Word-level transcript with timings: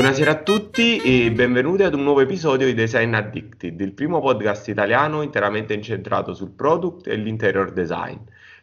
Buonasera 0.00 0.30
a 0.30 0.42
tutti 0.42 0.96
e 0.96 1.30
benvenuti 1.30 1.82
ad 1.82 1.92
un 1.92 2.04
nuovo 2.04 2.22
episodio 2.22 2.64
di 2.64 2.72
Design 2.72 3.12
Addicted, 3.12 3.78
il 3.78 3.92
primo 3.92 4.22
podcast 4.22 4.66
italiano 4.68 5.20
interamente 5.20 5.74
incentrato 5.74 6.32
sul 6.32 6.52
product 6.52 7.06
e 7.06 7.16
l'interior 7.16 7.70
design. 7.70 8.16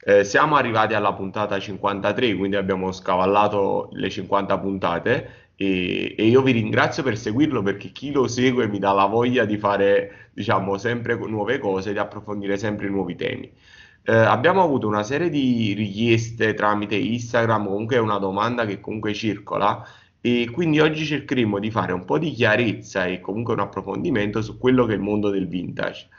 Eh, 0.04 0.24
siamo 0.24 0.56
arrivati 0.56 0.96
alla 0.96 1.14
puntata 1.14 1.60
53, 1.60 2.36
quindi 2.36 2.56
abbiamo 2.56 2.92
scavallato 2.92 3.90
le 3.92 4.10
50 4.10 4.58
puntate 4.58 5.30
e, 5.56 6.16
e, 6.18 6.26
io 6.26 6.42
vi 6.42 6.54
ringrazio 6.54 7.04
per 7.04 7.16
seguirlo 7.16 7.62
perché 7.62 7.90
chi 7.90 8.12
lo 8.12 8.28
segue 8.28 8.68
mi 8.68 8.80
dà 8.80 8.92
la 8.94 9.06
voglia 9.06 9.46
di 9.46 9.58
fare, 9.60 10.30
diciamo, 10.34 10.80
sempre 10.80 11.14
nuove 11.18 11.60
cose, 11.60 11.92
di 11.92 12.00
approfondire 12.00 12.58
sempre 12.58 12.90
nuovi 12.90 13.16
temi. 13.16 13.54
Eh, 14.02 14.16
abbiamo 14.16 14.64
avuto 14.64 14.88
una 14.88 15.04
serie 15.04 15.30
di 15.30 15.74
richieste 15.74 16.56
tramite 16.56 16.96
Instagram, 16.96 17.66
comunque 17.66 17.98
è 17.98 18.00
una 18.00 18.18
domanda 18.18 18.66
che 18.66 18.80
comunque 18.80 19.14
circola 19.14 19.86
e 20.22 20.50
quindi 20.52 20.80
oggi 20.80 21.06
cercheremo 21.06 21.60
di 21.60 21.72
fare 21.72 21.94
un 21.94 22.06
po' 22.06 22.18
di 22.18 22.32
chiarezza 22.32 23.06
e 23.06 23.20
comunque 23.20 23.54
un 23.54 23.60
approfondimento 23.62 24.42
su 24.42 24.58
quello 24.58 24.86
che 24.86 24.94
è 24.94 24.96
il 24.96 25.02
mondo 25.02 25.30
del 25.30 25.48
vintage. 25.48 26.10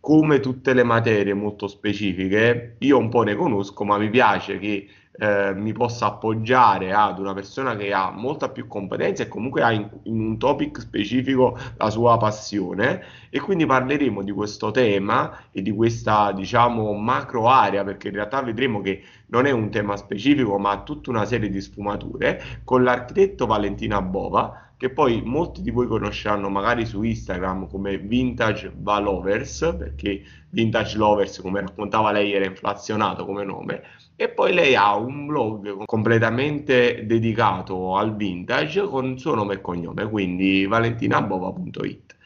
Come 0.00 0.40
tutte 0.40 0.74
le 0.74 0.82
materie 0.82 1.32
molto 1.34 1.66
specifiche, 1.66 2.76
io 2.80 2.98
un 2.98 3.08
po' 3.08 3.22
ne 3.22 3.34
conosco, 3.34 3.84
ma 3.84 3.96
mi 3.98 4.10
piace 4.10 4.58
che 4.58 4.86
eh, 5.16 5.54
mi 5.54 5.72
possa 5.72 6.06
appoggiare 6.06 6.92
ad 6.92 7.20
una 7.20 7.34
persona 7.34 7.76
che 7.76 7.92
ha 7.92 8.10
molta 8.10 8.48
più 8.48 8.66
competenza 8.66 9.22
e 9.22 9.28
comunque 9.28 9.62
ha 9.62 9.70
in, 9.70 9.88
in, 10.04 10.18
un 10.18 10.38
topic 10.38 10.80
specifico 10.80 11.56
la 11.76 11.88
sua 11.90 12.16
passione. 12.16 13.02
E 13.30 13.38
quindi 13.40 13.64
parleremo 13.64 14.22
di 14.22 14.32
questo 14.32 14.72
tema 14.72 15.48
e 15.52 15.62
di 15.62 15.70
questa 15.70 16.32
diciamo 16.32 16.92
macro 16.94 17.48
area 17.48 17.84
perché 17.84 18.08
in 18.08 18.14
realtà 18.14 18.42
vedremo 18.42 18.80
che 18.80 19.02
non 19.26 19.46
è 19.46 19.52
un 19.52 19.70
tema 19.70 19.96
specifico 19.96 20.58
ma 20.58 20.70
ha 20.70 20.82
tutta 20.82 21.10
una 21.10 21.24
serie 21.24 21.48
di 21.48 21.60
sfumature 21.60 22.60
con 22.64 22.82
l'architetto 22.82 23.46
Valentina 23.46 24.02
Bova 24.02 24.70
che 24.76 24.90
poi 24.90 25.22
molti 25.22 25.62
di 25.62 25.70
voi 25.70 25.86
conosceranno 25.86 26.48
magari 26.48 26.84
su 26.84 27.02
Instagram 27.02 27.68
come 27.68 27.98
Vintage 27.98 28.72
Valovers 28.76 29.74
perché 29.78 30.22
Vintage 30.50 30.96
Lovers 30.96 31.40
come 31.40 31.60
raccontava 31.60 32.12
lei 32.12 32.32
era 32.32 32.44
inflazionato 32.44 33.24
come 33.24 33.44
nome 33.44 33.82
e 34.16 34.28
poi 34.28 34.52
lei 34.52 34.76
ha 34.76 34.94
un 34.96 35.26
blog 35.26 35.84
completamente 35.86 37.04
dedicato 37.04 37.96
al 37.96 38.14
vintage 38.14 38.82
con 38.82 39.18
suo 39.18 39.34
nome 39.34 39.54
e 39.54 39.60
cognome, 39.60 40.08
quindi 40.08 40.66
valentinabova.it. 40.66 42.16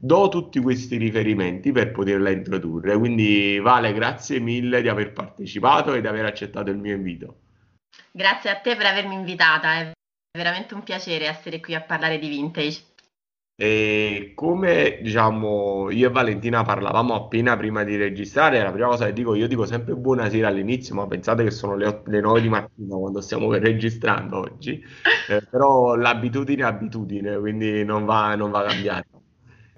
Do 0.00 0.28
tutti 0.28 0.60
questi 0.60 0.96
riferimenti 0.96 1.72
per 1.72 1.90
poterla 1.90 2.30
introdurre, 2.30 2.96
quindi 2.96 3.58
Vale, 3.58 3.92
grazie 3.92 4.38
mille 4.38 4.80
di 4.80 4.88
aver 4.88 5.12
partecipato 5.12 5.92
e 5.94 6.00
di 6.00 6.06
aver 6.06 6.26
accettato 6.26 6.70
il 6.70 6.78
mio 6.78 6.94
invito. 6.94 7.36
Grazie 8.12 8.50
a 8.50 8.56
te 8.56 8.76
per 8.76 8.86
avermi 8.86 9.14
invitata, 9.14 9.80
è 9.80 9.92
veramente 10.36 10.74
un 10.74 10.82
piacere 10.82 11.26
essere 11.26 11.60
qui 11.60 11.74
a 11.74 11.80
parlare 11.80 12.18
di 12.18 12.28
vintage. 12.28 12.87
E 13.60 14.34
come 14.36 15.00
diciamo 15.02 15.90
io 15.90 16.08
e 16.08 16.12
Valentina 16.12 16.62
parlavamo 16.62 17.12
appena 17.14 17.56
prima 17.56 17.82
di 17.82 17.96
registrare, 17.96 18.62
la 18.62 18.70
prima 18.70 18.86
cosa 18.86 19.06
che 19.06 19.12
dico, 19.12 19.34
io 19.34 19.48
dico 19.48 19.66
sempre 19.66 19.96
buonasera 19.96 20.46
all'inizio, 20.46 20.94
ma 20.94 21.08
pensate 21.08 21.42
che 21.42 21.50
sono 21.50 21.74
le, 21.74 21.86
8, 21.88 22.08
le 22.08 22.20
9 22.20 22.40
di 22.40 22.48
mattina 22.48 22.94
quando 22.94 23.20
stiamo 23.20 23.50
registrando 23.58 24.38
oggi, 24.38 24.80
eh, 25.28 25.42
però 25.50 25.96
l'abitudine 25.96 26.62
è 26.62 26.66
abitudine, 26.66 27.36
quindi 27.36 27.84
non 27.84 28.04
va, 28.04 28.36
non 28.36 28.52
va 28.52 28.62
cambiata. 28.62 29.08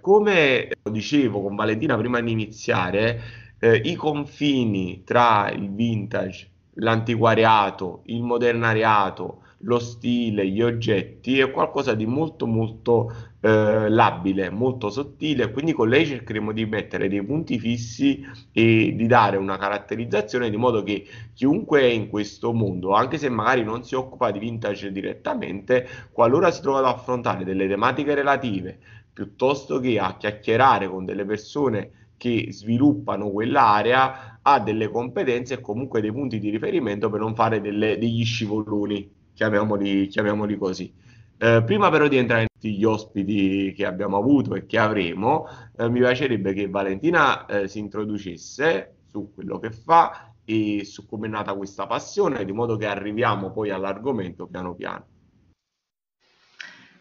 Come 0.02 0.68
dicevo 0.90 1.40
con 1.40 1.54
Valentina 1.56 1.96
prima 1.96 2.20
di 2.20 2.32
iniziare, 2.32 3.20
eh, 3.58 3.76
i 3.76 3.94
confini 3.94 5.04
tra 5.04 5.50
il 5.50 5.70
vintage, 5.72 6.50
l'antiquariato, 6.74 8.02
il 8.06 8.22
modernariato, 8.22 9.42
lo 9.64 9.78
stile, 9.78 10.46
gli 10.48 10.62
oggetti 10.62 11.38
è 11.38 11.50
qualcosa 11.50 11.94
di 11.94 12.06
molto 12.06 12.46
molto 12.46 13.12
eh, 13.40 13.88
labile, 13.88 14.50
molto 14.50 14.90
sottile, 14.90 15.50
quindi 15.50 15.72
con 15.72 15.88
lei 15.88 16.06
cercheremo 16.06 16.52
di 16.52 16.66
mettere 16.66 17.08
dei 17.08 17.24
punti 17.24 17.58
fissi 17.58 18.24
e 18.52 18.94
di 18.94 19.06
dare 19.06 19.36
una 19.36 19.56
caratterizzazione 19.56 20.50
di 20.50 20.56
modo 20.56 20.82
che 20.82 21.06
chiunque 21.32 21.80
è 21.80 21.86
in 21.86 22.08
questo 22.08 22.52
mondo, 22.52 22.92
anche 22.92 23.18
se 23.18 23.28
magari 23.28 23.64
non 23.64 23.82
si 23.84 23.94
occupa 23.94 24.30
di 24.30 24.38
vintage 24.38 24.92
direttamente, 24.92 25.88
qualora 26.12 26.50
si 26.50 26.60
trova 26.60 26.78
ad 26.80 26.84
affrontare 26.86 27.44
delle 27.44 27.66
tematiche 27.66 28.14
relative, 28.14 28.78
piuttosto 29.12 29.80
che 29.80 29.98
a 29.98 30.16
chiacchierare 30.16 30.88
con 30.88 31.04
delle 31.04 31.24
persone 31.24 31.92
che 32.16 32.48
sviluppano 32.50 33.30
quell'area, 33.30 34.40
ha 34.42 34.60
delle 34.60 34.90
competenze 34.90 35.54
e 35.54 35.60
comunque 35.60 36.02
dei 36.02 36.12
punti 36.12 36.38
di 36.38 36.50
riferimento 36.50 37.08
per 37.08 37.20
non 37.20 37.34
fare 37.34 37.62
delle, 37.62 37.96
degli 37.96 38.24
scivoloni, 38.24 39.10
chiamiamoli, 39.32 40.06
chiamiamoli 40.08 40.58
così. 40.58 40.92
Eh, 41.38 41.62
prima 41.64 41.88
però 41.88 42.06
di 42.08 42.18
entrare 42.18 42.42
in 42.42 42.49
tutti 42.60 42.76
gli 42.76 42.84
ospiti 42.84 43.72
che 43.74 43.86
abbiamo 43.86 44.18
avuto 44.18 44.54
e 44.54 44.66
che 44.66 44.78
avremo, 44.78 45.48
eh, 45.78 45.88
mi 45.88 46.00
piacerebbe 46.00 46.52
che 46.52 46.68
Valentina 46.68 47.46
eh, 47.46 47.68
si 47.68 47.78
introducesse 47.78 48.98
su 49.10 49.32
quello 49.34 49.58
che 49.58 49.70
fa 49.72 50.34
e 50.44 50.84
su 50.84 51.06
come 51.06 51.26
è 51.26 51.30
nata 51.30 51.54
questa 51.54 51.86
passione, 51.86 52.44
di 52.44 52.52
modo 52.52 52.76
che 52.76 52.86
arriviamo 52.86 53.50
poi 53.50 53.70
all'argomento 53.70 54.46
piano 54.46 54.74
piano. 54.74 55.06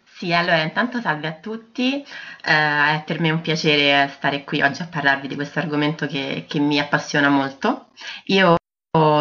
Sì, 0.05 0.33
allora 0.33 0.61
intanto 0.61 1.01
salve 1.01 1.27
a 1.27 1.33
tutti, 1.33 2.01
eh, 2.01 2.05
è 2.43 3.03
per 3.05 3.19
me 3.19 3.31
un 3.31 3.41
piacere 3.41 4.09
stare 4.09 4.43
qui 4.43 4.61
oggi 4.61 4.81
a 4.81 4.87
parlarvi 4.87 5.27
di 5.27 5.35
questo 5.35 5.59
argomento 5.59 6.07
che, 6.07 6.45
che 6.47 6.59
mi 6.59 6.79
appassiona 6.79 7.29
molto. 7.29 7.89
Io 8.25 8.55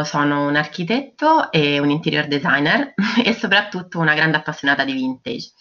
sono 0.05 0.47
un 0.47 0.57
architetto 0.57 1.53
e 1.53 1.79
un 1.79 1.91
interior 1.91 2.27
designer 2.27 2.95
e 3.25 3.33
soprattutto 3.35 3.99
una 3.99 4.15
grande 4.15 4.37
appassionata 4.37 4.85
di 4.85 4.93
vintage. 4.93 5.53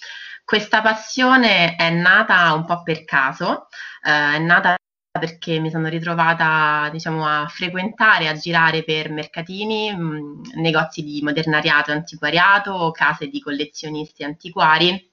Questa 0.48 0.82
passione 0.82 1.76
è 1.76 1.90
nata 1.90 2.54
un 2.54 2.64
po' 2.64 2.82
per 2.82 3.04
caso, 3.04 3.68
eh, 4.02 4.36
è 4.36 4.40
nata 4.40 4.78
perché 5.20 5.60
mi 5.60 5.70
sono 5.70 5.90
ritrovata 5.90 6.88
diciamo, 6.90 7.28
a 7.28 7.48
frequentare, 7.50 8.30
a 8.30 8.34
girare 8.34 8.86
per 8.86 9.12
mercatini, 9.12 9.94
mh, 9.94 10.02
mm, 10.02 10.44
negozi 10.62 11.04
di 11.04 11.20
modernariato 11.22 11.92
e 11.92 11.96
antiquariato, 11.96 12.92
case 12.92 13.28
di 13.28 13.42
collezionisti 13.42 14.24
antiquari 14.24 15.12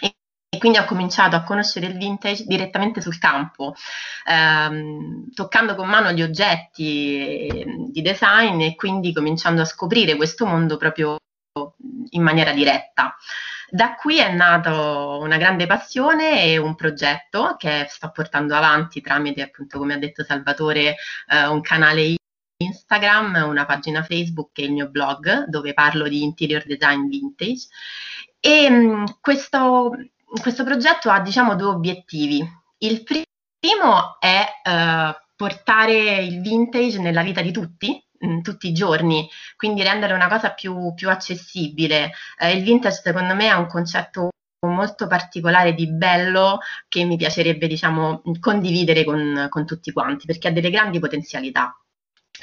e 0.00 0.58
quindi 0.58 0.78
ho 0.78 0.84
cominciato 0.84 1.36
a 1.36 1.44
conoscere 1.44 1.86
il 1.86 1.96
vintage 1.96 2.42
direttamente 2.44 3.00
sul 3.00 3.18
campo, 3.18 3.76
ehm, 4.26 5.32
toccando 5.32 5.76
con 5.76 5.88
mano 5.88 6.10
gli 6.10 6.22
oggetti 6.22 7.46
ehm, 7.46 7.92
di 7.92 8.02
design 8.02 8.60
e 8.60 8.74
quindi 8.74 9.12
cominciando 9.12 9.60
a 9.62 9.64
scoprire 9.64 10.16
questo 10.16 10.44
mondo 10.44 10.76
proprio 10.76 11.18
in 12.10 12.22
maniera 12.22 12.52
diretta. 12.52 13.16
Da 13.74 13.94
qui 13.94 14.18
è 14.18 14.30
nato 14.30 15.18
una 15.22 15.38
grande 15.38 15.64
passione 15.66 16.42
e 16.44 16.58
un 16.58 16.74
progetto 16.74 17.56
che 17.56 17.86
sto 17.88 18.10
portando 18.10 18.54
avanti 18.54 19.00
tramite, 19.00 19.40
appunto, 19.40 19.78
come 19.78 19.94
ha 19.94 19.96
detto 19.96 20.24
Salvatore, 20.24 20.96
eh, 21.28 21.46
un 21.46 21.62
canale 21.62 22.16
Instagram, 22.58 23.46
una 23.48 23.64
pagina 23.64 24.02
Facebook 24.02 24.58
e 24.58 24.64
il 24.64 24.72
mio 24.72 24.90
blog 24.90 25.46
dove 25.46 25.72
parlo 25.72 26.06
di 26.06 26.22
interior 26.22 26.64
design 26.66 27.08
vintage. 27.08 27.68
E 28.40 28.68
mh, 28.68 29.20
questo 29.22 29.92
questo 30.40 30.64
progetto 30.64 31.08
ha 31.08 31.20
diciamo 31.20 31.54
due 31.56 31.68
obiettivi. 31.68 32.46
Il 32.78 33.02
primo 33.04 34.20
è 34.20 34.46
eh, 34.62 35.16
portare 35.34 36.22
il 36.22 36.42
vintage 36.42 36.98
nella 36.98 37.22
vita 37.22 37.40
di 37.40 37.52
tutti, 37.52 38.04
mh, 38.22 38.40
tutti 38.40 38.68
i 38.68 38.72
giorni, 38.72 39.28
quindi 39.56 39.82
rendere 39.82 40.14
una 40.14 40.28
cosa 40.28 40.52
più, 40.52 40.94
più 40.94 41.10
accessibile. 41.10 42.12
Eh, 42.38 42.52
il 42.52 42.62
vintage 42.62 43.00
secondo 43.02 43.34
me 43.34 43.48
è 43.48 43.54
un 43.54 43.66
concetto 43.66 44.30
molto 44.66 45.06
particolare 45.08 45.74
di 45.74 45.88
bello 45.88 46.60
che 46.88 47.04
mi 47.04 47.16
piacerebbe 47.16 47.66
diciamo 47.66 48.22
condividere 48.38 49.04
con, 49.04 49.46
con 49.48 49.66
tutti 49.66 49.92
quanti 49.92 50.26
perché 50.26 50.48
ha 50.48 50.52
delle 50.52 50.70
grandi 50.70 50.98
potenzialità. 51.00 51.76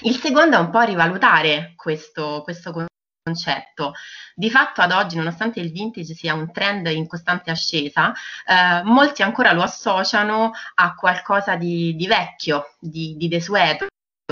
Il 0.02 0.16
secondo 0.16 0.58
è 0.58 0.60
un 0.60 0.70
po' 0.70 0.82
rivalutare 0.82 1.74
questo, 1.76 2.42
questo 2.44 2.72
concetto. 3.24 3.94
Di 4.34 4.50
fatto 4.50 4.82
ad 4.82 4.92
oggi, 4.92 5.18
nonostante 5.18 5.60
il 5.60 5.72
vintage 5.72 6.14
sia 6.14 6.34
un 6.34 6.52
trend 6.52 6.88
in 6.88 7.08
costante 7.08 7.52
ascesa, 7.52 8.14
eh, 8.46 8.82
molti 8.84 9.22
ancora 9.22 9.52
lo 9.52 9.62
associano 9.62 10.52
a 10.76 10.96
qualcosa 10.96 11.56
di, 11.56 11.96
di 11.96 12.08
vecchio, 12.08 12.76
di, 12.80 13.16
di 13.18 13.28
desueto. 13.28 13.88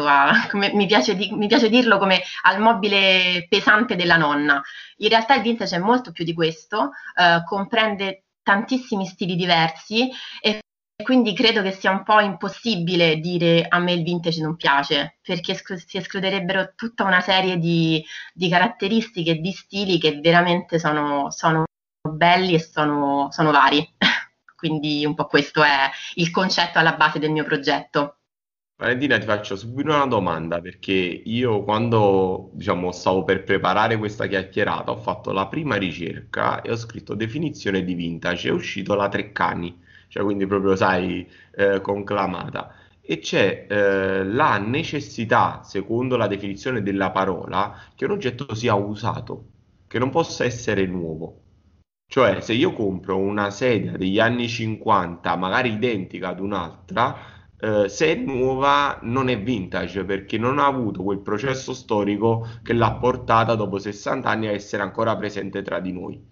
A, 0.06 0.50
mi, 0.54 0.86
piace 0.86 1.16
di, 1.16 1.32
mi, 1.32 1.48
piace 1.48 1.70
dirlo 1.70 1.98
come 1.98 2.22
al 2.44 2.60
mobile 2.60 3.48
pesante 3.50 3.96
della 3.96 4.18
nonna. 4.18 4.62
In 4.98 5.10
realtà 5.10 5.36
il 5.36 5.42
vintage 5.42 5.76
è 5.76 5.80
molto 5.80 6.12
più 6.12 6.24
di 6.24 6.34
questo, 6.34 6.92
eh, 7.16 7.44
comprende 7.46 8.26
tantissimi 8.44 9.06
stili 9.06 9.36
diversi 9.36 10.10
e 10.42 10.62
quindi 11.04 11.34
credo 11.34 11.62
che 11.62 11.72
sia 11.72 11.92
un 11.92 12.04
po' 12.04 12.20
impossibile 12.20 13.18
dire 13.18 13.66
a 13.68 13.78
me 13.80 13.94
il 13.94 14.04
vintage 14.04 14.42
non 14.42 14.56
piace, 14.56 15.20
perché 15.22 15.54
si 15.54 15.98
escluderebbero 15.98 16.74
tutta 16.76 17.04
una 17.04 17.22
serie 17.22 17.58
di, 17.58 18.04
di 18.34 18.50
caratteristiche 18.50 19.36
di 19.36 19.52
stili 19.52 20.00
che 20.00 20.20
veramente 20.20 20.80
sono, 20.80 21.30
sono 21.30 21.66
belli 22.10 22.56
e 22.56 22.60
sono, 22.60 23.28
sono 23.32 23.52
vari. 23.52 23.88
quindi 24.58 25.06
un 25.06 25.14
po' 25.14 25.28
questo 25.28 25.64
è 25.64 25.90
il 26.16 26.32
concetto 26.32 26.80
alla 26.80 26.96
base 26.96 27.20
del 27.20 27.32
mio 27.32 27.44
progetto. 27.44 28.17
Valentina, 28.80 29.18
ti 29.18 29.26
faccio 29.26 29.56
subito 29.56 29.90
una 29.90 30.06
domanda 30.06 30.62
perché 30.62 30.92
io 30.94 31.64
quando, 31.64 32.50
diciamo, 32.54 32.92
stavo 32.92 33.24
per 33.24 33.44
preparare 33.44 33.98
questa 33.98 34.28
chiacchierata 34.28 34.92
ho 34.92 34.98
fatto 34.98 35.32
la 35.32 35.48
prima 35.48 35.76
ricerca 35.78 36.62
e 36.62 36.72
ho 36.72 36.76
scritto 36.76 37.16
definizione 37.16 37.84
di 37.84 37.94
vintage, 37.96 38.50
è 38.50 38.52
uscito 38.52 38.94
la 38.94 39.10
Treccani, 39.10 39.80
cioè 40.10 40.24
quindi 40.24 40.46
proprio, 40.46 40.76
sai, 40.76 41.28
eh, 41.56 41.82
conclamata. 41.82 42.76
E 43.02 43.18
c'è 43.20 43.66
eh, 43.68 44.24
la 44.24 44.58
necessità, 44.60 45.62
secondo 45.64 46.16
la 46.16 46.28
definizione 46.28 46.84
della 46.84 47.10
parola, 47.12 47.80
che 47.96 48.06
un 48.06 48.12
oggetto 48.12 48.54
sia 48.54 48.76
usato, 48.76 49.46
che 49.88 49.98
non 49.98 50.10
possa 50.12 50.44
essere 50.46 50.86
nuovo. 50.86 51.42
Cioè, 52.10 52.42
se 52.42 52.54
io 52.54 52.74
compro 52.74 53.18
una 53.18 53.50
sedia 53.50 53.98
degli 53.98 54.20
anni 54.20 54.48
50, 54.48 55.36
magari 55.36 55.74
identica 55.74 56.30
ad 56.30 56.40
un'altra, 56.40 57.37
eh, 57.60 57.90
se 57.90 58.14
è 58.14 58.16
nuova 58.16 59.00
non 59.02 59.30
è 59.30 59.42
vintage 59.42 60.04
perché 60.06 60.38
non 60.38 60.60
ha 60.60 60.66
avuto 60.66 61.02
quel 61.04 61.20
processo 61.20 61.74
storico 61.74 62.48
che 62.62 62.74
l'ha 62.74 62.94
portata 62.94 63.56
dopo 63.56 63.80
60 63.80 64.30
anni 64.30 64.48
a 64.48 64.52
essere 64.52 64.84
ancora 64.84 65.16
presente 65.16 65.62
tra 65.64 65.80
di 65.80 65.92
noi. 65.92 66.24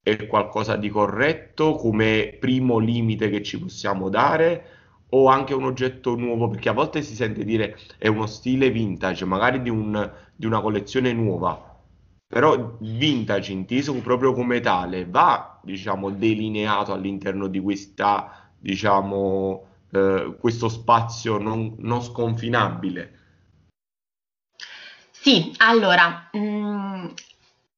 È 0.00 0.26
qualcosa 0.26 0.76
di 0.76 0.88
corretto 0.88 1.74
come 1.74 2.36
primo 2.40 2.78
limite 2.78 3.28
che 3.28 3.42
ci 3.42 3.58
possiamo 3.58 4.08
dare 4.08 4.76
o 5.10 5.26
anche 5.28 5.54
un 5.54 5.64
oggetto 5.64 6.14
nuovo? 6.16 6.48
Perché 6.48 6.68
a 6.68 6.72
volte 6.72 7.02
si 7.02 7.14
sente 7.14 7.44
dire 7.44 7.76
è 7.98 8.08
uno 8.08 8.26
stile 8.26 8.70
vintage, 8.70 9.24
magari 9.24 9.60
di, 9.62 9.70
un, 9.70 10.10
di 10.34 10.46
una 10.46 10.60
collezione 10.60 11.12
nuova. 11.12 11.64
Però 12.26 12.76
vintage 12.80 13.52
inteso 13.52 13.94
proprio 14.00 14.32
come 14.32 14.60
tale 14.60 15.06
va, 15.06 15.58
diciamo, 15.62 16.10
delineato 16.10 16.92
all'interno 16.92 17.48
di 17.48 17.58
questa, 17.58 18.50
diciamo, 18.58 19.67
eh, 19.90 20.36
questo 20.38 20.68
spazio 20.68 21.38
non, 21.38 21.74
non 21.78 22.02
sconfinabile? 22.02 23.18
Sì, 25.10 25.52
allora, 25.58 26.28
mh, 26.32 26.38
mm, 26.38 27.06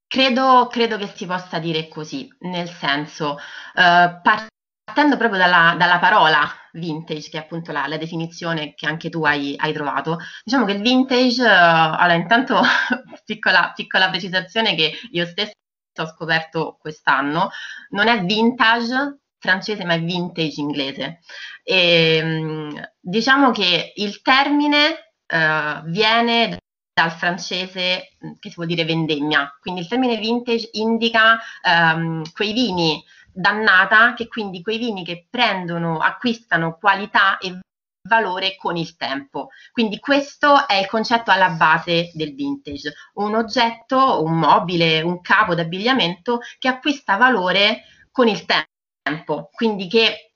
credo, 0.06 0.68
credo, 0.70 0.96
che 0.98 1.06
si 1.14 1.26
possa 1.26 1.58
dire 1.58 1.88
così, 1.88 2.32
nel 2.40 2.68
senso, 2.68 3.38
eh, 3.74 4.20
partendo 4.22 5.16
proprio 5.16 5.38
dalla, 5.38 5.74
dalla, 5.78 5.98
parola 5.98 6.48
vintage, 6.72 7.30
che 7.30 7.38
è 7.38 7.40
appunto 7.40 7.72
la, 7.72 7.86
la 7.86 7.96
definizione 7.96 8.74
che 8.74 8.86
anche 8.86 9.08
tu 9.08 9.24
hai, 9.24 9.54
hai, 9.56 9.72
trovato, 9.72 10.18
diciamo 10.44 10.64
che 10.66 10.72
il 10.72 10.82
vintage, 10.82 11.42
eh, 11.42 11.48
allora 11.48 12.14
intanto 12.14 12.60
piccola, 13.24 13.72
piccola 13.74 14.10
precisazione 14.10 14.74
che 14.74 14.92
io 15.12 15.26
stesso 15.26 15.52
ho 15.98 16.06
scoperto 16.06 16.76
quest'anno, 16.80 17.50
non 17.90 18.08
è 18.08 18.22
vintage 18.24 19.19
francese 19.40 19.84
ma 19.84 19.94
è 19.94 20.00
vintage 20.00 20.60
inglese. 20.60 21.20
E, 21.64 22.16
ehm, 22.16 22.90
diciamo 23.00 23.50
che 23.50 23.92
il 23.96 24.22
termine 24.22 25.12
uh, 25.26 25.82
viene 25.86 26.58
dal 26.92 27.10
francese 27.10 28.16
che 28.38 28.48
si 28.50 28.54
vuol 28.54 28.66
dire 28.68 28.84
vendemmia, 28.84 29.56
quindi 29.60 29.80
il 29.80 29.88
termine 29.88 30.16
vintage 30.18 30.68
indica 30.72 31.38
um, 31.62 32.22
quei 32.32 32.52
vini 32.52 33.02
dannata, 33.32 34.12
che 34.14 34.28
quindi 34.28 34.60
quei 34.60 34.76
vini 34.76 35.02
che 35.04 35.26
prendono, 35.30 35.98
acquistano 35.98 36.76
qualità 36.78 37.38
e 37.38 37.58
valore 38.06 38.56
con 38.56 38.76
il 38.76 38.96
tempo. 38.96 39.48
Quindi 39.72 39.98
questo 39.98 40.66
è 40.66 40.74
il 40.74 40.86
concetto 40.88 41.30
alla 41.30 41.50
base 41.50 42.10
del 42.12 42.34
vintage, 42.34 42.92
un 43.14 43.34
oggetto, 43.34 44.22
un 44.22 44.38
mobile, 44.38 45.00
un 45.00 45.20
capo 45.20 45.54
d'abbigliamento 45.54 46.40
che 46.58 46.68
acquista 46.68 47.16
valore 47.16 47.84
con 48.10 48.28
il 48.28 48.44
tempo 48.44 48.69
tempo, 49.02 49.50
quindi 49.52 49.88
che 49.88 50.30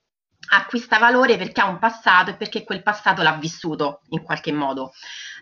acquista 0.52 0.98
valore 0.98 1.36
perché 1.36 1.60
ha 1.60 1.68
un 1.68 1.78
passato 1.78 2.30
e 2.30 2.36
perché 2.36 2.64
quel 2.64 2.82
passato 2.82 3.22
l'ha 3.22 3.32
vissuto 3.32 4.02
in 4.10 4.22
qualche 4.22 4.52
modo. 4.52 4.92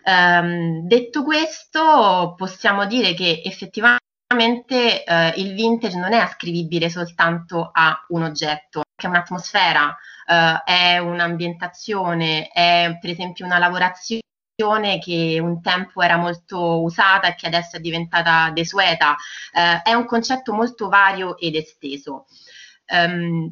Um, 0.05 0.85
detto 0.87 1.23
questo, 1.23 2.33
possiamo 2.37 2.85
dire 2.85 3.13
che 3.13 3.41
effettivamente 3.43 5.03
uh, 5.05 5.39
il 5.39 5.53
vintage 5.53 5.97
non 5.97 6.13
è 6.13 6.17
ascrivibile 6.17 6.89
soltanto 6.89 7.69
a 7.71 8.05
un 8.09 8.23
oggetto, 8.23 8.83
è 8.95 9.07
un'atmosfera, 9.07 9.87
uh, 9.87 10.63
è 10.63 10.97
un'ambientazione, 10.97 12.47
è 12.47 12.97
per 12.99 13.09
esempio 13.09 13.45
una 13.45 13.59
lavorazione 13.59 14.21
che 14.99 15.39
un 15.41 15.61
tempo 15.61 16.01
era 16.01 16.15
molto 16.17 16.81
usata 16.81 17.27
e 17.27 17.35
che 17.35 17.47
adesso 17.47 17.77
è 17.77 17.79
diventata 17.79 18.51
desueta, 18.51 19.11
uh, 19.11 19.81
è 19.83 19.93
un 19.93 20.05
concetto 20.05 20.53
molto 20.53 20.89
vario 20.89 21.37
ed 21.37 21.55
esteso. 21.55 22.25
Um, 22.87 23.51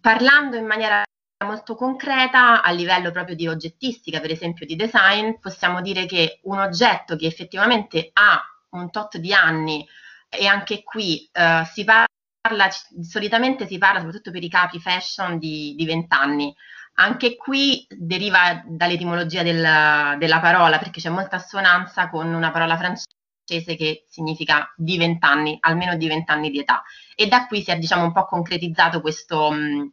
parlando 0.00 0.56
in 0.56 0.66
maniera 0.66 1.02
molto 1.44 1.74
concreta 1.74 2.62
a 2.62 2.70
livello 2.70 3.10
proprio 3.10 3.36
di 3.36 3.46
oggettistica, 3.46 4.20
per 4.20 4.30
esempio 4.30 4.66
di 4.66 4.76
design, 4.76 5.34
possiamo 5.40 5.80
dire 5.80 6.06
che 6.06 6.40
un 6.44 6.58
oggetto 6.58 7.16
che 7.16 7.26
effettivamente 7.26 8.10
ha 8.12 8.40
un 8.70 8.90
tot 8.90 9.18
di 9.18 9.32
anni 9.32 9.86
e 10.28 10.46
anche 10.46 10.82
qui 10.82 11.28
uh, 11.32 11.64
si 11.64 11.84
parla, 11.84 12.68
solitamente 13.02 13.66
si 13.66 13.78
parla 13.78 14.00
soprattutto 14.00 14.30
per 14.30 14.42
i 14.42 14.48
capi 14.48 14.80
fashion 14.80 15.38
di, 15.38 15.74
di 15.76 15.84
20 15.84 16.06
anni. 16.10 16.54
Anche 16.96 17.36
qui 17.36 17.86
deriva 17.88 18.62
dall'etimologia 18.66 19.42
del, 19.42 20.16
della 20.18 20.40
parola 20.40 20.78
perché 20.78 21.00
c'è 21.00 21.10
molta 21.10 21.36
assonanza 21.36 22.08
con 22.08 22.32
una 22.32 22.50
parola 22.50 22.76
francese 22.76 23.14
che 23.44 24.04
significa 24.08 24.72
di 24.76 24.96
20 24.96 25.24
anni, 25.26 25.56
almeno 25.60 25.96
di 25.96 26.06
20 26.08 26.30
anni 26.30 26.50
di 26.50 26.60
età. 26.60 26.82
E 27.14 27.26
da 27.26 27.46
qui 27.46 27.62
si 27.62 27.70
è 27.70 27.76
diciamo 27.78 28.04
un 28.04 28.12
po' 28.12 28.24
concretizzato 28.24 29.00
questo, 29.00 29.50
mh, 29.50 29.92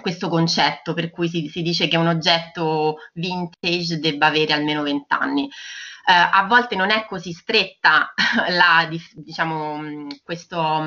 questo 0.00 0.28
concetto 0.28 0.94
per 0.94 1.10
cui 1.10 1.28
si, 1.28 1.48
si, 1.48 1.62
dice 1.62 1.88
che 1.88 1.96
un 1.96 2.06
oggetto 2.06 2.96
vintage 3.14 3.98
debba 3.98 4.26
avere 4.26 4.52
almeno 4.52 4.82
20 4.82 5.06
anni. 5.08 5.48
Uh, 6.04 6.28
a 6.32 6.46
volte 6.48 6.74
non 6.74 6.90
è 6.90 7.06
così 7.06 7.32
stretta 7.32 8.12
la, 8.50 8.88
diciamo, 9.14 10.08
questo, 10.22 10.84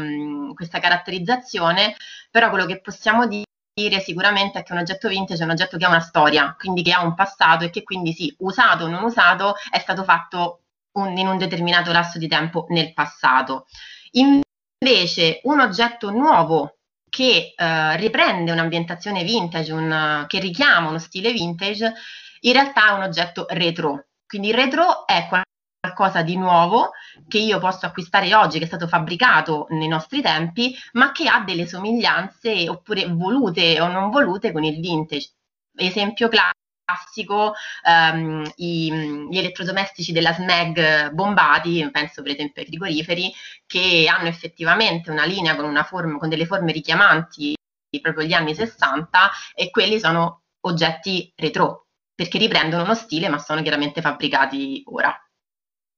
questa 0.54 0.80
caratterizzazione, 0.80 1.96
però 2.30 2.50
quello 2.50 2.66
che 2.66 2.82
possiamo 2.82 3.26
dire 3.28 4.00
sicuramente 4.00 4.60
è 4.60 4.64
che 4.64 4.74
un 4.74 4.80
oggetto 4.80 5.08
vintage 5.08 5.42
è 5.42 5.46
un 5.46 5.52
oggetto 5.52 5.78
che 5.78 5.86
ha 5.86 5.90
una 5.90 6.00
storia, 6.00 6.56
quindi 6.58 6.82
che 6.82 6.92
ha 6.92 7.04
un 7.04 7.14
passato 7.14 7.64
e 7.66 7.70
che 7.70 7.84
quindi 7.84 8.14
sì, 8.14 8.34
usato 8.40 8.86
o 8.86 8.88
non 8.88 9.04
usato, 9.04 9.56
è 9.70 9.80
stato 9.80 10.04
fatto 10.04 10.65
un, 10.96 11.18
in 11.18 11.28
un 11.28 11.38
determinato 11.38 11.92
lasso 11.92 12.18
di 12.18 12.28
tempo 12.28 12.66
nel 12.70 12.94
passato. 12.94 13.66
Invece 14.12 15.40
un 15.44 15.60
oggetto 15.60 16.12
nuovo 16.12 16.78
che 17.10 17.54
eh, 17.56 17.98
riprende 17.98 18.52
un'ambientazione 18.52 19.24
vintage, 19.24 19.72
un, 19.72 20.26
che 20.28 20.40
richiama 20.40 20.90
uno 20.90 21.00
stile 21.00 21.32
vintage, 21.32 21.94
in 22.42 22.54
realtà 22.54 22.90
è 22.90 22.92
un 22.92 23.04
oggetto 23.04 23.46
retro. 23.50 24.08
Quindi 24.28 24.50
il 24.50 24.56
retro 24.56 25.08
è 25.08 25.28
qualcosa 25.86 26.24
di 26.24 26.36
nuovo 26.36 26.92
che 27.28 27.38
io 27.38 27.60
posso 27.60 27.86
acquistare 27.86 28.34
oggi, 28.36 28.58
che 28.58 28.66
è 28.66 28.68
stato 28.68 28.88
fabbricato 28.88 29.68
nei 29.70 29.88
nostri 29.88 30.22
tempi, 30.22 30.76
ma 30.94 31.12
che 31.12 31.28
ha 31.28 31.42
delle 31.42 31.68
somiglianze 31.68 32.68
oppure 32.68 33.08
volute 33.08 33.80
o 33.80 33.88
non 33.88 34.10
volute 34.10 34.52
con 34.52 34.64
il 34.64 34.80
vintage. 34.80 35.32
Esempio 35.78 36.28
classico 36.28 36.65
classico 36.86 37.54
um, 37.84 38.50
i, 38.58 39.28
gli 39.30 39.38
elettrodomestici 39.38 40.12
della 40.12 40.34
SMEG 40.34 41.12
bombati, 41.12 41.90
penso 41.92 42.22
per 42.22 42.32
esempio 42.34 42.62
ai 42.62 42.68
frigoriferi, 42.68 43.34
che 43.66 44.06
hanno 44.08 44.28
effettivamente 44.28 45.10
una 45.10 45.26
linea 45.26 45.56
con, 45.56 45.66
una 45.66 45.84
forma, 45.84 46.18
con 46.18 46.30
delle 46.30 46.46
forme 46.46 46.72
richiamanti 46.72 47.54
proprio 48.02 48.28
gli 48.28 48.34
anni 48.34 48.54
60 48.54 49.32
e 49.54 49.70
quelli 49.70 50.00
sono 50.00 50.44
oggetti 50.62 51.32
retro, 51.36 51.88
perché 52.14 52.38
riprendono 52.38 52.84
uno 52.84 52.96
stile 52.96 53.30
ma 53.30 53.38
sono 53.38 53.62
chiaramente 53.62 54.02
fabbricati 54.02 54.84
ora. 54.88 55.18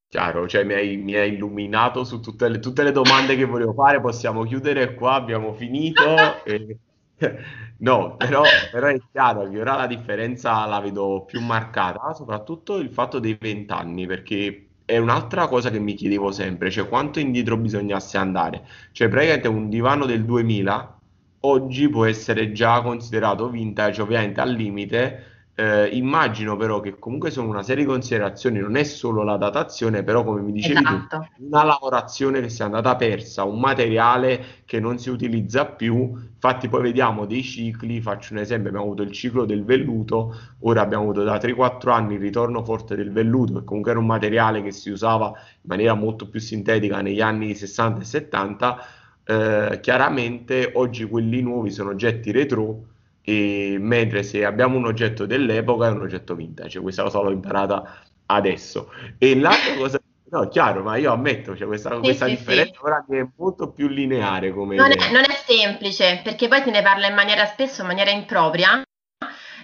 Chiaro, 0.10 0.48
cioè 0.48 0.64
mi 0.64 0.74
hai, 0.74 0.96
mi 0.96 1.16
hai 1.16 1.34
illuminato 1.34 2.06
su 2.06 2.22
tutte 2.22 2.48
le, 2.48 2.60
tutte 2.60 2.84
le, 2.84 2.94
domande 2.94 3.36
che 3.36 3.44
volevo 3.44 3.74
fare, 3.74 4.00
possiamo 4.00 4.44
chiudere 4.44 4.94
qua, 4.94 5.16
abbiamo 5.16 5.54
finito. 5.54 6.04
e... 6.46 6.80
No, 7.80 8.16
però, 8.18 8.42
però 8.72 8.88
è 8.88 8.98
chiaro 9.12 9.48
che 9.50 9.60
ora 9.60 9.76
la 9.76 9.86
differenza 9.88 10.66
la 10.66 10.80
vedo 10.80 11.26
più 11.26 11.42
marcata, 11.42 12.14
soprattutto 12.14 12.78
il 12.78 12.90
fatto 12.90 13.20
dei 13.20 13.38
vent'anni, 13.40 14.08
perché 14.08 14.70
è 14.84 14.98
un'altra 14.98 15.48
cosa 15.48 15.70
che 15.70 15.78
mi 15.80 15.94
chiedevo 15.94 16.32
sempre, 16.32 16.72
cioè 16.72 16.88
quanto 16.88 17.20
indietro 17.20 17.56
bisognasse 17.58 18.18
andare. 18.18 18.66
Cioè 18.92 19.10
praticamente 19.10 19.48
un 19.48 19.70
divano 19.70 20.06
del 20.06 20.26
2000 20.26 20.96
oggi 21.42 21.88
può 21.90 22.06
essere 22.06 22.52
già 22.52 22.82
considerato 22.82 23.50
vintage, 23.50 24.02
ovviamente 24.02 24.42
al 24.42 24.52
limite 24.54 25.37
eh, 25.60 25.88
immagino 25.88 26.56
però 26.56 26.80
che 26.82 27.00
comunque 27.00 27.32
sono 27.32 27.50
una 27.50 27.64
serie 27.64 27.84
di 27.84 27.90
considerazioni, 27.90 28.60
non 28.60 28.76
è 28.76 28.84
solo 28.84 29.24
la 29.24 29.38
datazione, 29.38 30.04
però 30.04 30.24
come 30.24 30.42
mi 30.42 30.52
dicevi 30.52 30.78
esatto. 30.78 31.28
tu, 31.36 31.46
una 31.48 31.64
lavorazione 31.64 32.42
che 32.42 32.50
si 32.50 32.62
è 32.62 32.66
andata 32.66 32.96
persa, 32.96 33.44
un 33.44 33.60
materiale 33.60 34.62
che 34.66 34.80
non 34.80 35.00
si 35.00 35.10
utilizza 35.10 35.66
più, 35.66 36.14
infatti 36.14 36.68
poi 36.68 36.84
vediamo 36.84 37.26
dei 37.26 37.42
cicli, 37.42 38.00
faccio 38.02 38.34
un 38.34 38.40
esempio, 38.40 38.70
abbiamo 38.70 38.86
avuto 38.86 39.02
il 39.02 39.12
ciclo 39.12 39.46
del 39.46 39.66
velluto, 39.66 40.36
ora 40.60 40.82
abbiamo 40.82 41.06
avuto 41.06 41.24
da 41.24 41.38
3-4 41.38 41.90
anni 41.90 42.14
il 42.14 42.20
ritorno 42.20 42.64
forte 42.64 42.96
del 42.96 43.12
velluto, 43.12 43.54
che 43.54 43.64
comunque 43.64 43.90
era 43.90 44.00
un 44.00 44.06
materiale 44.06 44.62
che 44.62 44.72
si 44.72 44.92
usava 44.92 45.30
in 45.30 45.62
maniera 45.64 45.96
molto 45.96 46.30
più 46.30 46.40
sintetica 46.40 47.02
negli 47.02 47.22
anni 47.22 47.56
60 47.56 48.02
e 48.02 48.06
70, 48.06 48.78
eh, 49.24 49.80
chiaramente 49.82 50.72
oggi 50.76 51.06
quelli 51.06 51.42
nuovi 51.42 51.72
sono 51.72 51.90
oggetti 51.90 52.30
retro, 52.32 52.96
e, 53.28 53.78
mentre 53.80 54.24
se 54.24 54.46
abbiamo 54.46 54.78
un 54.78 54.86
oggetto 54.86 55.26
dell'epoca 55.26 55.88
è 55.88 55.92
un 55.92 56.02
oggetto 56.02 56.36
vintage, 56.36 56.80
questa 56.80 57.04
cosa 57.04 57.20
l'ho 57.22 57.32
imparata 57.32 58.02
adesso. 58.28 58.92
E 59.18 59.36
l'altra 59.40 59.76
cosa 59.76 60.00
No, 60.30 60.50
chiaro, 60.50 60.84
ma 60.84 60.98
io 60.98 61.14
ammetto, 61.14 61.56
cioè 61.56 61.68
questa, 61.68 62.02
Sì, 62.02 62.02
questa 62.02 62.26
sì, 62.26 62.36
differenza 62.36 62.74
sì. 62.74 62.80
ora 62.82 63.06
mi 63.08 63.18
è 63.20 63.26
molto 63.38 63.72
più 63.72 63.88
lineare 63.88 64.52
come 64.52 64.76
Non 64.76 64.92
è, 64.92 65.12
non 65.12 65.24
è 65.24 65.34
semplice, 65.46 66.22
perché 66.24 66.48
poi 66.48 66.62
se 66.62 66.70
ne 66.72 66.82
parla 66.82 67.08
in 67.08 67.16
maniera 67.16 67.46
spesso 67.48 67.82
in 67.82 67.88
maniera 67.88 68.12
impropria 68.12 68.82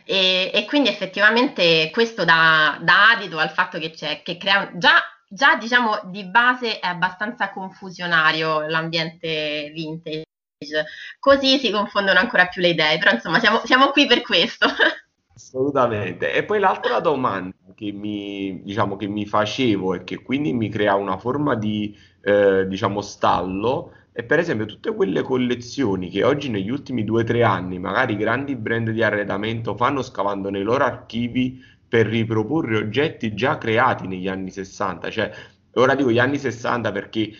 e, 0.03 0.49
e 0.53 0.65
quindi 0.65 0.89
effettivamente 0.89 1.89
questo 1.91 2.25
dà, 2.25 2.77
dà 2.81 3.11
adito 3.11 3.37
al 3.37 3.51
fatto 3.51 3.77
che 3.79 3.91
c'è, 3.91 4.21
che 4.23 4.37
crea 4.37 4.69
un- 4.71 4.79
già, 4.79 4.99
già 5.29 5.55
diciamo 5.55 6.01
di 6.05 6.25
base 6.25 6.79
è 6.79 6.87
abbastanza 6.87 7.51
confusionario 7.51 8.61
l'ambiente 8.67 9.69
vintage, 9.73 10.23
così 11.19 11.57
si 11.57 11.71
confondono 11.71 12.19
ancora 12.19 12.47
più 12.47 12.61
le 12.61 12.69
idee, 12.69 12.97
però 12.97 13.11
insomma 13.11 13.39
siamo, 13.39 13.61
siamo 13.65 13.89
qui 13.89 14.05
per 14.05 14.21
questo. 14.21 14.67
Assolutamente. 15.35 16.31
E 16.33 16.43
poi 16.43 16.59
l'altra 16.59 16.99
domanda 16.99 17.55
che 17.75 17.91
mi, 17.91 18.61
diciamo, 18.63 18.95
che 18.95 19.07
mi 19.07 19.25
facevo 19.25 19.95
e 19.95 20.03
che 20.03 20.21
quindi 20.21 20.53
mi 20.53 20.69
crea 20.69 20.95
una 20.95 21.17
forma 21.17 21.55
di, 21.55 21.97
eh, 22.21 22.67
diciamo, 22.67 23.01
stallo 23.01 23.93
è 24.11 24.21
per 24.21 24.37
esempio 24.37 24.67
tutte 24.67 24.93
quelle 24.93 25.23
collezioni 25.23 26.07
che 26.09 26.23
oggi 26.23 26.47
negli 26.47 26.69
ultimi 26.69 27.03
due 27.03 27.23
o 27.23 27.25
tre 27.25 27.41
anni 27.41 27.79
magari 27.79 28.15
grandi 28.15 28.55
brand 28.55 28.91
di 28.91 29.01
arredamento 29.01 29.75
fanno 29.75 30.03
scavando 30.03 30.51
nei 30.51 30.61
loro 30.61 30.83
archivi 30.83 31.59
per 31.93 32.07
riproporre 32.07 32.77
oggetti 32.77 33.35
già 33.35 33.59
creati 33.59 34.07
negli 34.07 34.27
anni 34.27 34.49
60. 34.49 35.11
Cioè, 35.11 35.31
ora 35.73 35.93
dico 35.93 36.11
gli 36.11 36.17
anni 36.17 36.39
60 36.39 36.91
perché 36.91 37.31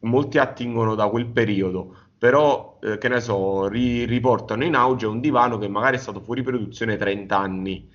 molti 0.00 0.38
attingono 0.38 0.94
da 0.94 1.08
quel 1.08 1.26
periodo. 1.26 2.07
Però, 2.18 2.78
eh, 2.82 2.98
che 2.98 3.08
ne 3.08 3.20
so, 3.20 3.68
ri- 3.68 4.04
riportano 4.04 4.64
in 4.64 4.74
auge 4.74 5.06
un 5.06 5.20
divano 5.20 5.58
che 5.58 5.68
magari 5.68 5.96
è 5.96 6.00
stato 6.00 6.20
fuori 6.20 6.42
produzione 6.42 6.96
30 6.96 7.38
anni. 7.38 7.88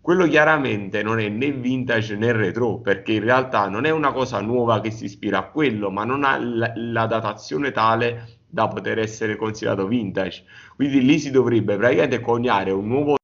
Quello 0.00 0.26
chiaramente 0.26 1.02
non 1.02 1.20
è 1.20 1.28
né 1.28 1.52
vintage 1.52 2.16
né 2.16 2.32
retro, 2.32 2.80
perché 2.80 3.12
in 3.12 3.22
realtà 3.22 3.68
non 3.68 3.84
è 3.84 3.90
una 3.90 4.12
cosa 4.12 4.40
nuova 4.40 4.80
che 4.80 4.90
si 4.90 5.04
ispira 5.04 5.38
a 5.38 5.50
quello, 5.50 5.90
ma 5.90 6.04
non 6.04 6.24
ha 6.24 6.38
la, 6.38 6.72
la 6.76 7.06
datazione 7.06 7.70
tale 7.72 8.40
da 8.48 8.66
poter 8.68 8.98
essere 8.98 9.36
considerato 9.36 9.86
vintage. 9.86 10.44
Quindi 10.76 11.02
lì 11.04 11.18
si 11.18 11.30
dovrebbe 11.30 11.76
praticamente 11.76 12.20
coniare 12.20 12.70
un 12.70 12.86
nuovo 12.88 13.16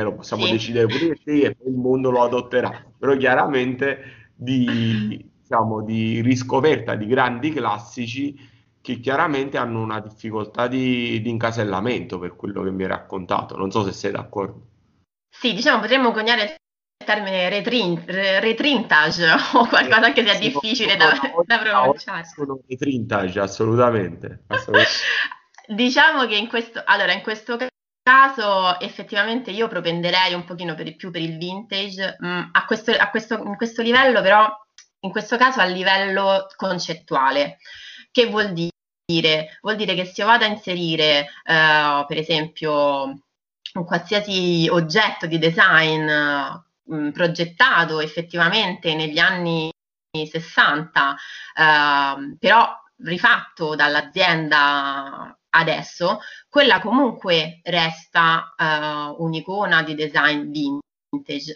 lo 0.00 0.14
possiamo 0.14 0.44
Sì. 0.44 0.52
decidere 0.52 0.86
pure 0.86 1.16
te 1.22 1.40
e 1.42 1.54
poi 1.54 1.68
il 1.72 1.76
mondo 1.78 2.10
lo 2.10 2.22
adotterà, 2.22 2.84
però 2.98 3.16
chiaramente 3.16 4.30
di, 4.34 5.26
diciamo, 5.40 5.82
di 5.82 6.20
riscoperta 6.20 6.94
di 6.94 7.06
grandi 7.06 7.50
classici 7.50 8.36
che 8.86 9.00
chiaramente 9.00 9.56
hanno 9.56 9.80
una 9.82 9.98
difficoltà 9.98 10.68
di, 10.68 11.20
di 11.20 11.28
incasellamento 11.28 12.20
per 12.20 12.36
quello 12.36 12.62
che 12.62 12.70
mi 12.70 12.84
hai 12.84 12.88
raccontato. 12.88 13.56
Non 13.56 13.72
so 13.72 13.82
se 13.82 13.90
sei 13.90 14.12
d'accordo. 14.12 14.64
Sì, 15.28 15.54
diciamo 15.54 15.80
potremmo 15.80 16.12
coniare 16.12 16.42
il 16.44 17.04
termine 17.04 17.48
retrin- 17.48 18.00
re- 18.06 18.38
retrintage 18.38 19.26
o 19.54 19.66
qualcosa 19.66 20.12
se 20.14 20.22
è 20.22 20.24
Sono, 20.24 20.38
difficile 20.38 20.94
da, 20.94 21.18
da 21.44 21.58
pronunciare. 21.58 22.26
sono 22.26 22.60
dei 22.64 22.76
vintage, 22.78 23.40
assolutamente, 23.40 24.44
assolutamente. 24.46 24.92
Diciamo 25.66 26.24
che 26.26 26.36
in 26.36 26.46
questo, 26.46 26.80
allora, 26.84 27.12
in 27.12 27.22
questo 27.22 27.58
caso 28.00 28.78
effettivamente 28.78 29.50
io 29.50 29.66
propenderei 29.66 30.32
un 30.32 30.44
pochino 30.44 30.76
per, 30.76 30.94
più 30.94 31.10
per 31.10 31.22
il 31.22 31.38
vintage, 31.38 32.18
mm, 32.24 32.40
a 32.52 32.64
questo, 32.64 32.92
a 32.92 33.10
questo, 33.10 33.34
in 33.42 33.56
questo 33.56 33.82
livello 33.82 34.22
però, 34.22 34.48
in 35.00 35.10
questo 35.10 35.36
caso 35.36 35.58
a 35.58 35.64
livello 35.64 36.46
concettuale. 36.54 37.58
Che 38.12 38.26
vuol 38.26 38.52
dire? 38.52 38.70
Vuol 39.60 39.76
dire 39.76 39.94
che 39.94 40.04
se 40.04 40.22
io 40.22 40.26
vado 40.26 40.44
a 40.44 40.48
inserire, 40.48 41.28
eh, 41.44 42.04
per 42.08 42.18
esempio, 42.18 43.04
un 43.74 43.84
qualsiasi 43.84 44.66
oggetto 44.68 45.26
di 45.26 45.38
design 45.38 46.08
eh, 46.08 47.12
progettato 47.12 48.00
effettivamente 48.00 48.96
negli 48.96 49.18
anni 49.18 49.70
60, 50.10 51.16
eh, 51.54 52.36
però 52.36 52.68
rifatto 53.04 53.76
dall'azienda 53.76 55.38
adesso, 55.50 56.18
quella 56.48 56.80
comunque 56.80 57.60
resta 57.62 58.54
eh, 58.58 59.14
un'icona 59.18 59.84
di 59.84 59.94
design 59.94 60.50
vintage, 60.50 60.85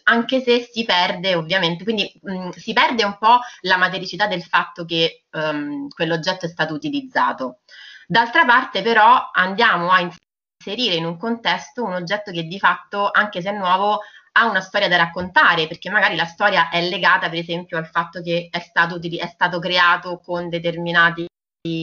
anche 0.04 0.40
se 0.40 0.68
si 0.70 0.84
perde 0.84 1.34
ovviamente, 1.34 1.84
quindi 1.84 2.10
mh, 2.22 2.50
si 2.50 2.72
perde 2.72 3.04
un 3.04 3.16
po' 3.18 3.38
la 3.62 3.76
matericità 3.76 4.26
del 4.26 4.42
fatto 4.42 4.84
che 4.84 5.24
um, 5.32 5.88
quell'oggetto 5.88 6.46
è 6.46 6.48
stato 6.48 6.74
utilizzato. 6.74 7.60
D'altra 8.06 8.44
parte 8.44 8.82
però 8.82 9.30
andiamo 9.32 9.90
a 9.90 10.00
inserire 10.00 10.96
in 10.96 11.04
un 11.04 11.16
contesto 11.16 11.84
un 11.84 11.92
oggetto 11.92 12.32
che 12.32 12.44
di 12.44 12.58
fatto, 12.58 13.10
anche 13.10 13.40
se 13.40 13.50
è 13.50 13.52
nuovo, 13.52 14.00
ha 14.32 14.46
una 14.46 14.60
storia 14.60 14.88
da 14.88 14.96
raccontare, 14.96 15.66
perché 15.66 15.90
magari 15.90 16.16
la 16.16 16.24
storia 16.24 16.68
è 16.68 16.80
legata 16.88 17.28
per 17.28 17.38
esempio 17.38 17.78
al 17.78 17.86
fatto 17.86 18.22
che 18.22 18.48
è 18.50 18.60
stato, 18.60 19.00
è 19.00 19.26
stato 19.26 19.58
creato 19.58 20.20
con 20.20 20.48
determinati 20.48 21.29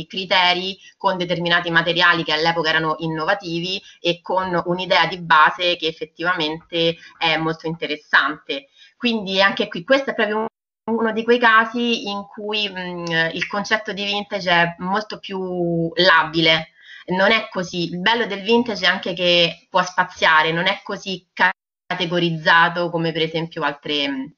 criteri, 0.07 0.77
con 0.97 1.17
determinati 1.17 1.69
materiali 1.69 2.23
che 2.23 2.33
all'epoca 2.33 2.69
erano 2.69 2.95
innovativi 2.99 3.81
e 3.99 4.21
con 4.21 4.59
un'idea 4.65 5.05
di 5.05 5.19
base 5.19 5.75
che 5.75 5.87
effettivamente 5.87 6.97
è 7.17 7.37
molto 7.37 7.67
interessante. 7.67 8.69
Quindi 8.97 9.41
anche 9.41 9.67
qui 9.67 9.83
questo 9.83 10.11
è 10.11 10.15
proprio 10.15 10.47
uno 10.89 11.11
di 11.11 11.23
quei 11.23 11.37
casi 11.37 12.07
in 12.07 12.25
cui 12.25 12.67
mh, 12.67 13.31
il 13.33 13.47
concetto 13.47 13.93
di 13.93 14.05
vintage 14.05 14.49
è 14.49 14.75
molto 14.79 15.19
più 15.19 15.91
labile. 15.95 16.69
Non 17.07 17.31
è 17.31 17.47
così. 17.49 17.83
Il 17.91 17.99
bello 17.99 18.25
del 18.25 18.41
vintage 18.41 18.85
è 18.85 18.89
anche 18.89 19.13
che 19.13 19.67
può 19.69 19.83
spaziare, 19.83 20.51
non 20.51 20.67
è 20.67 20.81
così 20.83 21.25
categorizzato 21.33 22.89
come 22.89 23.11
per 23.11 23.21
esempio 23.21 23.63
altre, 23.63 24.37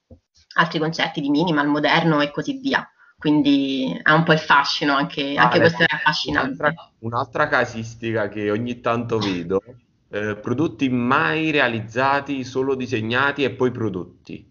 altri 0.55 0.79
concetti 0.79 1.21
di 1.21 1.29
minimal, 1.29 1.67
moderno 1.67 2.21
e 2.21 2.29
così 2.29 2.59
via. 2.59 2.87
Quindi 3.19 3.99
ha 4.03 4.15
un 4.15 4.23
po' 4.23 4.33
il 4.33 4.39
fascino, 4.39 4.93
anche, 4.95 5.35
Ah, 5.35 5.43
anche 5.43 5.59
questo 5.59 5.83
è 5.83 5.85
affascinante. 5.89 6.61
un'altra, 6.61 6.73
un'altra 6.99 7.47
casistica 7.47 8.29
che 8.29 8.49
ogni 8.49 8.79
tanto 8.81 9.19
vedo, 9.19 9.61
eh, 10.09 10.37
prodotti 10.37 10.89
mai 10.89 11.51
realizzati, 11.51 12.43
solo 12.43 12.75
disegnati 12.75 13.43
e 13.43 13.51
poi 13.51 13.71
prodotti. 13.71 14.49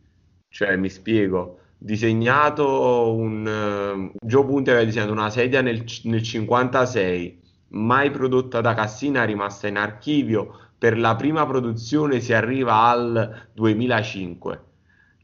Cioè, 0.48 0.76
mi 0.76 0.88
spiego, 0.90 1.60
disegnato 1.78 3.14
un... 3.14 3.46
eh, 3.46 4.16
Joe 4.26 4.44
Punti 4.44 4.70
aveva 4.70 4.84
disegnato 4.84 5.12
una 5.12 5.30
sedia 5.30 5.60
nel, 5.62 5.84
nel 6.04 6.22
56, 6.22 7.40
mai 7.68 8.10
prodotta 8.10 8.60
da 8.60 8.74
Cassina, 8.74 9.24
rimasta 9.24 9.66
in 9.68 9.76
archivio, 9.78 10.70
per 10.78 10.98
la 10.98 11.16
prima 11.16 11.44
produzione 11.46 12.20
si 12.20 12.32
arriva 12.32 12.82
al 12.88 13.48
2005. 13.54 14.64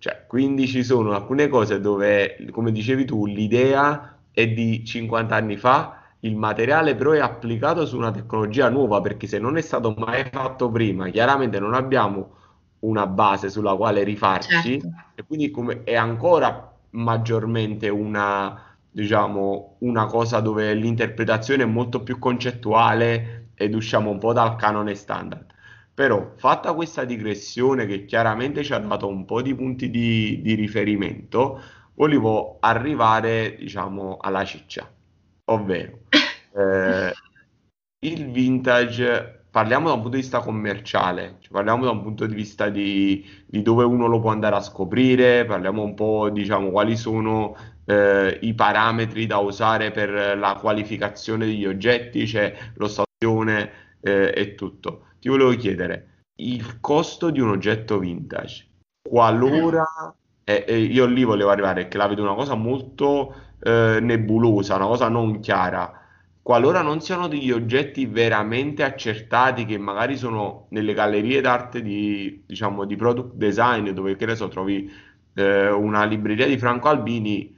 Cioè, 0.05 0.27
quindi 0.27 0.67
ci 0.67 0.85
sono 0.85 1.13
alcune 1.13 1.49
cose 1.49 1.81
dove, 1.81 2.37
come 2.51 2.73
dicevi 2.73 3.07
tu, 3.07 3.25
l'idea 3.25 4.19
è 4.33 4.47
di 4.47 4.85
50 4.85 5.35
anni 5.35 5.57
fa, 5.57 6.03
il 6.21 6.37
materiale 6.37 6.95
però 6.95 7.13
è 7.13 7.21
applicato 7.21 7.87
su 7.87 7.97
una 7.97 8.11
tecnologia 8.11 8.69
nuova, 8.69 9.01
perché 9.01 9.27
se 9.27 9.39
non 9.39 9.57
è 9.57 9.63
stato 9.63 9.95
mai 9.97 10.29
fatto 10.31 10.71
prima, 10.71 11.09
chiaramente 11.09 11.59
non 11.59 11.73
abbiamo 11.73 12.35
una 12.81 13.07
base 13.07 13.49
sulla 13.49 13.75
quale 13.77 14.03
rifarci 14.03 14.79
Certo. 14.79 14.89
e 15.15 15.25
quindi 15.27 15.51
come 15.51 15.85
è 15.85 15.95
ancora 15.95 16.71
maggiormente 16.91 17.89
una, 17.89 18.77
diciamo, 18.91 19.77
una 19.79 20.05
cosa 20.05 20.41
dove 20.41 20.75
l'interpretazione 20.75 21.63
è 21.63 21.67
molto 21.67 22.03
più 22.03 22.19
concettuale 22.19 23.53
ed 23.55 23.75
usciamo 23.75 24.11
un 24.11 24.19
po' 24.19 24.35
dal 24.35 24.57
canone 24.57 24.95
standard. 24.95 25.47
Però, 25.95 26.33
fatta 26.37 26.73
questa 26.75 27.05
digressione 27.05 27.87
che 27.87 28.05
chiaramente 28.05 28.65
ci 28.65 28.73
ha 28.73 28.79
dato 28.79 29.07
un 29.07 29.25
po' 29.25 29.41
di 29.41 29.55
punti 29.55 29.91
di, 29.91 30.41
di 30.43 30.55
riferimento, 30.55 31.61
volevo 31.95 32.57
arrivare, 32.59 33.55
diciamo, 33.57 34.17
alla 34.21 34.45
ciccia, 34.45 34.93
ovvero 35.45 36.01
eh, 36.57 37.13
il 38.01 38.31
vintage, 38.33 39.45
parliamo 39.49 39.87
da 39.87 39.95
un 39.95 40.01
punto 40.01 40.17
di 40.17 40.23
vista 40.23 40.41
commerciale, 40.41 41.37
cioè 41.39 41.53
parliamo 41.53 41.85
da 41.85 41.93
un 41.93 42.03
punto 42.03 42.27
di 42.27 42.35
vista 42.35 42.69
di, 42.71 43.25
di 43.47 43.63
dove 43.63 43.85
uno 43.85 44.07
lo 44.09 44.19
può 44.19 44.31
andare 44.33 44.57
a 44.57 44.61
scoprire, 44.61 45.45
parliamo 45.45 45.85
un 45.85 45.95
po', 45.95 46.29
diciamo, 46.29 46.71
quali 46.71 46.97
sono 46.97 47.57
eh, 47.85 48.37
i 48.43 48.53
parametri 48.55 49.27
da 49.27 49.39
usare 49.39 49.93
per 49.93 50.37
la 50.37 50.55
qualificazione 50.61 51.47
degli 51.47 51.67
oggetti, 51.67 52.27
cioè 52.27 52.53
l'ossazione 52.75 53.84
eh, 54.05 54.33
e 54.37 54.55
tutto. 54.55 55.07
Ti 55.19 55.29
volevo 55.29 55.51
chiedere, 55.57 56.09
il 56.37 56.81
costo 56.81 57.31
di 57.31 57.41
un 57.41 57.49
oggetto 57.49 57.99
vintage, 57.99 58.67
qualora, 59.09 59.85
e, 60.45 60.65
e 60.69 60.79
io 60.79 61.07
lì 61.07 61.25
volevo 61.25 61.51
arrivare, 61.51 61.89
che 61.89 61.97
la 61.97 62.07
vedo 62.07 62.23
una 62.23 62.35
cosa 62.35 62.55
molto 62.55 63.35
eh, 63.61 63.99
nebulosa, 64.01 64.77
una 64.77 64.87
cosa 64.87 65.09
non 65.09 65.41
chiara, 65.41 66.01
qualora 66.43 66.83
non 66.83 67.01
siano 67.01 67.27
degli 67.27 67.51
oggetti 67.51 68.05
veramente 68.05 68.83
accertati, 68.83 69.65
che 69.65 69.79
magari 69.79 70.19
sono 70.19 70.67
nelle 70.71 70.93
gallerie 70.93 71.41
d'arte 71.41 71.81
di, 71.81 72.43
diciamo, 72.47 72.85
di 72.85 72.97
product 72.97 73.35
design, 73.35 73.89
dove, 73.91 74.17
che 74.17 74.27
ne 74.27 74.37
so, 74.37 74.49
trovi 74.49 74.91
eh, 75.35 75.71
una 75.71 76.05
libreria 76.05 76.47
di 76.47 76.59
Franco 76.59 76.89
Albini, 76.89 77.57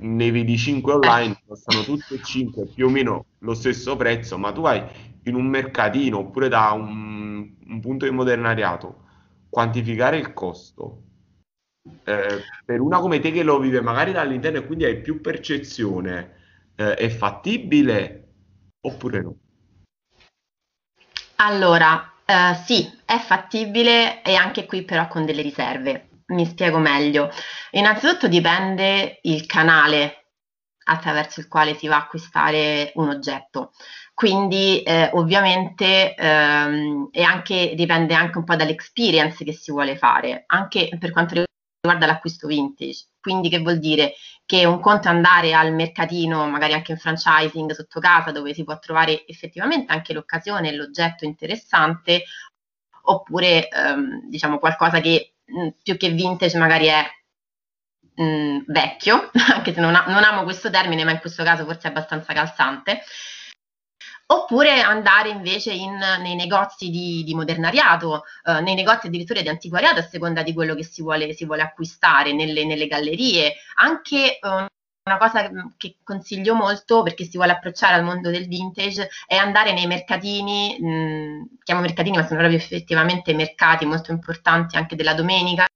ne 0.00 0.30
vedi 0.30 0.56
5 0.56 0.92
online, 0.92 1.40
costano 1.46 1.82
tutte 1.82 2.14
e 2.14 2.22
5 2.22 2.66
più 2.74 2.86
o 2.86 2.90
meno 2.90 3.26
lo 3.38 3.54
stesso 3.54 3.96
prezzo, 3.96 4.38
ma 4.38 4.52
tu 4.52 4.62
vai 4.62 4.82
in 5.24 5.34
un 5.34 5.46
mercatino 5.46 6.18
oppure 6.18 6.48
da 6.48 6.70
un, 6.72 7.54
un 7.66 7.80
punto 7.80 8.04
di 8.04 8.10
modernariato, 8.10 9.04
quantificare 9.48 10.18
il 10.18 10.32
costo, 10.32 11.02
eh, 12.04 12.42
per 12.64 12.80
una 12.80 12.98
come 12.98 13.20
te 13.20 13.30
che 13.30 13.42
lo 13.42 13.58
vive 13.58 13.80
magari 13.80 14.12
dall'interno 14.12 14.58
e 14.58 14.66
quindi 14.66 14.84
hai 14.84 15.00
più 15.00 15.20
percezione, 15.20 16.36
eh, 16.76 16.94
è 16.94 17.08
fattibile 17.08 18.28
oppure 18.80 19.20
no? 19.20 19.36
Allora, 21.36 22.12
eh, 22.24 22.54
sì, 22.64 22.90
è 23.04 23.18
fattibile 23.18 24.22
e 24.22 24.34
anche 24.34 24.66
qui 24.66 24.82
però 24.82 25.06
con 25.08 25.24
delle 25.24 25.42
riserve. 25.42 26.07
Mi 26.28 26.44
spiego 26.46 26.78
meglio. 26.78 27.30
Innanzitutto 27.70 28.28
dipende 28.28 29.18
il 29.22 29.46
canale 29.46 30.26
attraverso 30.84 31.40
il 31.40 31.48
quale 31.48 31.74
si 31.74 31.86
va 31.86 31.96
a 31.96 32.00
acquistare 32.00 32.92
un 32.96 33.08
oggetto. 33.08 33.72
Quindi 34.12 34.82
eh, 34.82 35.10
ovviamente 35.14 36.14
ehm, 36.14 37.10
anche, 37.12 37.72
dipende 37.74 38.14
anche 38.14 38.38
un 38.38 38.44
po' 38.44 38.56
dall'experience 38.56 39.44
che 39.44 39.52
si 39.52 39.70
vuole 39.70 39.96
fare, 39.96 40.44
anche 40.46 40.90
per 40.98 41.12
quanto 41.12 41.44
riguarda 41.80 42.06
l'acquisto 42.06 42.46
vintage. 42.46 43.06
Quindi 43.20 43.48
che 43.48 43.60
vuol 43.60 43.78
dire 43.78 44.14
che 44.44 44.64
un 44.66 44.80
conto 44.80 45.08
è 45.08 45.10
andare 45.10 45.54
al 45.54 45.72
mercatino, 45.72 46.46
magari 46.48 46.74
anche 46.74 46.92
in 46.92 46.98
franchising 46.98 47.70
sotto 47.72 48.00
casa, 48.00 48.32
dove 48.32 48.52
si 48.54 48.64
può 48.64 48.78
trovare 48.78 49.26
effettivamente 49.26 49.92
anche 49.92 50.12
l'occasione 50.12 50.68
e 50.70 50.74
l'oggetto 50.74 51.24
interessante, 51.24 52.24
oppure 53.02 53.68
ehm, 53.68 54.28
diciamo 54.28 54.58
qualcosa 54.58 55.00
che 55.00 55.34
mh, 55.48 55.68
più 55.82 55.96
che 55.96 56.10
vintage 56.10 56.58
magari 56.58 56.86
è 56.86 57.04
mh, 58.14 58.64
vecchio, 58.66 59.30
anche 59.54 59.72
se 59.72 59.80
non, 59.80 59.94
ha, 59.94 60.04
non 60.06 60.22
amo 60.24 60.44
questo 60.44 60.70
termine, 60.70 61.04
ma 61.04 61.12
in 61.12 61.20
questo 61.20 61.42
caso 61.44 61.64
forse 61.64 61.88
è 61.88 61.90
abbastanza 61.90 62.32
calzante 62.32 63.02
oppure 64.30 64.80
andare 64.80 65.30
invece 65.30 65.72
in, 65.72 65.96
nei 66.20 66.34
negozi 66.34 66.90
di, 66.90 67.22
di 67.24 67.34
modernariato, 67.34 68.24
eh, 68.44 68.60
nei 68.60 68.74
negozi 68.74 69.06
addirittura 69.06 69.40
di 69.40 69.48
antiquariato 69.48 70.00
a 70.00 70.06
seconda 70.06 70.42
di 70.42 70.52
quello 70.52 70.74
che 70.74 70.84
si 70.84 71.02
vuole, 71.02 71.32
si 71.32 71.46
vuole 71.46 71.62
acquistare, 71.62 72.32
nelle, 72.32 72.64
nelle, 72.64 72.86
gallerie. 72.86 73.54
Anche 73.76 74.38
eh, 74.38 74.66
una 75.08 75.18
cosa 75.18 75.50
che 75.76 75.96
consiglio 76.04 76.54
molto 76.54 77.02
perché 77.02 77.24
si 77.24 77.36
vuole 77.36 77.52
approcciare 77.52 77.94
al 77.94 78.04
mondo 78.04 78.30
del 78.30 78.46
vintage 78.46 79.08
è 79.26 79.36
andare 79.36 79.72
nei 79.72 79.86
mercatini, 79.86 80.78
mh, 80.78 81.58
chiamo 81.64 81.80
mercatini 81.80 82.16
ma 82.16 82.26
sono 82.26 82.38
proprio 82.38 82.58
effettivamente 82.58 83.34
mercati 83.34 83.84
molto 83.86 84.12
importanti 84.12 84.76
anche 84.76 84.96
della 84.96 85.14
domenica. 85.14 85.66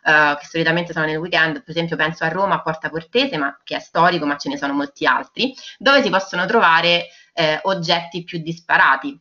Uh, 0.00 0.38
che 0.38 0.46
solitamente 0.46 0.92
sono 0.92 1.04
nel 1.04 1.18
weekend, 1.18 1.62
per 1.62 1.70
esempio 1.70 1.96
penso 1.96 2.24
a 2.24 2.28
Roma, 2.28 2.54
a 2.54 2.62
Porta 2.62 2.88
Portese, 2.88 3.36
ma, 3.36 3.58
che 3.62 3.76
è 3.76 3.80
storico, 3.80 4.24
ma 4.24 4.38
ce 4.38 4.48
ne 4.48 4.56
sono 4.56 4.72
molti 4.72 5.04
altri, 5.04 5.54
dove 5.76 6.02
si 6.02 6.08
possono 6.08 6.46
trovare 6.46 7.08
eh, 7.34 7.60
oggetti 7.64 8.24
più 8.24 8.38
disparati. 8.38 9.20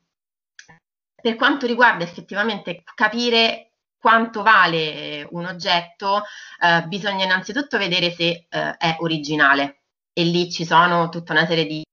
Per 1.22 1.36
quanto 1.36 1.66
riguarda 1.66 2.04
effettivamente 2.04 2.84
capire 2.96 3.67
quanto 4.00 4.44
vale 4.44 5.28
un 5.32 5.46
oggetto, 5.46 6.24
eh, 6.62 6.84
bisogna 6.88 7.26
innanzitutto 7.26 7.78
vedere 7.78 8.12
se 8.12 8.48
eh, 8.50 8.78
è 8.78 8.98
originale 9.00 9.82
e 10.14 10.24
lì 10.24 10.52
ci 10.52 10.66
sono 10.66 11.10
tutta 11.10 11.34
una 11.34 11.46
serie 11.46 11.66
di 11.66 11.86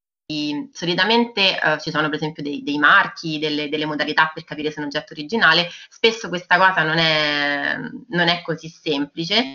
solitamente 0.73 1.58
uh, 1.62 1.78
ci 1.78 1.90
sono 1.90 2.08
per 2.08 2.16
esempio 2.16 2.42
dei, 2.42 2.62
dei 2.62 2.78
marchi, 2.78 3.38
delle, 3.38 3.68
delle, 3.68 3.84
modalità 3.84 4.30
per 4.32 4.44
capire 4.44 4.70
se 4.70 4.76
è 4.76 4.80
un 4.80 4.87
oggetto 4.87 5.12
originale, 5.12 5.68
spesso 5.90 6.30
questa 6.30 6.56
cosa 6.56 6.82
non 6.82 6.96
è, 6.96 7.76
non 8.08 8.28
è 8.28 8.40
così 8.40 8.68
semplice 8.68 9.52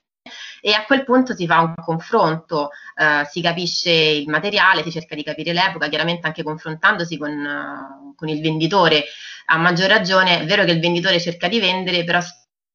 e 0.62 0.74
a 0.74 0.86
quel 0.86 1.04
punto 1.04 1.36
si 1.36 1.48
fa 1.48 1.62
un 1.62 1.74
confronto, 1.76 2.70
eh, 2.96 3.26
si 3.30 3.42
capisce 3.42 3.92
il 3.92 4.28
materiale, 4.28 4.84
si 4.84 4.92
cerca 4.92 5.16
di 5.16 5.24
capire 5.24 5.54
l'epoca, 5.54 5.88
chiaramente 5.88 6.28
anche 6.28 6.44
confrontandosi 6.44 7.18
con, 7.18 7.32
uh, 7.32 8.16
con 8.16 8.28
il 8.28 8.42
venditore. 8.42 9.06
A 9.46 9.58
maggior 9.58 9.88
ragione, 9.88 10.42
è 10.42 10.46
vero 10.46 10.66
che 10.66 10.72
il 10.72 10.80
venditore 10.80 11.20
cerca 11.20 11.48
di 11.48 11.60
vendere, 11.60 12.04
però 12.04 12.20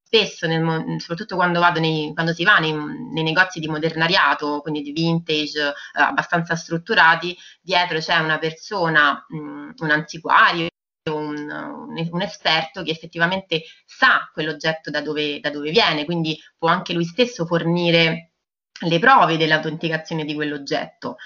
spesso, 0.04 0.46
nel, 0.46 1.00
soprattutto 1.00 1.34
quando, 1.34 1.60
nei, 1.80 2.12
quando, 2.12 2.32
si 2.32 2.44
va 2.44 2.58
nei, 2.58 2.72
nei, 2.72 3.22
negozi 3.22 3.58
di 3.58 3.68
modernariato, 3.68 4.60
quindi 4.60 4.82
di 4.82 4.92
vintage 4.92 5.60
eh, 5.68 5.72
abbastanza 5.92 6.54
strutturati, 6.54 7.36
dietro 7.60 7.98
c'è 7.98 8.18
una 8.18 8.38
persona, 8.38 9.24
mh, 9.28 9.72
un 9.78 9.90
antiquario, 9.90 10.68
un, 11.10 11.50
un, 11.50 12.08
un, 12.10 12.22
esperto 12.22 12.82
che 12.82 12.90
effettivamente 12.90 13.64
sa 13.84 14.30
quell'oggetto 14.32 14.90
da 14.90 15.00
dove, 15.00 15.40
da 15.40 15.50
dove 15.50 15.70
viene, 15.70 16.04
quindi 16.04 16.38
può 16.56 16.68
anche 16.68 16.92
lui 16.92 17.04
stesso 17.04 17.44
fornire 17.44 18.30
le 18.86 18.98
prove 18.98 19.36
dell'autenticazione 19.36 20.24
di 20.24 20.34
quell'oggetto. 20.34 21.16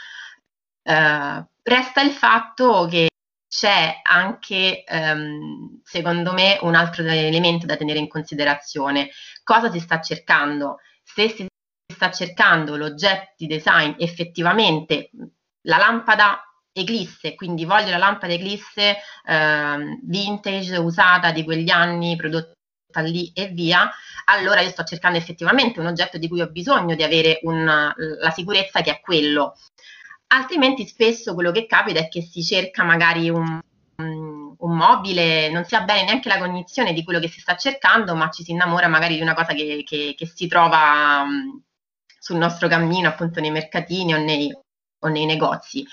Uh, 0.83 1.45
resta 1.63 2.01
il 2.01 2.13
fatto 2.13 2.87
che 2.87 3.09
c'è 3.49 4.01
anche, 4.03 4.85
um, 4.89 5.81
secondo 5.83 6.33
me, 6.33 6.59
un 6.63 6.75
altro 6.75 7.05
elemento 7.05 7.67
da 7.67 7.77
tenere 7.77 7.99
in 7.99 8.09
considerazione. 8.09 9.11
Cosa 9.43 9.71
si 9.71 9.81
sta 9.81 10.01
cercando? 10.01 10.79
Se 11.03 11.29
si 11.31 11.47
sta 11.93 12.11
cercando 12.11 12.77
l'oggetto 12.77 13.33
di 13.39 13.47
design 13.47 13.95
effettivamente, 13.99 15.11
la 15.63 15.79
lampada 15.79 16.43
Eclisse, 16.71 17.35
quindi 17.35 17.65
voglio 17.65 17.91
la 17.91 17.97
lampada 17.97 18.33
Eclisse 18.33 18.99
eh, 19.25 19.99
vintage, 20.03 20.77
usata 20.77 21.33
di 21.33 21.43
quegli 21.43 21.71
anni, 21.71 22.15
prodotta 22.15 22.53
lì 23.01 23.33
e 23.35 23.49
via, 23.49 23.91
allora 24.27 24.61
io 24.61 24.71
sto 24.71 24.85
cercando 24.85 25.19
effettivamente 25.19 25.81
un 25.81 25.87
oggetto 25.87 26.19
di 26.19 26.29
cui 26.29 26.41
ho 26.41 26.49
bisogno 26.51 26.95
di 26.95 27.03
avere 27.03 27.41
una, 27.43 27.93
la 27.97 28.31
sicurezza 28.31 28.81
che 28.83 28.93
è 28.93 29.01
quello. 29.01 29.57
Altrimenti 30.29 30.87
spesso 30.87 31.35
quello 31.35 31.51
che 31.53 31.67
capita 31.67 32.01
è 32.01 32.09
che 32.09 32.23
si 32.23 32.43
cerca 32.45 32.85
magari 32.85 33.31
un, 33.31 33.61
un 33.97 34.77
mobile, 34.77 35.51
non 35.51 35.65
si 35.65 35.75
ha 35.75 35.83
bene 35.83 36.05
neanche 36.05 36.29
la 36.29 36.39
cognizione 36.39 36.93
di 36.93 37.05
quello 37.05 37.21
che 37.21 37.29
si 37.29 37.41
sta 37.41 37.57
cercando, 37.57 38.15
ma 38.15 38.31
ci 38.31 38.45
si 38.45 38.53
innamora 38.53 38.89
magari 38.89 39.17
di 39.17 39.23
una 39.23 39.35
cosa 39.35 39.53
che, 39.53 39.83
che, 39.87 40.15
che 40.17 40.27
si 40.27 40.47
trova 40.47 41.23
um, 41.25 41.63
sul 42.19 42.37
nostro 42.37 42.69
cammino, 42.69 43.09
appunto 43.09 43.41
nei 43.41 43.51
mercatini 43.51 44.15
o 44.15 44.19
nei, 44.19 44.53
o 45.01 45.09
nei 45.09 45.27
negozi. 45.27 45.87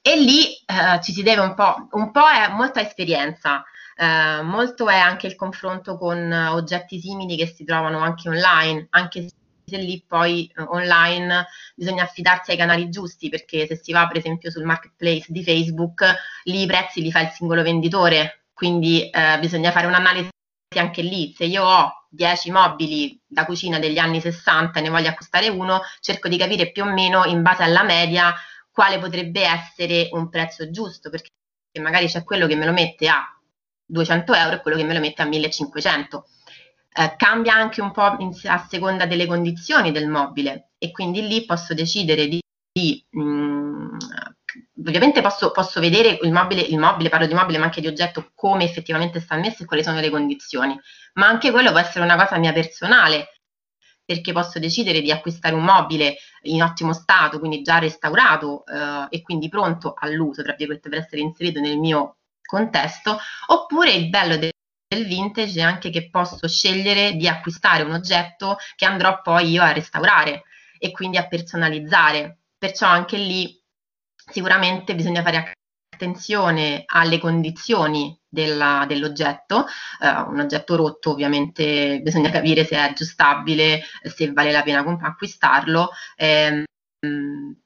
E 0.00 0.20
lì 0.20 0.44
eh, 0.44 1.00
ci 1.02 1.12
si 1.12 1.22
deve 1.22 1.42
un 1.42 1.54
po', 1.54 1.88
un 1.92 2.10
po' 2.10 2.28
è 2.28 2.48
molta 2.48 2.80
esperienza, 2.80 3.64
eh, 3.96 4.42
molto 4.42 4.88
è 4.88 4.96
anche 4.96 5.26
il 5.26 5.34
confronto 5.34 5.98
con 5.98 6.30
oggetti 6.32 7.00
simili 7.00 7.36
che 7.36 7.46
si 7.46 7.64
trovano 7.64 7.98
anche 7.98 8.28
online, 8.28 8.86
anche 8.90 9.22
se 9.22 9.34
lì 9.74 10.04
poi 10.06 10.50
eh, 10.56 10.62
online 10.62 11.46
bisogna 11.74 12.04
affidarsi 12.04 12.52
ai 12.52 12.56
canali 12.56 12.88
giusti, 12.88 13.28
perché 13.28 13.66
se 13.66 13.76
si 13.76 13.92
va 13.92 14.06
per 14.06 14.18
esempio 14.18 14.50
sul 14.50 14.64
marketplace 14.64 15.26
di 15.28 15.42
Facebook, 15.42 16.04
lì 16.44 16.62
i 16.62 16.66
prezzi 16.66 17.02
li 17.02 17.10
fa 17.10 17.20
il 17.20 17.30
singolo 17.30 17.62
venditore, 17.62 18.44
quindi 18.52 19.10
eh, 19.10 19.38
bisogna 19.40 19.72
fare 19.72 19.86
un'analisi 19.86 20.30
anche 20.76 21.02
lì, 21.02 21.32
se 21.34 21.44
io 21.44 21.64
ho 21.64 22.06
10 22.10 22.50
mobili 22.50 23.20
da 23.26 23.44
cucina 23.44 23.78
degli 23.78 23.98
anni 23.98 24.20
60 24.20 24.78
e 24.78 24.82
ne 24.82 24.90
voglio 24.90 25.08
acquistare 25.08 25.48
uno, 25.48 25.80
cerco 26.00 26.28
di 26.28 26.36
capire 26.36 26.70
più 26.70 26.82
o 26.82 26.92
meno 26.92 27.24
in 27.24 27.42
base 27.42 27.62
alla 27.62 27.82
media 27.82 28.34
quale 28.70 28.98
potrebbe 28.98 29.42
essere 29.42 30.08
un 30.12 30.28
prezzo 30.28 30.70
giusto, 30.70 31.08
perché 31.10 31.30
magari 31.80 32.06
c'è 32.06 32.22
quello 32.24 32.46
che 32.46 32.56
me 32.56 32.66
lo 32.66 32.72
mette 32.72 33.08
a 33.08 33.24
200 33.86 34.34
euro 34.34 34.56
e 34.56 34.60
quello 34.60 34.76
che 34.76 34.84
me 34.84 34.94
lo 34.94 35.00
mette 35.00 35.22
a 35.22 35.24
1500. 35.24 36.26
Eh, 36.98 37.14
cambia 37.16 37.54
anche 37.54 37.82
un 37.82 37.90
po' 37.92 38.16
in, 38.20 38.32
a 38.44 38.66
seconda 38.68 39.04
delle 39.04 39.26
condizioni 39.26 39.92
del 39.92 40.08
mobile. 40.08 40.70
E 40.78 40.90
quindi 40.92 41.26
lì 41.26 41.44
posso 41.44 41.74
decidere 41.74 42.26
di, 42.26 42.40
di 42.72 43.04
mh, 43.10 43.20
mm, 43.20 43.96
ovviamente 44.78 45.20
posso, 45.20 45.50
posso, 45.50 45.78
vedere 45.80 46.18
il 46.22 46.32
mobile, 46.32 46.62
il 46.62 46.78
mobile, 46.78 47.10
parlo 47.10 47.26
di 47.26 47.34
mobile 47.34 47.58
ma 47.58 47.64
anche 47.64 47.80
di 47.82 47.86
oggetto, 47.86 48.30
come 48.34 48.64
effettivamente 48.64 49.20
sta 49.20 49.36
messo 49.36 49.62
e 49.62 49.66
quali 49.66 49.82
sono 49.82 50.00
le 50.00 50.08
condizioni, 50.10 50.78
ma 51.14 51.26
anche 51.26 51.50
quello 51.50 51.70
può 51.70 51.80
essere 51.80 52.04
una 52.04 52.16
cosa 52.16 52.38
mia 52.38 52.52
personale, 52.52 53.40
perché 54.04 54.32
posso 54.32 54.58
decidere 54.58 55.02
di 55.02 55.10
acquistare 55.10 55.54
un 55.54 55.64
mobile 55.64 56.16
in 56.42 56.62
ottimo 56.62 56.92
stato, 56.94 57.38
quindi 57.38 57.60
già 57.62 57.78
restaurato 57.78 58.64
eh, 58.66 59.06
e 59.10 59.22
quindi 59.22 59.48
pronto 59.48 59.94
all'uso, 59.98 60.42
tra 60.42 60.54
virgolette, 60.54 60.88
per 60.88 61.00
essere 61.00 61.20
inserito 61.20 61.60
nel 61.60 61.76
mio 61.78 62.16
contesto, 62.42 63.18
oppure 63.48 63.92
il 63.92 64.08
bello 64.08 64.36
del 64.36 64.52
del 64.88 65.06
vintage 65.06 65.60
è 65.60 65.62
anche 65.62 65.90
che 65.90 66.10
posso 66.10 66.46
scegliere 66.46 67.14
di 67.14 67.26
acquistare 67.26 67.82
un 67.82 67.92
oggetto 67.92 68.56
che 68.76 68.84
andrò 68.84 69.20
poi 69.20 69.50
io 69.50 69.62
a 69.62 69.72
restaurare 69.72 70.44
e 70.78 70.90
quindi 70.92 71.16
a 71.16 71.26
personalizzare. 71.26 72.38
Perciò 72.56 72.86
anche 72.86 73.16
lì 73.16 73.60
sicuramente 74.14 74.94
bisogna 74.94 75.22
fare 75.22 75.52
attenzione 75.92 76.84
alle 76.86 77.18
condizioni 77.18 78.16
della, 78.28 78.84
dell'oggetto, 78.86 79.66
uh, 80.00 80.30
un 80.30 80.40
oggetto 80.40 80.76
rotto 80.76 81.10
ovviamente 81.10 82.00
bisogna 82.02 82.30
capire 82.30 82.64
se 82.64 82.76
è 82.76 82.80
aggiustabile, 82.80 83.82
se 84.02 84.32
vale 84.32 84.52
la 84.52 84.62
pena 84.62 84.84
acquistarlo, 85.00 85.90
eh, 86.16 86.64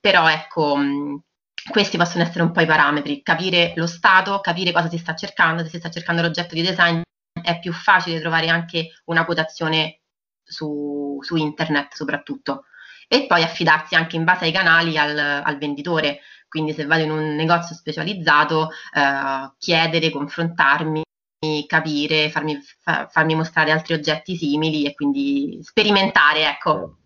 però 0.00 0.28
ecco 0.28 0.78
questi 1.70 1.96
possono 1.96 2.22
essere 2.22 2.42
un 2.42 2.52
po' 2.52 2.61
i 2.61 2.66
parametri, 2.66 3.22
capire 3.22 3.72
lo 3.76 3.87
stato, 3.87 4.40
capire 4.40 4.72
cosa 4.72 4.88
si 4.88 4.98
sta 4.98 5.14
cercando, 5.14 5.62
se 5.62 5.70
si 5.70 5.78
sta 5.78 5.90
cercando 5.90 6.22
l'oggetto 6.22 6.54
di 6.54 6.62
design 6.62 7.00
è 7.42 7.59
più 7.59 7.72
facile 7.72 8.20
trovare 8.20 8.48
anche 8.48 9.00
una 9.07 9.24
quotazione 9.24 10.00
su, 10.42 11.18
su 11.20 11.37
internet 11.37 11.94
soprattutto 11.94 12.64
e 13.09 13.26
poi 13.26 13.42
affidarsi 13.42 13.94
anche 13.94 14.16
in 14.16 14.24
base 14.24 14.44
ai 14.44 14.53
canali 14.53 14.96
al, 14.96 15.18
al 15.18 15.59
venditore, 15.59 16.20
quindi 16.48 16.72
se 16.72 16.87
vado 16.87 17.03
in 17.03 17.11
un 17.11 17.35
negozio 17.35 17.74
specializzato, 17.74 18.70
eh, 18.94 19.53
chiedere, 19.59 20.11
confrontarmi 20.11 21.03
capire, 21.66 22.31
farmi, 22.31 22.59
fa, 22.81 23.09
farmi 23.11 23.35
mostrare 23.35 23.70
altri 23.70 23.94
oggetti 23.94 24.37
simili 24.37 24.85
e 24.85 24.94
quindi 24.94 25.59
sperimentare, 25.62 26.46
ecco. 26.46 26.96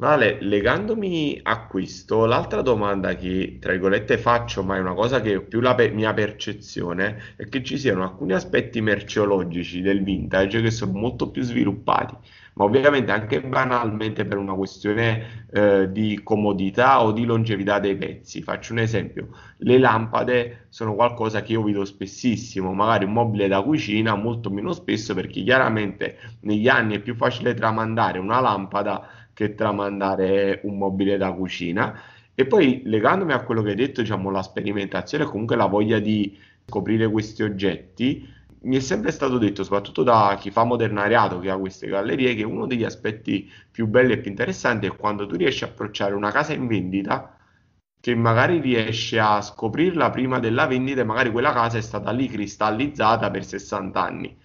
Vale, 0.00 0.38
legandomi 0.40 1.40
a 1.42 1.66
questo, 1.66 2.24
l'altra 2.24 2.62
domanda 2.62 3.16
che, 3.16 3.58
tra 3.60 3.72
virgolette, 3.72 4.16
faccio, 4.16 4.62
ma 4.62 4.76
è 4.76 4.78
una 4.78 4.94
cosa 4.94 5.20
che 5.20 5.40
più 5.42 5.58
la 5.60 5.74
pe- 5.74 5.90
mia 5.90 6.14
percezione, 6.14 7.34
è 7.36 7.48
che 7.48 7.64
ci 7.64 7.76
siano 7.76 8.04
alcuni 8.04 8.32
aspetti 8.32 8.80
merceologici 8.80 9.80
del 9.80 10.04
vintage 10.04 10.62
che 10.62 10.70
sono 10.70 10.92
molto 10.92 11.30
più 11.32 11.42
sviluppati, 11.42 12.14
ma 12.54 12.64
ovviamente 12.64 13.10
anche 13.10 13.40
banalmente 13.42 14.24
per 14.24 14.36
una 14.38 14.54
questione 14.54 15.46
eh, 15.50 15.90
di 15.90 16.20
comodità 16.22 17.02
o 17.02 17.10
di 17.10 17.24
longevità 17.24 17.80
dei 17.80 17.96
pezzi. 17.96 18.40
Faccio 18.42 18.72
un 18.74 18.78
esempio, 18.78 19.30
le 19.58 19.78
lampade 19.78 20.66
sono 20.68 20.94
qualcosa 20.94 21.42
che 21.42 21.52
io 21.52 21.62
vedo 21.64 21.84
spessissimo, 21.84 22.72
magari 22.72 23.04
un 23.04 23.12
mobile 23.12 23.48
da 23.48 23.62
cucina 23.62 24.14
molto 24.14 24.48
meno 24.50 24.72
spesso 24.72 25.12
perché 25.14 25.42
chiaramente 25.42 26.18
negli 26.42 26.68
anni 26.68 26.94
è 26.96 27.00
più 27.00 27.16
facile 27.16 27.54
tramandare 27.54 28.18
una 28.20 28.38
lampada 28.40 29.17
che 29.38 29.54
tramandare 29.54 30.60
un 30.64 30.76
mobile 30.78 31.16
da 31.16 31.32
cucina. 31.32 31.96
E 32.34 32.44
poi 32.46 32.82
legandomi 32.84 33.32
a 33.32 33.44
quello 33.44 33.62
che 33.62 33.70
hai 33.70 33.76
detto, 33.76 34.00
diciamo, 34.00 34.30
la 34.30 34.42
sperimentazione 34.42 35.24
comunque 35.26 35.54
la 35.54 35.66
voglia 35.66 36.00
di 36.00 36.36
scoprire 36.66 37.08
questi 37.08 37.44
oggetti, 37.44 38.28
mi 38.62 38.76
è 38.76 38.80
sempre 38.80 39.12
stato 39.12 39.38
detto, 39.38 39.62
soprattutto 39.62 40.02
da 40.02 40.36
chi 40.40 40.50
fa 40.50 40.64
modernariato, 40.64 41.38
che 41.38 41.50
ha 41.50 41.56
queste 41.56 41.86
gallerie, 41.86 42.34
che 42.34 42.42
uno 42.42 42.66
degli 42.66 42.82
aspetti 42.82 43.48
più 43.70 43.86
belli 43.86 44.12
e 44.14 44.18
più 44.18 44.30
interessanti 44.30 44.86
è 44.86 44.96
quando 44.96 45.24
tu 45.26 45.36
riesci 45.36 45.62
a 45.62 45.68
approcciare 45.68 46.14
una 46.14 46.32
casa 46.32 46.52
in 46.52 46.66
vendita, 46.66 47.36
che 48.00 48.14
magari 48.16 48.58
riesci 48.60 49.18
a 49.18 49.40
scoprirla 49.40 50.10
prima 50.10 50.40
della 50.40 50.66
vendita 50.66 51.02
e 51.02 51.04
magari 51.04 51.30
quella 51.30 51.52
casa 51.52 51.78
è 51.78 51.80
stata 51.80 52.10
lì 52.10 52.26
cristallizzata 52.28 53.30
per 53.30 53.44
60 53.44 54.02
anni. 54.02 54.36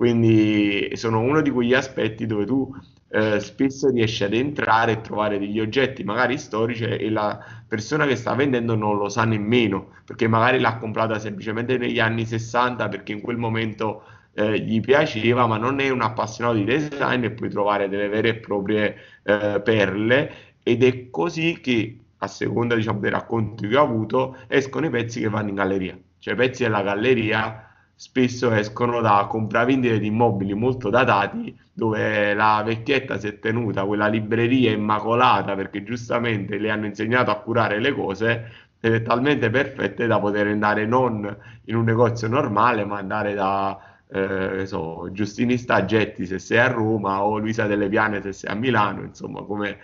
Quindi 0.00 0.92
sono 0.94 1.20
uno 1.20 1.42
di 1.42 1.50
quegli 1.50 1.74
aspetti 1.74 2.24
dove 2.24 2.46
tu 2.46 2.74
eh, 3.10 3.38
spesso 3.38 3.90
riesci 3.90 4.24
ad 4.24 4.32
entrare 4.32 4.92
e 4.92 5.00
trovare 5.02 5.38
degli 5.38 5.60
oggetti 5.60 6.04
magari 6.04 6.38
storici 6.38 6.84
e 6.84 7.10
la 7.10 7.38
persona 7.68 8.06
che 8.06 8.16
sta 8.16 8.34
vendendo 8.34 8.74
non 8.74 8.96
lo 8.96 9.10
sa 9.10 9.26
nemmeno 9.26 9.88
perché 10.06 10.26
magari 10.26 10.58
l'ha 10.58 10.78
comprata 10.78 11.18
semplicemente 11.18 11.76
negli 11.76 11.98
anni 11.98 12.24
60 12.24 12.88
perché 12.88 13.12
in 13.12 13.20
quel 13.20 13.36
momento 13.36 14.04
eh, 14.32 14.58
gli 14.60 14.80
piaceva 14.80 15.46
ma 15.46 15.58
non 15.58 15.80
è 15.80 15.90
un 15.90 16.00
appassionato 16.00 16.56
di 16.56 16.64
design 16.64 17.24
e 17.24 17.32
puoi 17.32 17.50
trovare 17.50 17.90
delle 17.90 18.08
vere 18.08 18.28
e 18.30 18.34
proprie 18.36 18.96
eh, 19.22 19.60
perle. 19.62 20.32
Ed 20.62 20.82
è 20.82 21.10
così 21.10 21.60
che 21.60 21.98
a 22.16 22.26
seconda 22.26 22.74
diciamo, 22.74 23.00
dei 23.00 23.10
racconti 23.10 23.68
che 23.68 23.76
ho 23.76 23.82
avuto 23.82 24.38
escono 24.46 24.86
i 24.86 24.90
pezzi 24.90 25.20
che 25.20 25.28
vanno 25.28 25.50
in 25.50 25.56
galleria. 25.56 25.98
Cioè 26.18 26.32
i 26.32 26.36
pezzi 26.38 26.62
della 26.62 26.80
galleria 26.80 27.69
spesso 28.00 28.50
escono 28.52 29.02
da 29.02 29.26
compravendite 29.28 29.98
di 29.98 30.06
immobili 30.06 30.54
molto 30.54 30.88
datati 30.88 31.54
dove 31.70 32.32
la 32.32 32.62
vecchietta 32.64 33.18
si 33.18 33.26
è 33.26 33.38
tenuta 33.38 33.84
quella 33.84 34.06
libreria 34.06 34.70
immacolata 34.70 35.54
perché 35.54 35.82
giustamente 35.82 36.56
le 36.56 36.70
hanno 36.70 36.86
insegnato 36.86 37.30
a 37.30 37.38
curare 37.40 37.78
le 37.78 37.92
cose 37.92 38.52
ed 38.80 38.94
è 38.94 39.02
talmente 39.02 39.50
perfette 39.50 40.06
da 40.06 40.18
poter 40.18 40.46
andare 40.46 40.86
non 40.86 41.36
in 41.64 41.76
un 41.76 41.84
negozio 41.84 42.26
normale 42.26 42.86
ma 42.86 42.96
andare 42.96 43.34
da 43.34 43.78
eh, 44.08 44.64
so, 44.64 45.10
Giustini 45.12 45.58
Staggetti 45.58 46.24
se 46.24 46.38
sei 46.38 46.56
a 46.56 46.68
Roma 46.68 47.22
o 47.22 47.36
Luisa 47.36 47.66
delle 47.66 47.90
Piane 47.90 48.22
se 48.22 48.32
sei 48.32 48.50
a 48.50 48.54
Milano 48.54 49.02
insomma 49.02 49.42
come, 49.42 49.76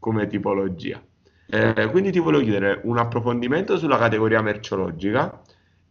come 0.00 0.26
tipologia. 0.26 1.00
Eh, 1.46 1.88
quindi 1.92 2.10
ti 2.10 2.18
volevo 2.18 2.42
chiedere 2.42 2.80
un 2.84 2.98
approfondimento 2.98 3.76
sulla 3.76 3.98
categoria 3.98 4.42
merceologica 4.42 5.41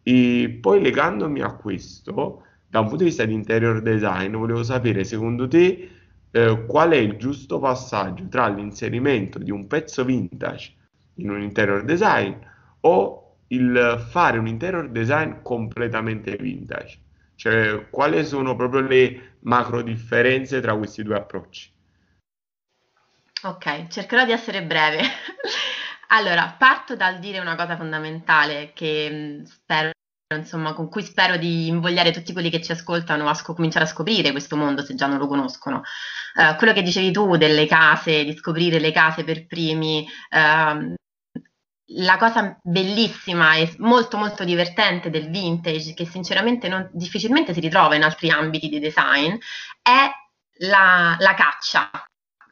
e 0.02 0.58
poi 0.60 0.80
legandomi 0.82 1.40
a 1.40 1.54
questo, 1.54 2.44
da 2.66 2.80
un 2.80 2.88
punto 2.88 3.02
di 3.02 3.10
vista 3.10 3.24
di 3.24 3.34
interior 3.34 3.82
design, 3.82 4.34
volevo 4.34 4.62
sapere 4.62 5.04
secondo 5.04 5.46
te 5.46 5.90
eh, 6.30 6.64
qual 6.66 6.90
è 6.90 6.96
il 6.96 7.16
giusto 7.16 7.58
passaggio 7.58 8.26
tra 8.28 8.48
l'inserimento 8.48 9.38
di 9.38 9.50
un 9.50 9.66
pezzo 9.66 10.04
vintage 10.04 10.74
in 11.16 11.30
un 11.30 11.42
interior 11.42 11.84
design 11.84 12.32
o 12.80 13.36
il 13.48 14.06
fare 14.08 14.38
un 14.38 14.46
interior 14.46 14.88
design 14.88 15.42
completamente 15.42 16.36
vintage. 16.36 16.98
Cioè, 17.36 17.90
quali 17.90 18.24
sono 18.24 18.56
proprio 18.56 18.80
le 18.80 19.36
macro 19.40 19.82
differenze 19.82 20.60
tra 20.60 20.76
questi 20.76 21.02
due 21.02 21.16
approcci? 21.16 21.70
Ok, 23.44 23.88
cercherò 23.88 24.24
di 24.24 24.32
essere 24.32 24.62
breve. 24.62 25.02
Allora, 26.14 26.54
parto 26.58 26.94
dal 26.94 27.18
dire 27.18 27.38
una 27.38 27.54
cosa 27.54 27.74
fondamentale 27.74 28.72
che 28.74 29.08
mh, 29.10 29.44
spero, 29.44 29.91
insomma, 30.36 30.72
con 30.72 30.88
cui 30.88 31.02
spero 31.02 31.36
di 31.36 31.68
invogliare 31.68 32.10
tutti 32.10 32.32
quelli 32.32 32.50
che 32.50 32.62
ci 32.62 32.72
ascoltano 32.72 33.28
a 33.28 33.34
sco- 33.34 33.54
cominciare 33.54 33.84
a 33.84 33.88
scoprire 33.88 34.30
questo 34.30 34.56
mondo 34.56 34.84
se 34.84 34.94
già 34.94 35.06
non 35.06 35.18
lo 35.18 35.26
conoscono. 35.26 35.82
Uh, 36.34 36.56
quello 36.56 36.72
che 36.72 36.82
dicevi 36.82 37.12
tu 37.12 37.36
delle 37.36 37.66
case, 37.66 38.24
di 38.24 38.36
scoprire 38.36 38.78
le 38.78 38.92
case 38.92 39.24
per 39.24 39.46
primi, 39.46 40.06
uh, 40.30 40.94
la 41.94 42.16
cosa 42.16 42.58
bellissima 42.62 43.56
e 43.56 43.74
molto 43.78 44.16
molto 44.16 44.44
divertente 44.44 45.10
del 45.10 45.30
vintage, 45.30 45.94
che 45.94 46.06
sinceramente 46.06 46.68
non, 46.68 46.88
difficilmente 46.92 47.52
si 47.52 47.60
ritrova 47.60 47.94
in 47.94 48.02
altri 48.02 48.30
ambiti 48.30 48.68
di 48.68 48.80
design, 48.80 49.34
è 49.82 50.10
la, 50.58 51.16
la 51.18 51.34
caccia, 51.34 51.90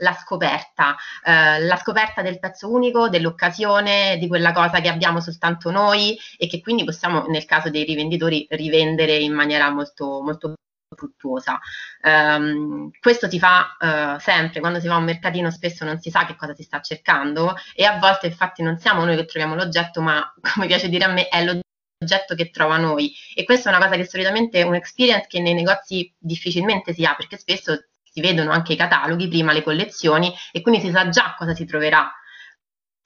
la 0.00 0.14
scoperta, 0.14 0.96
eh, 1.24 1.60
la 1.60 1.76
scoperta 1.76 2.22
del 2.22 2.38
pezzo 2.38 2.70
unico, 2.70 3.08
dell'occasione, 3.08 4.18
di 4.18 4.28
quella 4.28 4.52
cosa 4.52 4.80
che 4.80 4.88
abbiamo 4.88 5.20
soltanto 5.20 5.70
noi 5.70 6.18
e 6.36 6.46
che 6.46 6.60
quindi 6.60 6.84
possiamo, 6.84 7.26
nel 7.26 7.44
caso 7.44 7.70
dei 7.70 7.84
rivenditori, 7.84 8.46
rivendere 8.50 9.16
in 9.16 9.32
maniera 9.32 9.70
molto, 9.70 10.20
molto 10.22 10.54
fruttuosa. 10.94 11.58
Um, 12.02 12.90
questo 13.00 13.28
si 13.28 13.38
fa 13.38 13.76
uh, 13.78 14.18
sempre, 14.20 14.60
quando 14.60 14.80
si 14.80 14.88
va 14.88 14.94
a 14.94 14.98
un 14.98 15.04
mercatino 15.04 15.50
spesso 15.50 15.84
non 15.84 16.00
si 16.00 16.10
sa 16.10 16.26
che 16.26 16.36
cosa 16.36 16.54
si 16.54 16.62
sta 16.62 16.80
cercando 16.80 17.54
e 17.74 17.84
a 17.84 17.98
volte 17.98 18.26
infatti 18.26 18.62
non 18.62 18.78
siamo 18.78 19.04
noi 19.04 19.16
che 19.16 19.24
troviamo 19.24 19.54
l'oggetto, 19.54 20.00
ma 20.00 20.32
come 20.54 20.66
piace 20.66 20.88
dire 20.88 21.04
a 21.04 21.08
me 21.08 21.28
è 21.28 21.44
l'oggetto 21.44 22.34
che 22.34 22.50
trova 22.50 22.78
noi 22.78 23.12
e 23.34 23.44
questa 23.44 23.70
è 23.70 23.74
una 23.74 23.84
cosa 23.84 23.96
che 23.96 24.06
solitamente 24.06 24.60
è 24.60 24.62
un 24.62 24.74
experience 24.74 25.26
che 25.28 25.40
nei 25.40 25.54
negozi 25.54 26.12
difficilmente 26.18 26.92
si 26.94 27.04
ha 27.04 27.14
perché 27.14 27.36
spesso 27.36 27.89
si 28.10 28.20
vedono 28.20 28.50
anche 28.50 28.72
i 28.72 28.76
cataloghi, 28.76 29.28
prima 29.28 29.52
le 29.52 29.62
collezioni 29.62 30.32
e 30.52 30.60
quindi 30.60 30.80
si 30.80 30.90
sa 30.90 31.08
già 31.08 31.34
cosa 31.38 31.54
si 31.54 31.64
troverà, 31.64 32.12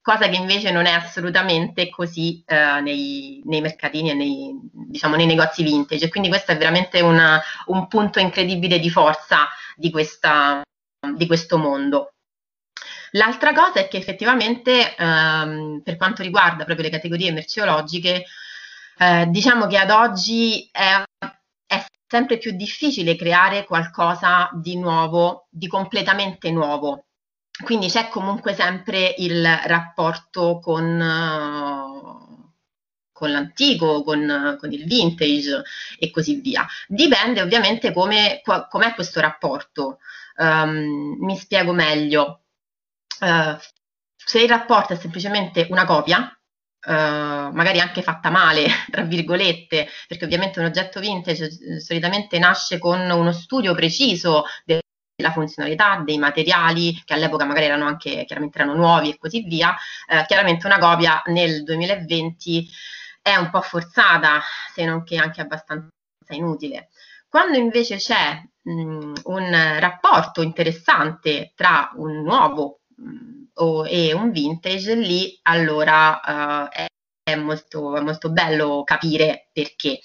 cosa 0.01 0.29
che 0.29 0.37
invece 0.37 0.71
non 0.71 0.87
è 0.87 0.93
assolutamente 0.93 1.89
così 1.91 2.43
eh, 2.47 2.81
nei, 2.81 3.43
nei, 3.45 3.61
mercatini 3.61 4.11
e 4.11 4.15
nei, 4.15 4.59
diciamo, 4.73 5.17
nei, 5.17 5.27
negozi 5.27 5.63
vintage. 5.63 6.09
Quindi 6.09 6.29
questo 6.29 6.53
è 6.53 6.57
veramente 6.57 7.01
una, 7.01 7.41
un 7.67 7.87
punto 7.89 8.19
incredibile 8.19 8.79
di 8.79 8.91
forza 8.91 9.49
di, 9.77 9.91
questa, 9.91 10.63
di 11.17 11.27
questo 11.27 11.59
mondo. 11.59 12.11
L'altra 13.13 13.53
cosa 13.53 13.81
è 13.81 13.89
che 13.89 13.97
effettivamente 13.97 14.95
ehm, 14.97 15.81
per 15.85 15.97
quanto 15.97 16.23
riguarda 16.23 16.65
proprio 16.65 16.87
le 16.87 16.93
categorie 16.93 17.33
merceologiche, 17.33 18.25
eh, 18.99 19.27
diciamo 19.29 19.67
che 19.67 19.79
ad 19.79 19.91
oggi 19.91 20.69
è 20.71 21.03
sempre 22.07 22.39
più 22.39 22.53
difficile 22.53 23.17
creare 23.17 23.65
qualcosa 23.65 24.51
di 24.53 24.77
nuovo, 24.79 25.47
di 25.51 25.67
completamente 25.67 26.51
nuovo. 26.51 27.07
Quindi 27.63 27.89
c'è 27.89 28.09
comunque 28.09 28.53
sempre 28.55 29.15
il 29.19 29.47
rapporto 29.65 30.59
con, 30.59 31.01
uh, 31.01 32.53
con 33.13 33.31
l'antico, 33.31 34.03
con, 34.03 34.57
con, 34.59 34.73
il 34.73 34.85
vintage 34.85 35.63
e 35.99 36.11
così 36.11 36.41
via. 36.41 36.67
Dipende 36.89 37.41
ovviamente 37.43 37.93
come 37.93 38.43
com'è 38.43 38.95
questo 38.95 39.21
rapporto. 39.21 39.99
Um, 40.37 41.17
mi 41.21 41.37
spiego 41.37 41.73
meglio. 41.73 42.41
Uh, 43.21 43.57
se 44.17 44.41
il 44.43 44.49
rapporto 44.49 44.95
è 44.95 44.97
semplicemente 44.97 45.69
una 45.71 45.85
copia, 45.85 46.37
Uh, 46.87 47.51
magari 47.53 47.81
anche 47.81 48.03
fatta 48.03 48.31
male, 48.31 48.67
tra 48.91 49.03
virgolette, 49.03 49.89
perché 50.07 50.25
ovviamente 50.25 50.61
un 50.61 50.67
oggetto 50.67 51.01
vintage 51.01 51.45
eh, 51.47 51.81
solitamente 51.81 52.39
nasce 52.39 52.79
con 52.79 53.01
uno 53.01 53.33
studio 53.33 53.75
preciso 53.75 54.45
della 54.65 55.33
funzionalità, 55.33 56.03
dei 56.05 56.19
materiali, 56.19 57.01
che 57.05 57.15
all'epoca 57.15 57.45
magari 57.45 57.67
erano 57.67 57.87
anche, 57.87 58.25
chiaramente 58.27 58.59
erano 58.59 58.75
nuovi 58.75 59.11
e 59.11 59.19
così 59.19 59.43
via. 59.45 59.75
Uh, 60.09 60.25
chiaramente 60.27 60.67
una 60.67 60.79
copia 60.79 61.23
nel 61.27 61.63
2020 61.63 62.69
è 63.23 63.37
un 63.37 63.49
po' 63.51 63.63
forzata, 63.63 64.43
se 64.75 64.85
non 64.85 65.03
che 65.05 65.17
anche 65.17 65.41
abbastanza 65.41 65.89
inutile. 66.29 66.91
Quando 67.29 67.57
invece 67.57 67.97
c'è 67.97 68.43
mh, 68.63 69.13
un 69.25 69.79
rapporto 69.79 70.43
interessante 70.43 71.53
tra 71.55 71.91
un 71.97 72.23
nuovo 72.23 72.81
mh, 72.97 73.44
o, 73.55 73.87
e 73.87 74.13
un 74.13 74.31
vintage, 74.31 74.95
lì 74.95 75.39
allora 75.43 76.21
uh, 76.25 76.69
è, 76.69 76.87
è, 77.23 77.35
molto, 77.37 77.97
è, 77.97 78.01
molto, 78.01 78.31
bello 78.31 78.83
capire 78.85 79.49
perché. 79.53 80.01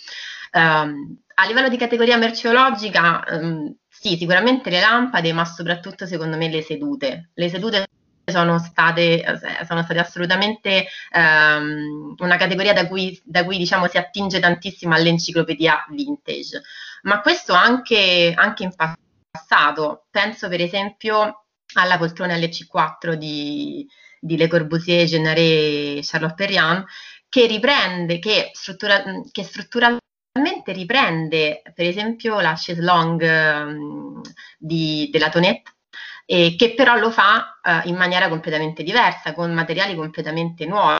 Um, 0.51 1.17
a 1.35 1.45
livello 1.45 1.69
di 1.69 1.77
categoria 1.77 2.17
merceologica, 2.17 3.23
um, 3.31 3.73
sì, 3.87 4.17
sicuramente 4.17 4.69
le 4.69 4.79
lampade, 4.79 5.31
ma 5.33 5.45
soprattutto 5.45 6.05
secondo 6.05 6.37
me 6.37 6.49
le 6.49 6.61
sedute. 6.61 7.31
Le 7.33 7.49
sedute 7.49 7.87
sono 8.29 8.59
state, 8.59 9.23
eh, 9.23 9.65
sono 9.65 9.83
state 9.83 9.99
assolutamente 9.99 10.85
um, 11.13 12.13
una 12.17 12.37
categoria 12.37 12.73
da 12.73 12.87
cui, 12.87 13.19
da 13.23 13.43
cui 13.43 13.57
diciamo, 13.57 13.87
si 13.87 13.97
attinge 13.97 14.39
tantissimo 14.39 14.93
all'enciclopedia 14.93 15.85
vintage, 15.89 16.61
ma 17.03 17.21
questo 17.21 17.53
anche, 17.53 18.33
anche 18.35 18.63
in 18.63 18.73
passato. 18.75 20.05
Penso 20.09 20.47
per 20.47 20.61
esempio 20.61 21.45
alla 21.73 21.97
poltrona 21.97 22.35
LC4 22.35 23.13
di, 23.13 23.87
di 24.19 24.37
Le 24.37 24.47
Corbusier, 24.47 25.05
Gennaré 25.05 25.97
e 25.97 25.99
Charlotte 26.03 26.35
Perriand, 26.35 26.85
che 27.27 27.45
riprende, 27.45 28.19
che, 28.19 28.49
struttura, 28.53 29.03
che 29.31 29.43
strutturalmente 29.43 30.71
riprende 30.73 31.61
per 31.73 31.85
esempio 31.85 32.39
la 32.39 32.55
chaise 32.55 32.81
longue 32.81 34.21
di, 34.57 35.09
della 35.11 35.29
Tonette 35.29 35.73
eh, 36.31 36.55
che 36.55 36.75
però 36.75 36.95
lo 36.95 37.09
fa 37.09 37.59
eh, 37.63 37.89
in 37.89 37.95
maniera 37.95 38.29
completamente 38.29 38.83
diversa, 38.83 39.33
con 39.33 39.51
materiali 39.51 39.95
completamente 39.95 40.67
nuovi. 40.67 40.97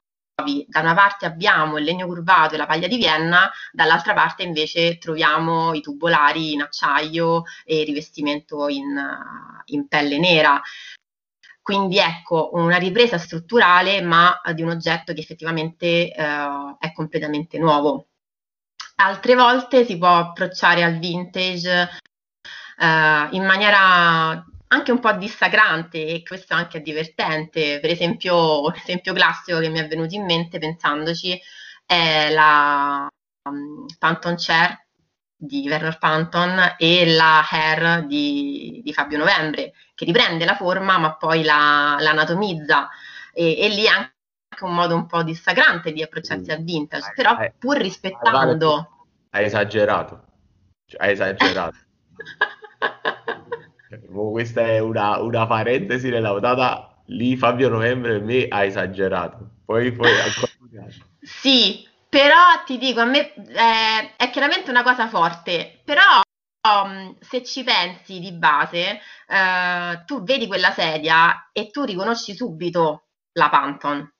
Da 0.68 0.80
una 0.82 0.94
parte 0.94 1.26
abbiamo 1.26 1.78
il 1.78 1.84
legno 1.84 2.06
curvato 2.06 2.56
e 2.56 2.58
la 2.58 2.66
paglia 2.66 2.88
di 2.88 2.98
Vienna, 2.98 3.50
dall'altra 3.72 4.14
parte 4.14 4.44
invece 4.44 4.98
troviamo 4.98 5.74
i 5.74 5.82
tubolari 5.82 6.54
in 6.54 6.62
acciaio 6.62 7.44
e 7.66 7.82
il 7.82 7.86
rivestimento 7.86 8.68
in, 8.68 9.00
in 9.66 9.88
pelle 9.88 10.18
nera. 10.18 10.62
Quindi 11.62 12.00
ecco 12.00 12.50
una 12.54 12.78
ripresa 12.78 13.18
strutturale 13.18 14.02
ma 14.02 14.42
di 14.54 14.64
un 14.64 14.70
oggetto 14.70 15.14
che 15.14 15.20
effettivamente 15.20 16.12
eh, 16.12 16.76
è 16.80 16.92
completamente 16.94 17.60
nuovo. 17.60 18.08
Altre 18.96 19.36
volte 19.36 19.86
si 19.86 19.98
può 19.98 20.18
approcciare 20.18 20.84
al 20.84 20.98
vintage 20.98 21.90
eh, 22.78 23.28
in 23.32 23.46
maniera 23.46 24.44
anche 24.72 24.92
un 24.92 25.00
po' 25.00 25.12
dissacrante 25.14 26.06
e 26.06 26.24
questo 26.24 26.54
anche 26.54 26.80
è 26.80 26.82
divertente. 26.82 27.80
Per 27.80 27.90
esempio, 27.90 28.62
un 28.62 28.74
esempio 28.76 29.14
classico 29.14 29.60
che 29.60 29.70
mi 29.70 29.80
è 29.80 29.88
venuto 29.88 30.16
in 30.16 30.26
mente 30.26 30.60
pensandoci 30.60 31.40
è 31.86 32.30
la 32.32 33.08
um, 33.50 33.86
Panton 33.98 34.36
Chair 34.38 34.86
di 35.42 35.68
Werner 35.70 35.98
Panton 35.98 36.76
e 36.78 37.16
la 37.16 37.48
Hair 37.50 38.06
di, 38.06 38.82
di, 38.84 38.94
Fabio 38.94 39.18
Novembre, 39.18 39.74
che 39.96 40.06
riprende 40.06 40.46
la 40.46 40.56
forma 40.56 40.98
ma 40.98 41.16
poi 41.16 41.44
la, 41.44 41.96
anatomizza 41.96 42.90
e, 43.34 43.58
e 43.58 43.70
lì 43.70 43.88
anche 43.88 44.14
un 44.62 44.76
modo 44.76 44.96
un 44.96 45.06
po' 45.06 45.24
dissacrante 45.24 45.94
di 45.94 46.04
approcciarsi 46.04 46.52
al 46.52 46.64
vintage, 46.64 47.14
però 47.16 47.38
pur 47.58 47.78
rispettando... 47.78 49.08
Hai 49.30 49.46
esagerato, 49.46 50.26
cioè, 50.86 51.06
hai 51.06 51.14
esagerato. 51.14 51.78
Questa 54.12 54.62
è 54.62 54.80
una, 54.80 55.20
una 55.20 55.48
parentesi 55.48 56.10
nella 56.10 56.32
puntata. 56.32 57.02
Lì 57.06 57.36
Fabio 57.36 57.70
Novembre 57.70 58.14
per 58.14 58.22
me 58.24 58.46
ha 58.48 58.64
esagerato. 58.64 59.50
Poi, 59.66 59.92
poi 59.92 60.12
ancora... 60.12 60.88
Sì, 61.22 61.88
però 62.08 62.64
ti 62.66 62.78
dico, 62.78 63.02
a 63.02 63.06
me 63.06 63.34
eh, 63.34 64.16
è 64.16 64.30
chiaramente 64.30 64.70
una 64.70 64.84
cosa 64.84 65.08
forte, 65.08 65.82
però 65.84 66.22
um, 66.68 67.16
se 67.20 67.44
ci 67.44 67.64
pensi 67.64 68.20
di 68.20 68.32
base, 68.32 69.00
uh, 69.28 70.04
tu 70.06 70.24
vedi 70.24 70.48
quella 70.48 70.72
sedia 70.72 71.50
e 71.52 71.70
tu 71.70 71.84
riconosci 71.84 72.36
subito 72.36 73.08
la 73.34 73.50
Panton. 73.50 74.14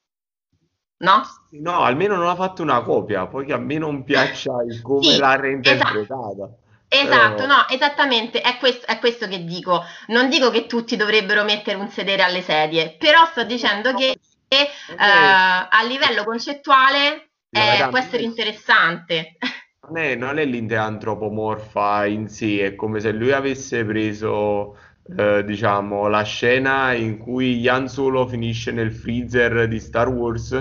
No? 1.02 1.22
No, 1.52 1.80
almeno 1.82 2.16
non 2.16 2.28
ha 2.28 2.36
fatto 2.36 2.62
una 2.62 2.82
copia, 2.82 3.28
poi 3.28 3.46
che 3.46 3.54
a 3.54 3.58
me 3.58 3.78
non 3.78 4.04
piaccia 4.04 4.64
il 4.64 4.82
come 4.82 5.04
sì, 5.04 5.18
l'ha 5.18 5.36
reinterpretata. 5.36 6.00
Esatto. 6.00 6.59
Esatto, 6.92 7.46
no, 7.46 7.68
esattamente, 7.70 8.42
è 8.42 8.58
questo, 8.58 8.88
è 8.88 8.98
questo, 8.98 9.28
che 9.28 9.44
dico. 9.44 9.84
Non 10.08 10.28
dico 10.28 10.50
che 10.50 10.66
tutti 10.66 10.96
dovrebbero 10.96 11.44
mettere 11.44 11.78
un 11.78 11.90
sedere 11.90 12.24
alle 12.24 12.42
sedie, 12.42 12.96
però 12.98 13.26
sto 13.28 13.44
dicendo 13.44 13.94
che 13.94 14.20
eh, 14.48 14.72
a 14.98 15.84
livello 15.88 16.24
concettuale 16.24 17.30
eh, 17.52 17.88
può 17.90 17.98
essere 17.98 18.24
interessante. 18.24 19.38
Non 19.90 20.04
è, 20.04 20.14
non 20.14 20.38
è 20.38 20.46
l'inte 20.46 20.76
antropomorfa 20.76 22.06
in 22.06 22.28
sé, 22.28 22.64
è 22.64 22.76
come 22.76 23.00
se 23.00 23.12
lui 23.12 23.32
avesse 23.32 23.84
preso, 23.84 24.78
eh, 25.18 25.44
diciamo, 25.44 26.08
la 26.08 26.22
scena 26.22 26.94
in 26.94 27.18
cui 27.18 27.58
Yan 27.58 27.88
Solo 27.88 28.28
finisce 28.28 28.72
nel 28.72 28.92
freezer 28.92 29.68
di 29.68 29.80
Star 29.80 30.10
Wars 30.10 30.52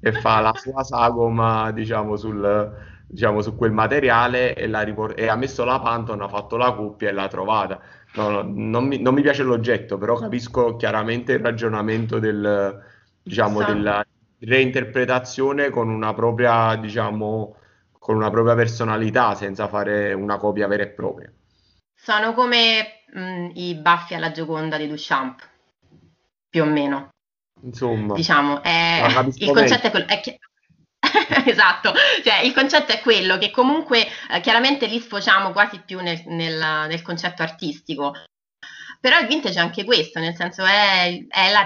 e 0.00 0.12
fa 0.14 0.40
la 0.40 0.52
sua 0.56 0.82
sagoma, 0.82 1.70
diciamo, 1.70 2.16
sul 2.16 2.74
diciamo, 3.12 3.42
su 3.42 3.56
quel 3.56 3.72
materiale 3.72 4.54
e, 4.54 4.84
riport- 4.84 5.18
e, 5.18 5.28
ha 5.28 5.36
messo 5.36 5.64
la 5.64 5.78
Phantom, 5.78 6.22
ha 6.22 6.28
fatto 6.28 6.56
la 6.56 6.72
cuppia 6.72 7.10
e 7.10 7.12
l'ha 7.12 7.28
trovata. 7.28 7.78
No, 8.14 8.30
no, 8.30 8.42
non, 8.42 8.86
mi, 8.86 8.98
non, 9.02 9.12
mi, 9.12 9.20
piace 9.20 9.42
l'oggetto, 9.42 9.98
però 9.98 10.16
capisco 10.16 10.76
chiaramente 10.76 11.32
il 11.32 11.40
ragionamento 11.40 12.18
del, 12.18 12.82
diciamo, 13.22 13.62
della 13.62 14.02
reinterpretazione 14.38 15.68
con 15.68 15.90
una 15.90 16.14
propria, 16.14 16.74
diciamo, 16.76 17.56
con 17.98 18.16
una 18.16 18.30
propria 18.30 18.54
personalità, 18.54 19.34
senza 19.34 19.68
fare 19.68 20.14
una 20.14 20.38
copia 20.38 20.66
vera 20.66 20.84
e 20.84 20.88
propria. 20.88 21.30
Sono 21.94 22.32
come 22.32 23.02
mh, 23.12 23.50
i 23.54 23.74
baffi 23.74 24.14
alla 24.14 24.32
Gioconda 24.32 24.78
di 24.78 24.88
Duchamp, 24.88 25.46
più 26.48 26.62
o 26.62 26.66
meno. 26.66 27.10
Insomma, 27.60 28.14
diciamo, 28.14 28.62
è, 28.62 29.04
il 29.36 29.52
concetto 29.52 29.88
è 29.88 29.90
quello. 29.90 30.06
È 30.06 30.18
chi- 30.20 30.38
esatto, 31.46 31.92
cioè, 32.24 32.40
il 32.40 32.52
concetto 32.52 32.92
è 32.92 33.00
quello 33.00 33.38
che 33.38 33.50
comunque 33.50 34.06
eh, 34.30 34.40
chiaramente 34.40 34.86
lì 34.86 35.00
sfociamo 35.00 35.52
quasi 35.52 35.80
più 35.80 36.00
nel, 36.00 36.22
nel, 36.26 36.86
nel, 36.88 37.02
concetto 37.02 37.42
artistico. 37.42 38.14
Però 39.00 39.18
il 39.18 39.26
vintage 39.26 39.58
è 39.58 39.62
anche 39.62 39.84
questo, 39.84 40.20
nel 40.20 40.36
senso 40.36 40.64
è, 40.64 41.26
è, 41.28 41.50
la 41.50 41.64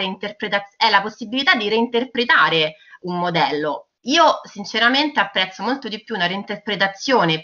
è 0.77 0.91
la 0.91 1.03
possibilità 1.03 1.55
di 1.55 1.69
reinterpretare 1.69 2.77
un 3.03 3.19
modello. 3.19 3.89
Io 4.07 4.41
sinceramente 4.45 5.21
apprezzo 5.21 5.63
molto 5.63 5.89
di 5.89 6.03
più 6.03 6.15
una 6.15 6.27
reinterpretazione 6.27 7.43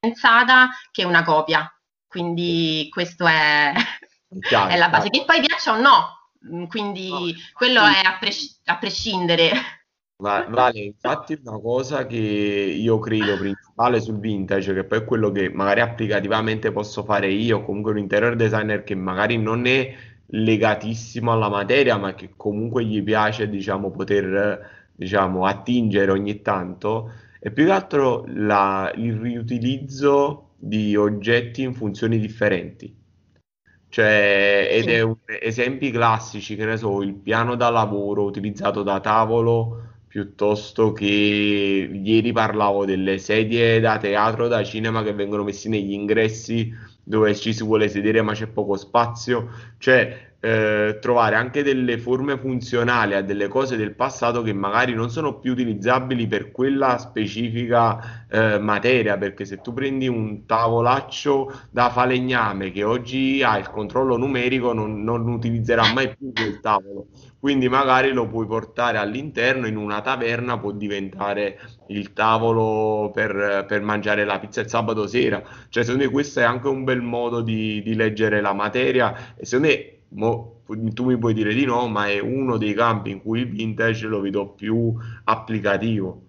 pensata 0.00 0.70
che 0.90 1.04
una 1.04 1.22
copia. 1.22 1.70
Quindi 2.06 2.88
questo 2.90 3.26
è, 3.26 3.72
Chiaro, 4.40 4.70
è 4.72 4.76
la 4.76 4.88
base. 4.88 5.10
Che 5.10 5.24
poi 5.24 5.40
piaccia 5.40 5.72
o 5.72 5.80
no, 5.80 6.66
quindi 6.68 7.08
no, 7.08 7.20
quello 7.52 7.84
sì. 7.86 7.94
è 7.94 8.06
a, 8.06 8.18
pres- 8.18 8.60
a 8.64 8.78
prescindere. 8.78 9.52
Vale, 10.48 10.80
infatti 10.80 11.38
una 11.44 11.60
cosa 11.60 12.04
che 12.06 12.16
io 12.16 12.98
credo 12.98 13.36
principale 13.38 14.00
sul 14.00 14.18
vintage, 14.18 14.74
che 14.74 14.82
poi 14.82 14.98
è 14.98 15.04
quello 15.04 15.30
che 15.30 15.48
magari 15.48 15.80
applicativamente 15.80 16.72
posso 16.72 17.04
fare 17.04 17.30
io, 17.30 17.62
comunque 17.62 17.92
un 17.92 17.98
interior 17.98 18.34
designer 18.34 18.82
che 18.82 18.96
magari 18.96 19.38
non 19.38 19.66
è 19.66 19.94
legatissimo 20.26 21.30
alla 21.30 21.48
materia, 21.48 21.96
ma 21.98 22.14
che 22.14 22.30
comunque 22.36 22.84
gli 22.84 23.00
piace, 23.02 23.48
diciamo, 23.48 23.92
poter, 23.92 24.90
diciamo, 24.92 25.46
attingere 25.46 26.10
ogni 26.10 26.42
tanto, 26.42 27.12
è 27.38 27.50
più 27.52 27.66
che 27.66 27.70
altro 27.70 28.24
la, 28.26 28.92
il 28.96 29.14
riutilizzo 29.14 30.54
di 30.56 30.96
oggetti 30.96 31.62
in 31.62 31.74
funzioni 31.74 32.18
differenti. 32.18 32.92
Cioè, 33.88 34.68
ed 34.70 34.88
è 34.88 35.00
un, 35.00 35.16
esempi 35.40 35.90
classici, 35.92 36.56
che 36.56 36.64
ne 36.64 36.76
so, 36.76 37.02
il 37.02 37.14
piano 37.14 37.54
da 37.54 37.70
lavoro 37.70 38.24
utilizzato 38.24 38.82
da 38.82 39.00
tavolo 39.00 39.87
piuttosto 40.08 40.92
che 40.92 41.04
ieri 41.04 42.32
parlavo 42.32 42.84
delle 42.84 43.18
sedie 43.18 43.78
da 43.78 43.98
teatro, 43.98 44.48
da 44.48 44.64
cinema 44.64 45.02
che 45.02 45.12
vengono 45.12 45.44
messi 45.44 45.68
negli 45.68 45.92
ingressi 45.92 46.74
dove 47.08 47.34
ci 47.34 47.52
si 47.54 47.64
vuole 47.64 47.88
sedere 47.88 48.20
ma 48.22 48.32
c'è 48.32 48.46
poco 48.48 48.76
spazio, 48.76 49.48
cioè 49.78 50.26
eh, 50.40 50.98
trovare 51.00 51.34
anche 51.34 51.62
delle 51.62 51.98
forme 51.98 52.38
funzionali 52.38 53.14
a 53.14 53.22
delle 53.22 53.48
cose 53.48 53.76
del 53.76 53.94
passato 53.94 54.42
che 54.42 54.52
magari 54.52 54.94
non 54.94 55.10
sono 55.10 55.38
più 55.38 55.52
utilizzabili 55.52 56.26
per 56.26 56.52
quella 56.52 56.98
specifica 56.98 58.26
eh, 58.28 58.58
materia, 58.58 59.16
perché 59.16 59.44
se 59.44 59.60
tu 59.60 59.72
prendi 59.72 60.06
un 60.06 60.46
tavolaccio 60.46 61.52
da 61.70 61.90
falegname 61.90 62.70
che 62.70 62.84
oggi 62.84 63.42
ha 63.42 63.58
il 63.58 63.68
controllo 63.68 64.16
numerico 64.16 64.72
non, 64.72 65.02
non 65.02 65.26
utilizzerà 65.28 65.92
mai 65.92 66.14
più 66.16 66.32
quel 66.32 66.60
tavolo 66.60 67.06
quindi 67.40 67.68
magari 67.68 68.12
lo 68.12 68.26
puoi 68.26 68.46
portare 68.46 68.98
all'interno, 68.98 69.66
in 69.66 69.76
una 69.76 70.00
taverna 70.00 70.58
può 70.58 70.72
diventare 70.72 71.58
il 71.88 72.12
tavolo 72.12 73.10
per, 73.12 73.64
per 73.66 73.80
mangiare 73.80 74.24
la 74.24 74.38
pizza 74.38 74.60
il 74.60 74.68
sabato 74.68 75.06
sera. 75.06 75.42
Cioè, 75.68 75.84
secondo 75.84 76.04
me 76.04 76.10
questo 76.10 76.40
è 76.40 76.42
anche 76.42 76.68
un 76.68 76.84
bel 76.84 77.00
modo 77.00 77.40
di, 77.40 77.80
di 77.82 77.94
leggere 77.94 78.40
la 78.40 78.52
materia 78.52 79.34
e 79.36 79.44
secondo 79.44 79.72
me 79.72 79.98
mo, 80.10 80.62
tu 80.92 81.04
mi 81.04 81.18
puoi 81.18 81.34
dire 81.34 81.54
di 81.54 81.64
no, 81.64 81.86
ma 81.88 82.08
è 82.08 82.18
uno 82.18 82.56
dei 82.56 82.74
campi 82.74 83.10
in 83.10 83.22
cui 83.22 83.40
il 83.40 83.48
vintage 83.48 84.06
lo 84.06 84.20
vedo 84.20 84.48
più 84.48 84.94
applicativo. 85.24 86.22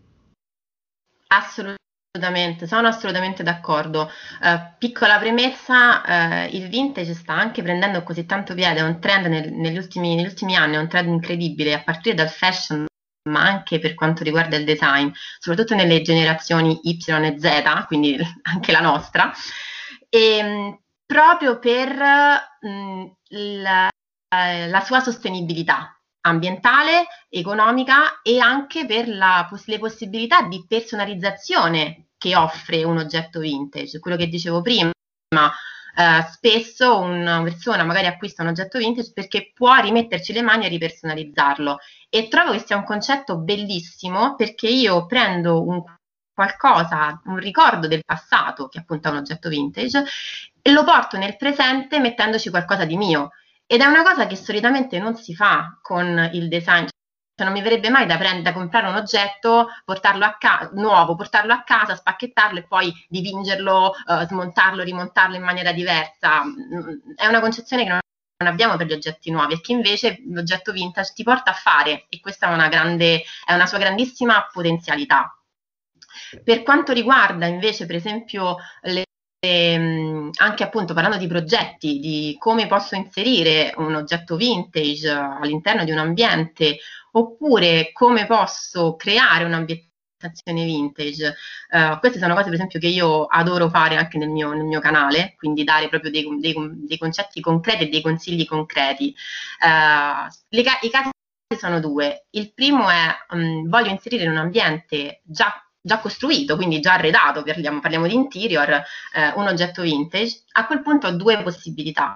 Assolutamente. 1.28 1.79
Assolutamente, 2.12 2.65
sono 2.65 2.88
assolutamente 2.88 3.43
d'accordo. 3.43 4.10
Uh, 4.41 4.74
piccola 4.80 5.19
premessa, 5.19 6.02
uh, 6.48 6.56
il 6.56 6.67
vintage 6.67 7.13
sta 7.13 7.34
anche 7.34 7.62
prendendo 7.62 8.02
così 8.02 8.26
tanto 8.26 8.56
piede, 8.56 8.80
è 8.80 8.82
un 8.82 9.00
trend 9.00 9.28
nel, 9.28 9.54
negli, 9.54 9.78
ultimi, 9.78 10.15
negli, 10.15 10.26
ultimi, 10.26 10.56
anni, 10.56 10.74
è 10.74 10.80
un 10.80 10.88
trend 10.88 11.08
incredibile, 11.08 11.76
a 11.76 11.84
partire 11.84 12.15
dal 12.15 12.30
fashion, 12.30 12.88
ma 13.30 13.41
anche 13.41 13.78
per 13.78 13.93
quanto 13.93 14.24
riguarda 14.24 14.56
il 14.56 14.65
design, 14.65 15.12
soprattutto 15.38 15.76
nelle 15.76 16.02
generazioni 16.02 16.80
Y 16.82 16.98
e 17.08 17.36
Z, 17.38 17.86
quindi 17.86 18.17
anche 18.41 18.72
la 18.72 18.82
nostra, 18.82 19.32
e, 20.10 20.43
um, 20.43 20.80
proprio 21.06 21.60
per 21.60 21.95
um, 22.62 23.13
la, 23.28 23.88
la 24.30 24.82
sua 24.82 25.00
sostenibilità 25.00 25.98
ambientale, 26.21 27.08
economica 27.29 28.21
e 28.21 28.39
anche 28.39 28.86
per 28.86 29.08
la, 29.08 29.49
le 29.65 29.77
possibilità 29.79 30.41
di 30.43 30.65
personalizzazione 30.67 32.10
che 32.17 32.36
offre 32.36 32.84
un 32.84 32.97
oggetto 32.97 33.39
vintage. 33.39 33.99
Quello 33.99 34.17
che 34.17 34.27
dicevo 34.27 34.62
prima, 34.62 34.91
eh, 35.95 36.21
spesso 36.32 36.99
una 36.99 37.41
persona 37.43 37.84
magari 37.84 38.08
acquista 38.08 38.43
un 38.43 38.49
oggetto 38.49 38.77
vintage 38.77 39.12
perché 39.13 39.51
può 39.53 39.75
rimetterci 39.79 40.34
le 40.34 40.41
mani 40.41 40.65
e 40.65 40.69
ripersonalizzarlo. 40.69 41.77
E 42.10 42.27
trovo 42.27 42.51
che 42.51 42.63
sia 42.65 42.77
un 42.77 42.84
concetto 42.84 43.38
bellissimo 43.38 44.36
perché 44.36 44.67
io 44.67 45.05
prendo 45.05 45.65
un 45.65 45.84
qualcosa, 46.39 47.21
un 47.25 47.38
ricordo 47.38 47.88
del 47.88 48.05
passato, 48.05 48.69
che 48.69 48.79
appunto 48.79 49.10
è 49.10 49.12
un 49.12 49.17
oggetto 49.17 49.49
vintage, 49.49 50.05
e 50.62 50.71
lo 50.71 50.86
porto 50.86 51.17
nel 51.17 51.36
presente 51.36 51.99
mettendoci 51.99 52.49
qualcosa 52.49 52.86
di 52.86 52.95
mio. 52.95 53.32
Ed 53.71 53.82
è 53.82 53.86
una 53.86 54.01
cosa 54.01 54.25
che 54.25 54.36
solitamente 54.36 54.97
non 54.97 55.15
si 55.15 55.36
fa 55.36 55.77
con 55.84 56.27
il 56.34 56.47
design. 56.47 56.88
Cioè 57.36 57.45
non 57.45 57.51
mi 57.53 57.62
verrebbe 57.62 57.91
mai 57.91 58.08
da, 58.08 58.17
prendere, 58.17 58.41
da 58.41 58.51
comprare 58.51 58.88
un 58.88 58.95
oggetto, 58.95 59.67
portarlo 59.86 60.25
a 60.25 60.38
casa, 60.39 60.71
nuovo, 60.73 61.13
portarlo 61.15 61.53
a 61.53 61.62
casa, 61.62 61.95
spacchettarlo 61.95 62.58
e 62.58 62.65
poi 62.65 62.91
dipingerlo, 63.08 63.93
uh, 64.08 64.25
smontarlo, 64.25 64.82
rimontarlo 64.82 65.36
in 65.36 65.43
maniera 65.43 65.71
diversa. 65.71 66.41
È 67.15 67.27
una 67.27 67.39
concezione 67.39 67.84
che 67.84 67.89
non 67.89 67.99
abbiamo 68.51 68.75
per 68.75 68.88
gli 68.88 68.93
oggetti 68.93 69.29
nuovi 69.29 69.53
e 69.53 69.62
che 69.62 69.71
invece 69.71 70.17
l'oggetto 70.32 70.71
vintage 70.71 71.13
ti 71.13 71.21
porta 71.21 71.51
a 71.51 71.53
fare 71.53 72.08
e 72.10 72.19
questa 72.19 72.49
è 72.49 72.53
una, 72.53 72.69
grande, 72.69 73.21
è 73.45 73.53
una 73.53 73.67
sua 73.67 73.77
grandissima 73.77 74.49
potenzialità. 74.51 75.32
Per 76.43 76.63
quanto 76.63 76.91
riguarda 76.91 77.45
invece 77.45 77.86
per 77.86 77.97
esempio 77.97 78.58
le 78.82 79.03
Ehm, 79.41 80.32
anche 80.39 80.63
appunto 80.63 80.93
parlando 80.93 81.17
di 81.17 81.28
progetti, 81.28 81.99
di 81.99 82.36
come 82.38 82.67
posso 82.67 82.95
inserire 82.95 83.73
un 83.78 83.95
oggetto 83.95 84.36
vintage 84.36 85.10
all'interno 85.10 85.86
di 85.86 85.91
un 85.91 85.97
ambiente, 85.97 86.80
oppure 87.12 87.91
come 87.93 88.25
posso 88.25 88.95
creare 88.97 89.45
un'ambientazione 89.45 90.65
vintage. 90.65 91.36
Uh, 91.71 91.99
queste 91.99 92.19
sono 92.19 92.34
cose, 92.34 92.45
per 92.45 92.56
esempio, 92.56 92.80
che 92.80 92.88
io 92.88 93.25
adoro 93.25 93.69
fare 93.69 93.95
anche 93.95 94.17
nel 94.17 94.30
mio, 94.30 94.52
nel 94.52 94.65
mio 94.65 94.82
canale, 94.82 95.36
quindi 95.38 95.63
dare 95.63 95.88
proprio 95.88 96.12
dei, 96.12 96.25
dei, 96.39 96.54
dei, 96.86 96.97
concetti 96.97 97.39
concreti 97.39 97.86
e 97.86 97.89
dei 97.89 98.02
consigli 98.02 98.45
concreti. 98.45 99.15
Uh, 99.62 100.28
le, 100.49 100.62
I 100.82 100.89
casi 100.89 101.10
sono 101.58 101.80
due. 101.80 102.25
Il 102.32 102.54
primo 102.54 102.89
è 102.89 103.08
um, 103.30 103.69
voglio 103.69 103.89
inserire 103.89 104.23
in 104.25 104.32
un 104.32 104.38
ambiente 104.38 105.21
già 105.23 105.63
già 105.82 106.00
costruito, 106.00 106.56
quindi 106.56 106.80
già 106.80 106.94
arredato, 106.94 107.44
parliamo, 107.44 107.80
parliamo 107.80 108.08
di 108.08 108.13
interior, 108.13 108.70
eh, 108.70 109.34
un 109.36 109.48
oggetto 109.48 109.82
vintage, 109.82 110.44
a 110.54 110.65
quel 110.65 110.82
punto 110.82 111.08
ho 111.08 111.12
due 111.12 111.42
possibilità. 111.44 112.15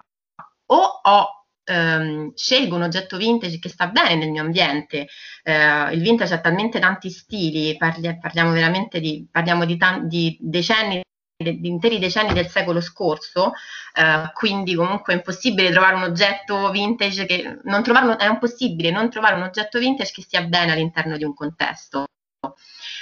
O 0.67 0.99
ho, 1.03 1.45
ehm, 1.63 2.33
scelgo 2.35 2.75
un 2.75 2.83
oggetto 2.83 3.17
vintage 3.17 3.59
che 3.59 3.69
sta 3.69 3.87
bene 3.87 4.15
nel 4.15 4.31
mio 4.31 4.41
ambiente, 4.41 5.07
eh, 5.43 5.93
il 5.93 6.01
vintage 6.01 6.33
ha 6.35 6.39
talmente 6.41 6.79
tanti 6.79 7.09
stili, 7.09 7.77
parli, 7.77 8.17
parliamo 8.19 8.51
veramente 8.51 8.99
di, 8.99 9.27
parliamo 9.29 9.65
di, 9.65 9.77
tan- 9.77 10.07
di 10.07 10.37
decenni 10.39 11.01
di 11.43 11.67
interi 11.67 11.99
decenni 11.99 12.33
del 12.33 12.47
secolo 12.47 12.79
scorso, 12.79 13.51
eh, 13.93 14.31
quindi 14.33 14.75
comunque 14.75 15.13
è 15.13 15.17
impossibile 15.17 15.71
trovare 15.71 15.95
un 15.95 16.03
oggetto 16.03 16.69
vintage 16.71 17.25
che 17.25 17.59
non 17.63 17.83
trovarlo, 17.83 18.17
è 18.17 18.27
impossibile 18.27 18.91
non 18.91 19.09
trovare 19.09 19.35
un 19.35 19.43
oggetto 19.43 19.79
vintage 19.79 20.11
che 20.13 20.21
stia 20.21 20.43
bene 20.43 20.71
all'interno 20.71 21.17
di 21.17 21.23
un 21.25 21.33
contesto. 21.33 22.05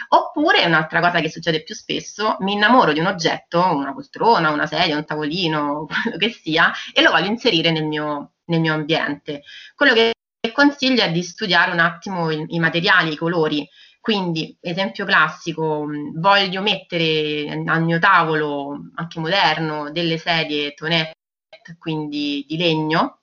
Oppure 0.09 0.65
un'altra 0.65 0.99
cosa 0.99 1.19
che 1.19 1.29
succede 1.29 1.63
più 1.63 1.75
spesso, 1.75 2.37
mi 2.39 2.53
innamoro 2.53 2.93
di 2.93 2.99
un 2.99 3.07
oggetto, 3.07 3.59
una 3.63 3.93
poltrona, 3.93 4.49
una 4.51 4.65
sedia, 4.65 4.97
un 4.97 5.05
tavolino, 5.05 5.87
quello 6.03 6.17
che 6.17 6.29
sia, 6.31 6.71
e 6.93 7.01
lo 7.01 7.11
voglio 7.11 7.27
inserire 7.27 7.71
nel 7.71 7.85
mio, 7.85 8.33
nel 8.45 8.59
mio 8.59 8.73
ambiente. 8.73 9.43
Quello 9.75 9.93
che 9.93 10.11
consiglio 10.53 11.03
è 11.03 11.11
di 11.11 11.23
studiare 11.23 11.71
un 11.71 11.79
attimo 11.79 12.31
i, 12.31 12.45
i 12.49 12.59
materiali, 12.59 13.13
i 13.13 13.17
colori. 13.17 13.67
Quindi, 13.99 14.57
esempio 14.59 15.05
classico, 15.05 15.85
voglio 16.15 16.61
mettere 16.61 17.63
al 17.65 17.83
mio 17.83 17.99
tavolo, 17.99 18.89
anche 18.95 19.19
moderno, 19.19 19.91
delle 19.91 20.17
sedie 20.17 20.73
tonette, 20.73 21.13
quindi 21.77 22.43
di 22.47 22.57
legno, 22.57 23.20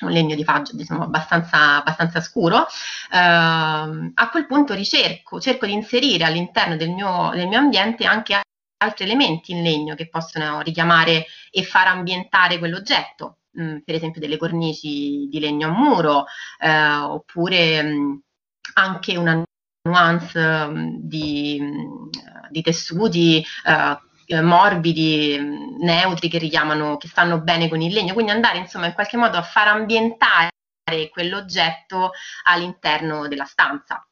un 0.00 0.10
legno 0.10 0.34
di 0.34 0.44
faggio 0.44 0.76
diciamo, 0.76 1.04
abbastanza, 1.04 1.76
abbastanza 1.76 2.20
scuro, 2.20 2.66
eh, 3.12 3.16
a 3.18 4.28
quel 4.30 4.46
punto 4.46 4.74
ricerco, 4.74 5.40
cerco 5.40 5.66
di 5.66 5.72
inserire 5.72 6.24
all'interno 6.24 6.76
del 6.76 6.90
mio, 6.90 7.30
del 7.34 7.48
mio 7.48 7.58
ambiente 7.58 8.04
anche 8.04 8.40
altri 8.78 9.04
elementi 9.04 9.52
in 9.52 9.62
legno 9.62 9.94
che 9.94 10.08
possono 10.08 10.60
richiamare 10.60 11.26
e 11.50 11.62
far 11.64 11.86
ambientare 11.86 12.58
quell'oggetto, 12.58 13.38
mh, 13.52 13.62
mm, 13.62 13.76
per 13.84 13.94
esempio 13.94 14.20
delle 14.20 14.36
cornici 14.36 15.28
di 15.30 15.38
legno 15.40 15.68
a 15.68 15.72
muro, 15.72 16.24
eh, 16.58 16.96
oppure 16.98 17.82
mh, 17.82 17.88
mm, 17.88 18.14
anche 18.74 19.16
una 19.16 19.42
nuance 19.88 20.38
mh, 20.38 20.78
mm, 20.78 20.96
di, 21.00 21.60
di, 22.50 22.62
tessuti 22.62 23.44
eh, 23.64 23.98
eh, 24.26 24.40
morbidi, 24.42 25.38
neutri 25.80 26.28
che 26.28 26.38
richiamano, 26.38 26.96
che 26.96 27.08
stanno 27.08 27.40
bene 27.40 27.68
con 27.68 27.80
il 27.80 27.92
legno, 27.92 28.12
quindi 28.12 28.32
andare 28.32 28.58
insomma 28.58 28.86
in 28.86 28.92
qualche 28.92 29.16
modo 29.16 29.36
a 29.36 29.42
far 29.42 29.68
ambientare 29.68 30.50
quell'oggetto 31.10 32.12
all'interno 32.44 33.28
della 33.28 33.44
stanza. 33.44 34.06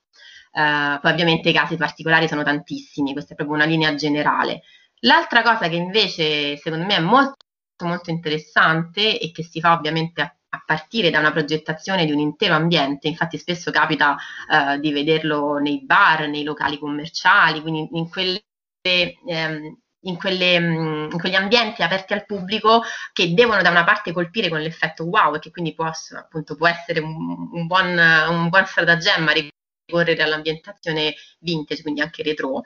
Uh, 0.52 1.00
poi 1.00 1.10
ovviamente 1.10 1.48
i 1.48 1.52
casi 1.52 1.76
particolari 1.76 2.28
sono 2.28 2.44
tantissimi, 2.44 3.12
questa 3.12 3.32
è 3.32 3.36
proprio 3.36 3.56
una 3.56 3.66
linea 3.66 3.94
generale. 3.96 4.62
L'altra 5.00 5.42
cosa 5.42 5.68
che 5.68 5.76
invece 5.76 6.56
secondo 6.56 6.86
me 6.86 6.96
è 6.96 7.00
molto, 7.00 7.44
molto 7.84 8.10
interessante 8.10 9.18
e 9.18 9.32
che 9.32 9.42
si 9.42 9.60
fa 9.60 9.72
ovviamente 9.72 10.20
a, 10.22 10.32
a 10.50 10.62
partire 10.64 11.10
da 11.10 11.18
una 11.18 11.32
progettazione 11.32 12.06
di 12.06 12.12
un 12.12 12.20
intero 12.20 12.54
ambiente, 12.54 13.08
infatti 13.08 13.36
spesso 13.36 13.72
capita 13.72 14.16
uh, 14.48 14.78
di 14.78 14.92
vederlo 14.92 15.58
nei 15.58 15.84
bar, 15.84 16.28
nei 16.28 16.44
locali 16.44 16.78
commerciali, 16.78 17.60
quindi 17.60 17.88
in 17.92 18.08
quelle 18.08 18.44
ehm, 18.80 19.76
in, 20.04 20.16
quelle, 20.16 20.58
mm, 20.60 21.10
in, 21.12 21.18
quegli 21.18 21.34
ambienti 21.34 21.82
aperti 21.82 22.12
al 22.12 22.24
pubblico 22.24 22.82
che 23.12 23.34
devono 23.34 23.62
da 23.62 23.70
una 23.70 23.84
parte 23.84 24.12
colpire 24.12 24.48
con 24.48 24.60
l'effetto 24.60 25.04
wow 25.04 25.34
e 25.34 25.38
che 25.38 25.50
quindi 25.50 25.74
può, 25.74 25.90
appunto, 26.16 26.56
può 26.56 26.68
essere 26.68 27.00
un, 27.00 27.48
un, 27.52 27.66
buon, 27.66 27.98
un 28.28 28.48
buon 28.48 28.66
stratagemma 28.66 29.32
ricorrere 29.32 30.22
all'ambientazione 30.22 31.14
vintage, 31.40 31.82
quindi 31.82 32.00
anche 32.00 32.22
retro. 32.22 32.62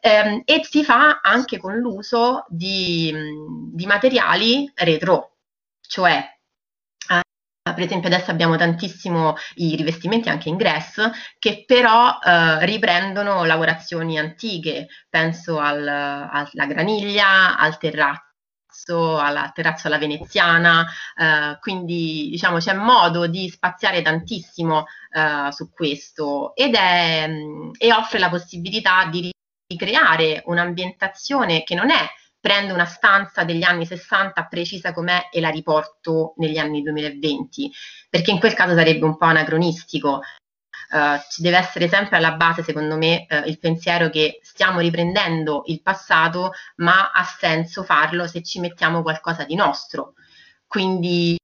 Eh, 0.00 0.42
e 0.44 0.60
si 0.64 0.84
fa 0.84 1.20
anche 1.22 1.58
con 1.58 1.76
l'uso 1.76 2.44
di, 2.48 3.10
mm, 3.12 3.74
di 3.74 3.86
materiali 3.86 4.70
retro, 4.74 5.36
cioè 5.80 6.37
per 7.74 7.84
esempio 7.84 8.08
adesso 8.08 8.30
abbiamo 8.30 8.56
tantissimo 8.56 9.34
i 9.56 9.76
rivestimenti 9.76 10.28
anche 10.28 10.48
in 10.48 10.56
grass 10.56 11.10
che 11.38 11.64
però 11.66 12.18
eh, 12.22 12.64
riprendono 12.64 13.44
lavorazioni 13.44 14.18
antiche, 14.18 14.88
penso 15.08 15.58
al, 15.58 15.86
alla 15.86 16.66
graniglia, 16.66 17.58
al 17.58 17.78
terrazzo, 17.78 19.18
al 19.18 19.52
terrazzo 19.54 19.86
alla 19.86 19.98
veneziana, 19.98 20.86
eh, 21.16 21.58
quindi 21.60 22.28
diciamo 22.30 22.58
c'è 22.58 22.74
modo 22.74 23.26
di 23.26 23.48
spaziare 23.48 24.02
tantissimo 24.02 24.84
eh, 25.10 25.50
su 25.52 25.70
questo. 25.72 26.54
Ed 26.54 26.74
è, 26.74 27.26
mm, 27.28 27.70
e 27.78 27.92
offre 27.92 28.18
la 28.18 28.28
possibilità 28.28 29.06
di 29.06 29.30
ricreare 29.66 30.42
un'ambientazione 30.46 31.62
che 31.62 31.74
non 31.74 31.90
è 31.90 32.08
prendo 32.48 32.72
una 32.72 32.86
stanza 32.86 33.44
degli 33.44 33.62
anni 33.62 33.84
60 33.84 34.46
precisa 34.46 34.94
com'è 34.94 35.28
e 35.30 35.38
la 35.38 35.50
riporto 35.50 36.32
negli 36.38 36.56
anni 36.56 36.80
2020, 36.80 37.70
perché 38.08 38.30
in 38.30 38.38
quel 38.38 38.54
caso 38.54 38.74
sarebbe 38.74 39.04
un 39.04 39.18
po' 39.18 39.26
anacronistico. 39.26 40.22
Uh, 40.90 41.20
ci 41.28 41.42
deve 41.42 41.58
essere 41.58 41.88
sempre 41.88 42.16
alla 42.16 42.32
base, 42.32 42.62
secondo 42.62 42.96
me, 42.96 43.26
uh, 43.28 43.46
il 43.46 43.58
pensiero 43.58 44.08
che 44.08 44.38
stiamo 44.40 44.80
riprendendo 44.80 45.64
il 45.66 45.82
passato, 45.82 46.52
ma 46.76 47.10
ha 47.10 47.22
senso 47.22 47.82
farlo 47.82 48.26
se 48.26 48.42
ci 48.42 48.60
mettiamo 48.60 49.02
qualcosa 49.02 49.44
di 49.44 49.54
nostro. 49.54 50.14
Quindi 50.66 51.36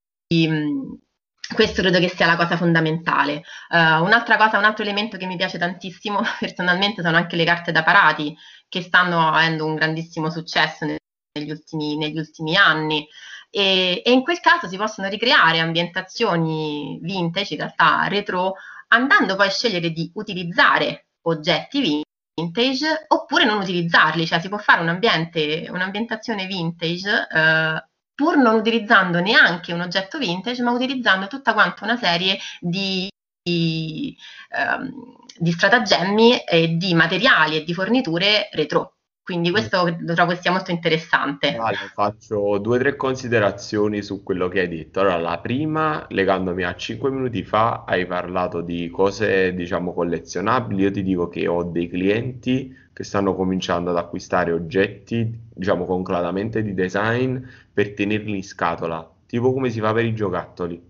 questo 1.53 1.83
credo 1.83 1.99
che 1.99 2.09
sia 2.09 2.27
la 2.27 2.37
cosa 2.37 2.57
fondamentale. 2.57 3.43
Uh, 3.69 4.03
un'altra 4.03 4.37
cosa, 4.37 4.59
un 4.59 4.65
altro 4.65 4.83
elemento 4.85 5.17
che 5.17 5.27
mi 5.27 5.37
piace 5.37 5.59
tantissimo 5.59 6.21
personalmente 6.41 7.03
sono 7.03 7.17
anche 7.17 7.37
le 7.37 7.45
carte 7.45 7.73
da 7.73 7.83
parati, 7.83 8.35
che 8.69 8.83
stanno 8.83 9.29
avendo 9.29 9.65
un 9.67 9.75
grandissimo 9.75 10.31
successo 10.31 10.85
negli 10.85 11.51
ultimi, 11.51 11.97
negli 11.97 12.19
ultimi 12.19 12.57
anni. 12.57 13.07
E, 13.51 14.03
e, 14.05 14.11
in 14.11 14.23
quel 14.23 14.41
caso 14.41 14.67
si 14.69 14.77
possono 14.77 15.09
ricreare 15.09 15.61
ambientazioni 15.61 16.99
vintage, 17.03 17.55
in 17.55 17.61
realtà 17.61 18.07
retro, 18.09 18.55
andando 18.89 19.37
poi 19.37 19.47
a 19.47 19.51
scegliere 19.51 19.91
di 19.91 20.11
utilizzare 20.15 21.07
oggetti 21.23 22.03
vintage 22.35 23.05
oppure 23.09 23.45
non 23.45 23.59
utilizzarli, 23.59 24.27
cioè 24.27 24.41
si 24.41 24.49
può 24.49 24.59
fare 24.59 24.81
un 24.81 24.89
ambiente, 24.89 25.69
un'ambientazione 25.71 26.47
vintage 26.47 27.29
eh, 27.31 27.85
pur 28.15 28.37
non 28.37 28.55
utilizzando 28.55 29.21
neanche 29.21 29.73
un 29.73 29.81
oggetto 29.81 30.19
vintage, 30.19 30.63
ma 30.63 30.71
utilizzando 30.71 31.27
tutta 31.27 31.53
quanta 31.53 31.85
una 31.85 31.97
serie 31.97 32.39
di, 32.61 33.09
di, 33.43 34.17
um, 34.57 35.17
di 35.37 35.51
stratagemmi 35.51 36.39
e 36.39 36.77
di 36.77 36.95
materiali 36.95 37.57
e 37.57 37.65
di 37.65 37.75
forniture 37.75 38.49
retro. 38.53 38.91
Quindi 39.25 39.51
questo 39.51 39.97
trovo 40.05 40.33
che 40.33 40.39
sia 40.39 40.51
molto 40.51 40.71
interessante. 40.71 41.57
Vale, 41.57 41.79
faccio 41.95 42.59
due 42.59 42.77
o 42.77 42.79
tre 42.79 42.95
considerazioni 42.95 44.03
su 44.03 44.23
quello 44.23 44.49
che 44.49 44.61
hai 44.61 44.69
detto. 44.69 45.01
Allora, 45.01 45.17
la 45.17 45.39
prima, 45.39 46.05
legandomi 46.11 46.63
a 46.63 46.75
cinque 46.75 47.11
minuti 47.11 47.43
fa, 47.43 47.85
hai 47.87 48.05
parlato 48.05 48.61
di 48.61 48.91
cose, 48.91 49.55
diciamo, 49.55 49.95
collezionabili. 49.95 50.83
Io 50.83 50.91
ti 50.91 51.03
dico 51.03 51.29
che 51.29 51.47
ho 51.49 51.63
dei 51.65 51.89
clienti 51.89 52.71
che 52.95 53.03
stanno 53.03 53.35
cominciando 53.35 53.91
ad 53.91 53.97
acquistare 53.97 54.53
oggetti, 54.53 55.39
diciamo, 55.53 55.85
concretamente 55.85 56.63
di 56.63 56.75
design 56.75 57.37
per 57.73 57.93
tenerli 57.93 58.37
in 58.37 58.45
scatola, 58.45 59.07
tipo 59.27 59.53
come 59.53 59.69
si 59.69 59.81
fa 59.81 59.93
per 59.93 60.05
i 60.05 60.15
giocattoli. 60.15 60.81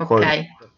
Ok, 0.00 0.24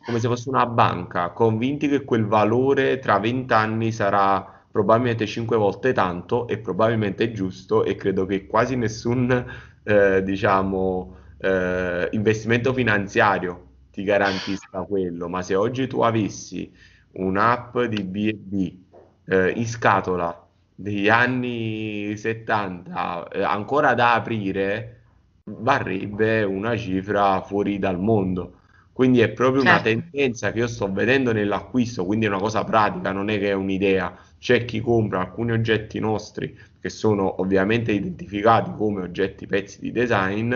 come 0.05 0.19
se 0.19 0.27
fosse 0.27 0.49
una 0.49 0.67
banca, 0.67 1.31
convinti 1.31 1.89
che 1.89 2.05
quel 2.05 2.27
valore 2.27 2.99
tra 2.99 3.19
20 3.21 3.53
anni 3.53 3.93
sarà 3.93 4.65
probabilmente 4.71 5.25
5 5.25 5.57
volte 5.57 5.93
tanto 5.93 6.49
e 6.49 6.59
probabilmente 6.59 7.25
è 7.25 7.33
giusto 7.33 7.85
e 7.85 7.95
credo 7.95 8.27
che 8.27 8.47
quasi 8.47 8.75
nessun, 8.75 9.47
eh, 9.85 10.23
diciamo, 10.23 11.17
eh, 11.39 12.09
investimento 12.11 12.73
finanziario 12.73 13.67
ti 13.93 14.03
garantisca 14.03 14.83
quello, 14.83 15.29
ma 15.29 15.43
se 15.43 15.55
oggi 15.55 15.87
tu 15.87 16.01
avessi 16.01 16.73
un'app 17.13 17.79
di 17.83 18.03
B&B 18.03 18.80
eh, 19.31 19.51
in 19.51 19.66
scatola 19.66 20.45
degli 20.74 21.09
anni 21.09 22.16
70 22.16 23.28
eh, 23.28 23.43
ancora 23.43 23.95
da 23.95 24.14
aprire, 24.14 24.97
varrebbe 25.45 26.43
una 26.43 26.76
cifra 26.76 27.41
fuori 27.43 27.78
dal 27.78 28.01
mondo. 28.01 28.55
Quindi 28.93 29.20
è 29.20 29.31
proprio 29.31 29.62
una 29.62 29.81
certo, 29.81 29.89
tendenza 30.11 30.53
che 30.53 30.59
io 30.59 30.66
sto 30.66 30.93
vedendo 30.93 31.33
nell'acquisto, 31.33 32.05
quindi 32.05 32.26
è 32.26 32.28
una 32.28 32.39
cosa 32.39 32.64
pratica, 32.64 33.12
non 33.12 33.31
è 33.31 33.39
che 33.39 33.51
è 33.51 33.53
un'idea. 33.53 34.14
C'è 34.39 34.64
chi 34.64 34.81
compra 34.81 35.20
alcuni 35.20 35.53
oggetti 35.53 35.99
nostri 36.01 36.59
che 36.81 36.89
sono 36.89 37.41
ovviamente 37.41 37.93
identificati 37.93 38.72
come 38.76 39.03
oggetti 39.03 39.47
pezzi 39.47 39.81
di 39.81 39.93
design 39.93 40.55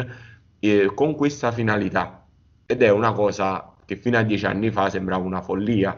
eh, 0.58 0.90
con 0.94 1.14
questa 1.14 1.52
finalità. 1.52 2.26
Ed 2.66 2.82
è 2.82 2.90
una 2.90 3.12
cosa 3.12 3.72
che 3.84 3.96
fino 3.96 4.18
a 4.18 4.22
dieci 4.22 4.46
anni 4.46 4.70
fa 4.70 4.90
sembrava 4.90 5.24
una 5.24 5.40
follia. 5.40 5.96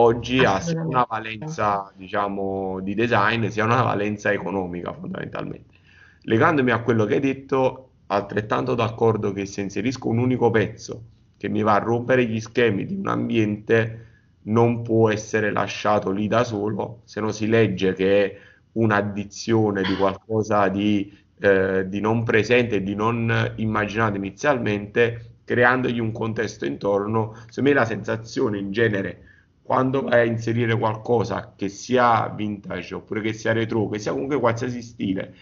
Oggi 0.00 0.44
ha 0.44 0.60
sia 0.60 0.80
una 0.84 1.04
valenza, 1.08 1.92
diciamo, 1.96 2.78
di 2.80 2.94
design, 2.94 3.46
sia 3.48 3.64
una 3.64 3.82
valenza 3.82 4.32
economica, 4.32 4.92
fondamentalmente. 4.92 5.74
Legandomi 6.22 6.70
a 6.70 6.82
quello 6.82 7.04
che 7.04 7.14
hai 7.14 7.20
detto, 7.20 7.90
altrettanto 8.06 8.76
d'accordo 8.76 9.32
che 9.32 9.44
se 9.44 9.60
inserisco 9.62 10.08
un 10.08 10.18
unico 10.18 10.50
pezzo 10.50 11.02
che 11.36 11.48
mi 11.48 11.62
va 11.62 11.74
a 11.74 11.78
rompere 11.78 12.24
gli 12.26 12.40
schemi 12.40 12.86
di 12.86 12.94
un 12.94 13.08
ambiente, 13.08 14.06
non 14.42 14.82
può 14.82 15.10
essere 15.10 15.50
lasciato 15.50 16.10
lì 16.10 16.28
da 16.28 16.44
solo, 16.44 17.00
se 17.04 17.20
no 17.20 17.32
si 17.32 17.48
legge 17.48 17.92
che 17.92 18.24
è 18.24 18.38
un'addizione 18.72 19.82
di 19.82 19.96
qualcosa 19.96 20.68
di, 20.68 21.12
eh, 21.40 21.88
di 21.88 22.00
non 22.00 22.22
presente 22.22 22.82
di 22.82 22.94
non 22.94 23.52
immaginato 23.56 24.16
inizialmente, 24.16 25.38
creandogli 25.44 25.98
un 25.98 26.12
contesto 26.12 26.66
intorno. 26.66 27.34
Secondo 27.48 27.70
me 27.70 27.74
la 27.74 27.84
sensazione 27.84 28.58
in 28.58 28.70
genere, 28.70 29.22
quando 29.68 30.02
vai 30.02 30.20
a 30.20 30.24
inserire 30.24 30.76
qualcosa 30.78 31.52
che 31.54 31.68
sia 31.68 32.28
vintage 32.30 32.94
oppure 32.94 33.20
che 33.20 33.32
sia 33.34 33.52
retro, 33.52 33.88
che 33.88 33.98
sia 33.98 34.12
comunque 34.12 34.40
qualsiasi 34.40 34.80
stile, 34.82 35.34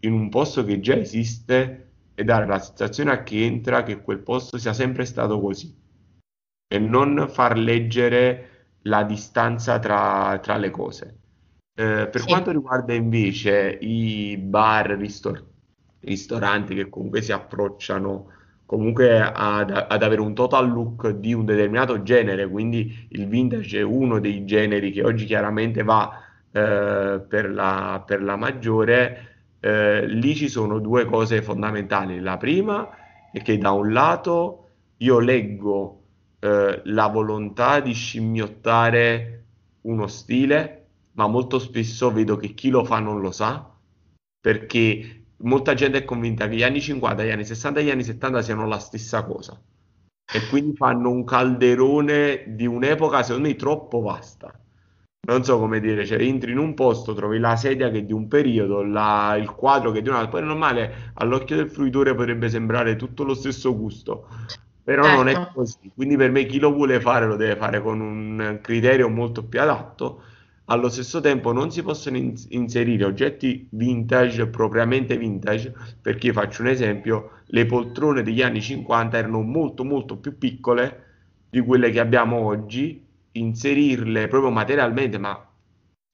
in 0.00 0.12
un 0.12 0.28
posto 0.30 0.64
che 0.64 0.80
già 0.80 0.96
esiste, 0.96 1.80
e 2.14 2.24
dare 2.24 2.46
la 2.46 2.58
sensazione 2.60 3.10
a 3.12 3.22
chi 3.22 3.42
entra 3.42 3.82
che 3.82 4.00
quel 4.02 4.20
posto 4.20 4.56
sia 4.58 4.72
sempre 4.72 5.04
stato 5.04 5.40
così 5.40 5.74
e 6.68 6.78
non 6.78 7.26
far 7.28 7.58
leggere 7.58 8.50
la 8.82 9.02
distanza 9.04 9.78
tra, 9.78 10.38
tra 10.42 10.56
le 10.56 10.70
cose. 10.70 11.18
Eh, 11.74 12.08
per 12.10 12.24
Sì, 12.26 12.26
quanto 12.26 12.50
riguarda 12.52 12.94
invece 12.94 13.78
i 13.80 14.36
bar, 14.38 14.90
ristor- 14.92 15.44
ristoranti 16.00 16.74
che 16.74 16.88
comunque 16.88 17.22
si 17.22 17.32
approcciano 17.32 18.30
comunque 18.66 19.20
ad, 19.20 19.70
ad 19.70 20.02
avere 20.02 20.20
un 20.20 20.34
total 20.34 20.70
look 20.70 21.10
di 21.10 21.32
un 21.32 21.44
determinato 21.44 22.02
genere, 22.02 22.48
quindi 22.48 23.06
il 23.10 23.26
vintage 23.28 23.78
è 23.78 23.82
uno 23.82 24.18
dei 24.20 24.44
generi 24.44 24.90
che 24.90 25.04
oggi 25.04 25.26
chiaramente 25.26 25.82
va 25.82 26.20
eh, 26.50 27.20
per 27.26 27.50
la, 27.50 28.02
per 28.06 28.22
la 28.22 28.36
maggiore, 28.36 29.32
eh, 29.60 30.06
lì 30.06 30.34
ci 30.34 30.48
sono 30.48 30.78
due 30.78 31.04
cose 31.04 31.42
fondamentali. 31.42 32.20
La 32.20 32.36
prima 32.36 32.88
è 33.32 33.42
che 33.42 33.58
da 33.58 33.72
un 33.72 33.92
lato 33.92 34.68
io 34.98 35.18
leggo 35.18 36.02
eh, 36.38 36.80
la 36.84 37.06
volontà 37.08 37.80
di 37.80 37.92
scimmiottare 37.92 39.44
uno 39.82 40.06
stile, 40.06 40.86
ma 41.12 41.26
molto 41.26 41.58
spesso 41.58 42.12
vedo 42.12 42.36
che 42.36 42.54
chi 42.54 42.70
lo 42.70 42.84
fa 42.84 42.98
non 43.00 43.20
lo 43.20 43.30
sa, 43.30 43.68
perché 44.40 45.23
molta 45.44 45.74
gente 45.74 45.98
è 45.98 46.04
convinta 46.04 46.48
che 46.48 46.56
gli 46.56 46.62
anni 46.62 46.80
50, 46.80 47.24
gli 47.24 47.30
anni 47.30 47.44
60 47.44 47.80
e 47.80 47.84
gli 47.84 47.90
anni 47.90 48.04
70 48.04 48.42
siano 48.42 48.66
la 48.66 48.78
stessa 48.78 49.24
cosa. 49.24 49.60
E 50.30 50.46
quindi 50.46 50.74
fanno 50.76 51.10
un 51.10 51.24
calderone 51.24 52.44
di 52.54 52.66
un'epoca, 52.66 53.22
secondo 53.22 53.48
me, 53.48 53.54
troppo 53.56 54.00
vasta. 54.00 54.52
Non 55.26 55.42
so 55.44 55.58
come 55.58 55.80
dire, 55.80 56.04
cioè 56.04 56.20
entri 56.20 56.52
in 56.52 56.58
un 56.58 56.74
posto, 56.74 57.14
trovi 57.14 57.38
la 57.38 57.56
sedia 57.56 57.90
che 57.90 57.98
è 57.98 58.02
di 58.04 58.12
un 58.12 58.28
periodo, 58.28 58.82
la- 58.82 59.36
il 59.38 59.50
quadro 59.54 59.90
che 59.90 60.00
è 60.00 60.02
di 60.02 60.08
un 60.10 60.16
altro, 60.16 60.32
poi 60.38 60.44
normale, 60.46 61.12
all'occhio 61.14 61.56
del 61.56 61.70
fruitore 61.70 62.14
potrebbe 62.14 62.48
sembrare 62.50 62.96
tutto 62.96 63.24
lo 63.24 63.32
stesso 63.34 63.74
gusto, 63.76 64.28
però 64.82 65.08
non 65.08 65.28
è 65.28 65.34
certo. 65.34 65.52
così. 65.52 65.90
Quindi 65.94 66.16
per 66.16 66.30
me 66.30 66.44
chi 66.46 66.58
lo 66.58 66.72
vuole 66.72 67.00
fare 67.00 67.26
lo 67.26 67.36
deve 67.36 67.56
fare 67.56 67.80
con 67.80 68.00
un 68.00 68.58
criterio 68.62 69.08
molto 69.08 69.44
più 69.44 69.60
adatto. 69.60 70.22
Allo 70.66 70.88
stesso 70.88 71.20
tempo 71.20 71.52
non 71.52 71.70
si 71.70 71.82
possono 71.82 72.16
ins- 72.16 72.46
inserire 72.50 73.04
oggetti 73.04 73.66
vintage, 73.72 74.46
propriamente 74.48 75.16
vintage, 75.18 75.74
perché 76.00 76.32
faccio 76.32 76.62
un 76.62 76.68
esempio, 76.68 77.42
le 77.46 77.66
poltrone 77.66 78.22
degli 78.22 78.40
anni 78.40 78.62
50 78.62 79.18
erano 79.18 79.42
molto 79.42 79.84
molto 79.84 80.16
più 80.16 80.38
piccole 80.38 81.02
di 81.50 81.60
quelle 81.60 81.90
che 81.90 82.00
abbiamo 82.00 82.38
oggi 82.38 83.02
inserirle 83.32 84.26
proprio 84.28 84.50
materialmente, 84.50 85.18
ma 85.18 85.38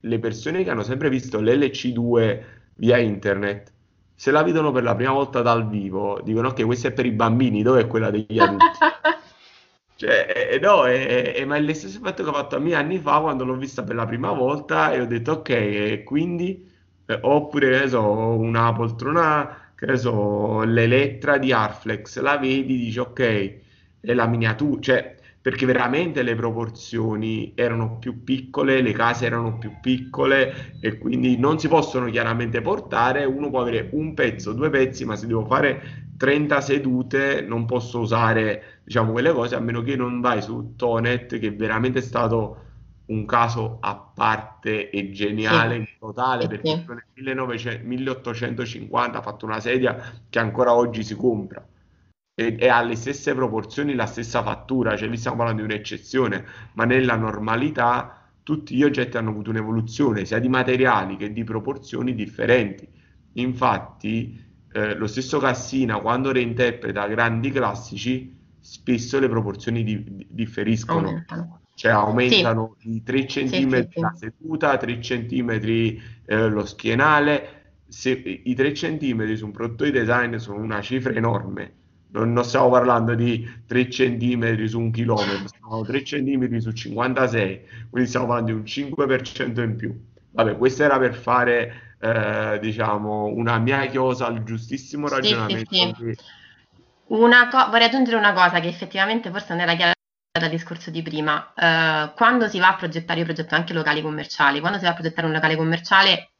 le 0.03 0.19
persone 0.19 0.65
che 0.65 0.71
hanno 0.71 0.83
sempre 0.83 1.09
visto 1.11 1.41
l'LC2 1.41 2.45
via 2.75 2.99
internet, 2.99 3.73
se 4.15 4.31
la 4.33 4.43
vedono 4.43 4.73
per 4.73 4.83
la 4.83 4.95
prima 4.97 5.13
volta 5.13 5.43
dal 5.43 5.69
vivo, 5.69 6.21
dicono 6.25 6.49
ok, 6.49 6.65
questa 6.65 6.89
è 6.89 6.93
per 6.93 7.07
i 7.07 7.13
bambini, 7.13 7.63
dove 7.63 7.83
è 7.83 7.87
quella 7.87 8.11
degli 8.11 8.39
adulti? 8.39 8.79
Cioè, 10.01 10.49
eh, 10.53 10.59
no, 10.61 10.87
è- 10.87 11.35
è- 11.35 11.45
ma 11.45 11.57
è 11.57 11.61
lo 11.61 11.75
stesso 11.75 11.99
effetto 11.99 12.23
che 12.23 12.31
ho 12.31 12.33
fatto 12.33 12.57
a 12.57 12.59
me 12.59 12.73
anni 12.75 12.99
fa 12.99 13.21
quando 13.21 13.45
l'ho 13.45 13.57
vista 13.57 13.83
per 13.85 13.95
la 13.97 14.07
prima 14.07 14.33
volta 14.33 14.93
e 14.93 15.01
ho 15.01 15.05
detto 15.07 15.33
ok, 15.33 15.49
e 15.51 16.03
quindi, 16.07 16.67
eh, 17.07 17.19
oppure, 17.23 17.81
che 17.83 17.89
so, 17.89 18.03
una 18.39 18.73
poltrona, 18.73 19.73
che 19.75 19.97
so, 19.99 20.63
l'Elettra 20.63 21.37
di 21.39 21.53
Arflex, 21.53 22.19
la 22.21 22.39
vedi, 22.39 22.79
dici 22.79 22.99
ok, 22.99 23.21
è 24.01 24.15
la 24.15 24.27
miniatura, 24.27 24.81
cioè, 24.81 25.17
perché 25.43 25.67
veramente 25.67 26.23
le 26.23 26.35
proporzioni 26.35 27.53
erano 27.55 27.99
più 27.99 28.25
piccole, 28.25 28.81
le 28.83 28.93
case 28.93 29.27
erano 29.27 29.59
più 29.59 29.81
piccole 29.81 30.79
e 30.81 30.99
quindi 30.99 31.39
non 31.39 31.59
si 31.59 31.69
possono 31.69 32.09
chiaramente 32.11 32.61
portare, 32.63 33.25
uno 33.25 33.49
può 33.51 33.61
avere 33.61 33.89
un 33.93 34.15
pezzo, 34.15 34.53
due 34.53 34.71
pezzi, 34.71 35.05
ma 35.05 35.17
se 35.17 35.27
devo 35.27 35.45
fare 35.47 36.09
30 36.17 36.61
sedute 36.61 37.41
non 37.43 37.65
posso 37.67 38.01
usare 38.01 38.80
diciamo 38.91 39.13
quelle 39.13 39.33
cose, 39.33 39.55
a 39.55 39.61
meno 39.61 39.83
che 39.83 39.95
non 39.95 40.21
vai 40.21 40.43
su 40.43 40.75
Tonet, 40.75 41.39
che 41.39 41.47
è 41.49 41.55
veramente 41.55 42.01
stato 42.01 42.65
un 43.07 43.25
caso 43.25 43.79
a 43.81 43.95
parte 43.97 44.91
e 44.91 45.13
Sì, 45.39 45.53
geniale 45.53 45.77
in 45.77 45.87
totale, 45.99 46.43
sì, 46.43 46.49
perché 46.49 46.75
sì. 46.85 46.85
nel 46.89 47.05
1900 47.15 47.87
1850 47.87 49.19
ha 49.19 49.23
fatto 49.23 49.45
una 49.47 49.61
sedia 49.61 49.97
che 50.29 50.39
ancora 50.41 50.75
oggi 50.75 51.05
si 51.05 51.15
compra 51.15 51.65
e, 52.35 52.57
e 52.59 52.69
ha 52.69 52.83
le 52.83 52.97
stesse 52.97 53.33
proporzioni, 53.35 53.95
la 53.95 54.07
stessa 54.07 54.43
fattura, 54.43 54.97
cioè 54.97 55.09
lì 55.09 55.17
stiamo 55.17 55.37
parlando 55.37 55.63
di 55.65 55.73
un'eccezione, 55.73 56.45
ma 56.75 56.85
nella 56.85 57.15
normalità 57.17 58.29
tutti 58.43 58.75
gli 58.75 58.83
oggetti 58.83 59.17
hanno 59.17 59.31
avuto 59.31 59.51
un'evoluzione 59.51 60.25
sia 60.25 60.41
di 60.41 60.49
materiali 60.49 61.17
che 61.17 61.33
di 61.33 61.45
proporzioni 61.45 62.15
differenti. 62.15 62.89
Infatti, 63.35 64.45
eh, 64.73 64.95
lo 64.97 65.07
stesso 65.07 65.39
Cassina, 65.39 66.01
quando 66.01 66.33
reinterpreta 66.33 67.07
grandi 67.07 67.51
classici, 67.53 68.39
spesso 68.61 69.19
le 69.19 69.29
proporzioni 69.29 69.83
di- 69.85 70.03
di- 70.05 70.27
differiscono, 70.31 71.09
Aumentano. 71.09 71.61
cioè 71.75 71.93
Sì, 71.93 71.97
aumentano 72.01 72.77
di 72.79 73.03
3 73.03 73.25
sì, 73.47 73.47
sì, 73.47 73.67
cm 73.67 73.89
la 73.99 74.13
sì. 74.13 74.17
seduta, 74.17 74.77
3 74.77 74.99
cm 74.99 75.99
lo 76.27 76.65
schienale. 76.67 77.57
Se, 77.89 78.11
I 78.11 78.55
3 78.55 78.73
cm 78.73 79.35
su 79.35 79.47
un 79.47 79.53
prodotto 79.53 79.85
di 79.85 79.91
design 79.91 80.37
sono 80.37 80.61
una 80.61 80.81
cifra 80.81 81.13
enorme. 81.13 81.75
Non, 82.13 82.33
non 82.33 82.45
stiamo 82.45 82.71
parlando 82.71 83.15
di 83.15 83.47
3 83.67 83.87
cm 83.89 84.65
su 84.67 84.79
un 84.81 84.91
chilometro, 84.91 85.47
stiamo 85.49 85.85
3 85.85 86.03
cm 86.03 86.59
su 86.59 86.73
56, 86.73 87.61
quindi 87.89 88.09
stiamo 88.09 88.27
parlando 88.27 88.53
di 88.53 88.59
un 88.59 88.67
5% 88.67 89.63
in 89.63 89.77
più. 89.77 89.95
Vabbè, 90.33 90.57
questo 90.57 90.83
era 90.85 90.99
per 90.99 91.15
fare 91.15 91.97
eh, 92.01 92.59
diciamo, 92.61 93.27
una 93.27 93.59
mia 93.59 93.87
chiosa 93.87 94.27
al 94.27 94.43
giustissimo 94.45 95.09
Sì, 95.09 95.37
sì, 95.37 95.59
ragionamento 95.59 95.67
sì. 95.69 95.95
Co- 97.51 97.69
vorrei 97.71 97.87
aggiungere 97.87 98.17
una 98.17 98.33
cosa 98.33 98.61
che 98.61 98.69
effettivamente 98.69 99.31
forse 99.31 99.49
non 99.51 99.61
era 99.61 99.75
chiara 99.75 99.93
dal 100.39 100.51
discorso 100.51 100.91
di 100.91 101.03
prima. 101.03 101.53
Eh, 101.55 102.13
quando 102.15 102.49
si 102.49 102.59
va 102.59 102.69
a 102.69 102.77
progettare, 102.77 103.19
io 103.21 103.25
progetto 103.25 103.55
anche 103.55 103.73
locali 103.73 104.01
commerciali, 104.03 104.61
quando 104.61 104.79
si 104.79 104.85
va 104.85 104.91
a 104.91 104.95
progettare 104.95 105.27
un 105.27 105.33
locale 105.33 105.57
commerciale 105.57 106.31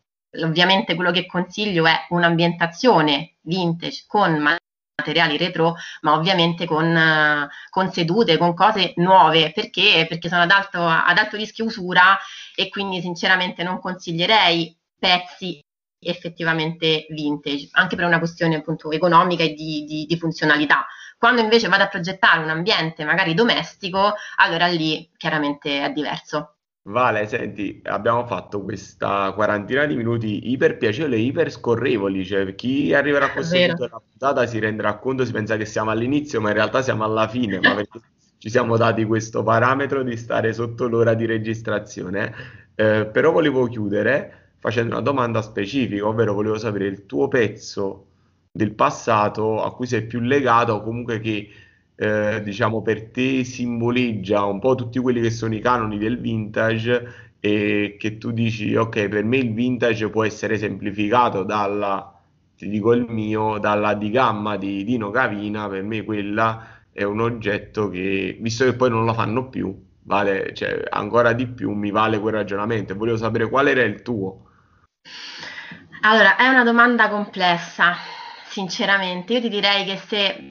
ovviamente 0.43 0.95
quello 0.95 1.11
che 1.11 1.27
consiglio 1.27 1.87
è 1.87 2.07
un'ambientazione 2.11 3.35
vintage 3.43 4.05
con 4.07 4.57
materiali 4.97 5.37
retro, 5.37 5.75
ma 6.03 6.13
ovviamente 6.15 6.67
con, 6.67 7.49
con 7.71 7.93
sedute, 7.93 8.37
con 8.37 8.55
cose 8.55 8.93
nuove, 8.97 9.53
perché? 9.53 10.07
Perché 10.09 10.29
sono 10.29 10.43
ad 10.43 10.51
alto, 10.51 10.87
ad 10.87 11.17
alto 11.19 11.37
rischio 11.37 11.65
usura 11.65 12.19
e 12.55 12.69
quindi 12.69 13.01
sinceramente 13.01 13.63
non 13.63 13.81
consiglierei 13.81 14.77
pezzi 14.99 15.61
effettivamente 16.01 17.07
vintage, 17.11 17.69
anche 17.73 17.97
per 17.97 18.07
una 18.07 18.19
questione 18.19 18.57
appunto 18.57 18.91
economica 18.91 19.45
e 19.45 19.53
di, 19.53 19.85
di, 19.87 20.07
di 20.09 20.19
funzionalità. 20.19 20.87
Quando 21.19 21.43
invece 21.43 21.69
vado 21.69 21.83
a 21.83 21.89
progettare 21.89 22.43
un 22.43 22.49
ambiente 22.49 23.05
magari 23.05 23.35
domestico, 23.35 24.15
allora 24.37 24.67
lì 24.67 25.09
chiaramente 25.17 25.85
è 25.85 25.91
diverso. 25.91 26.55
Vale, 26.83 27.27
senti, 27.27 27.83
abbiamo 27.85 28.27
fatto 28.27 28.63
questa 28.63 29.33
quarantina 29.33 29.85
di 29.85 29.97
minuti 29.97 30.51
iper 30.51 30.79
piacevoli, 30.79 31.27
iper 31.27 31.51
scorrevoli, 31.51 32.25
cioè 32.25 32.55
chi 32.55 32.95
arriverà 32.95 33.27
a 33.27 33.33
questo 33.33 33.55
punto 33.55 33.85
della 33.85 34.03
puntata 34.09 34.47
si 34.47 34.59
renderà 34.59 34.97
conto, 34.97 35.27
si 35.27 35.33
pensa 35.33 35.59
che 35.59 35.67
siamo 35.67 35.91
all'inizio, 35.91 36.41
ma 36.41 36.49
in 36.49 36.55
realtà 36.55 36.81
siamo 36.81 37.05
alla 37.05 37.29
fine, 37.29 37.61
ma 37.61 37.75
perché 37.75 38.01
ci 38.39 38.49
siamo 38.49 38.79
dati 38.79 39.05
questo 39.05 39.43
parametro 39.43 40.03
di 40.03 40.17
stare 40.17 40.55
sotto 40.55 40.89
l'ora 40.89 41.13
di 41.13 41.27
registrazione. 41.27 42.35
Eh, 42.75 43.07
però 43.13 43.31
volevo 43.31 43.67
chiudere 43.67 44.40
facendo 44.61 44.95
una 44.95 45.03
domanda 45.03 45.43
specifica, 45.43 46.07
ovvero 46.07 46.35
volevo 46.35 46.59
sapere 46.59 46.87
il 46.87 47.07
tuo 47.07 47.29
pezzo 47.29 48.07
del 48.53 48.73
passato 48.73 49.63
a 49.63 49.75
cui 49.75 49.87
sei 49.87 50.05
più 50.07 50.21
legato 50.21 50.75
o 50.75 50.83
comunque 50.83 51.21
che 51.21 51.49
eh, 51.97 52.43
diciamo 52.43 52.83
per 52.83 53.11
te 53.11 53.45
simboleggia 53.45 54.45
un 54.45 54.59
po' 54.59 54.75
tutti 54.75 54.99
quelli 54.99 55.21
che 55.21 55.31
sono 55.31 55.55
i 55.55 55.61
canoni 55.61 55.99
del 55.99 56.19
vintage 56.19 57.35
e 57.41 57.97
che 57.99 58.19
tu 58.19 58.33
dici 58.33 58.75
ok 58.75 59.09
per 59.09 59.25
me 59.25 59.39
il 59.39 59.53
vintage 59.55 60.09
può 60.11 60.25
essere 60.25 60.59
semplificato 60.59 61.43
dalla 61.45 62.13
ti 62.57 62.69
dico 62.69 62.93
il 62.93 63.07
mio 63.09 63.59
dalla 63.59 63.95
di 63.95 64.11
gamma 64.11 64.57
di 64.57 64.85
Dino 64.85 65.11
Cavina 65.11 65.69
per 65.69 65.83
me 65.83 66.03
quella 66.05 66.81
è 66.93 67.03
un 67.05 67.21
oggetto 67.21 67.89
che 67.89 68.37
visto 68.41 68.65
che 68.65 68.75
poi 68.75 68.91
non 68.91 69.05
lo 69.05 69.15
fanno 69.15 69.49
più 69.49 69.75
vale 70.03 70.53
cioè, 70.55 70.83
ancora 70.91 71.33
di 71.33 71.47
più 71.47 71.73
mi 71.73 71.91
vale 71.91 72.19
quel 72.19 72.35
ragionamento. 72.35 72.95
Volevo 72.97 73.17
sapere 73.17 73.49
qual 73.49 73.69
era 73.69 73.83
il 73.83 74.03
tuo 74.03 74.50
allora 76.03 76.37
è 76.37 76.49
una 76.49 76.65
domanda 76.65 77.09
complessa 77.09 77.97
sinceramente 78.47 79.33
io 79.35 79.41
ti 79.41 79.49
direi 79.49 79.85
che 79.85 79.97
se 79.99 80.49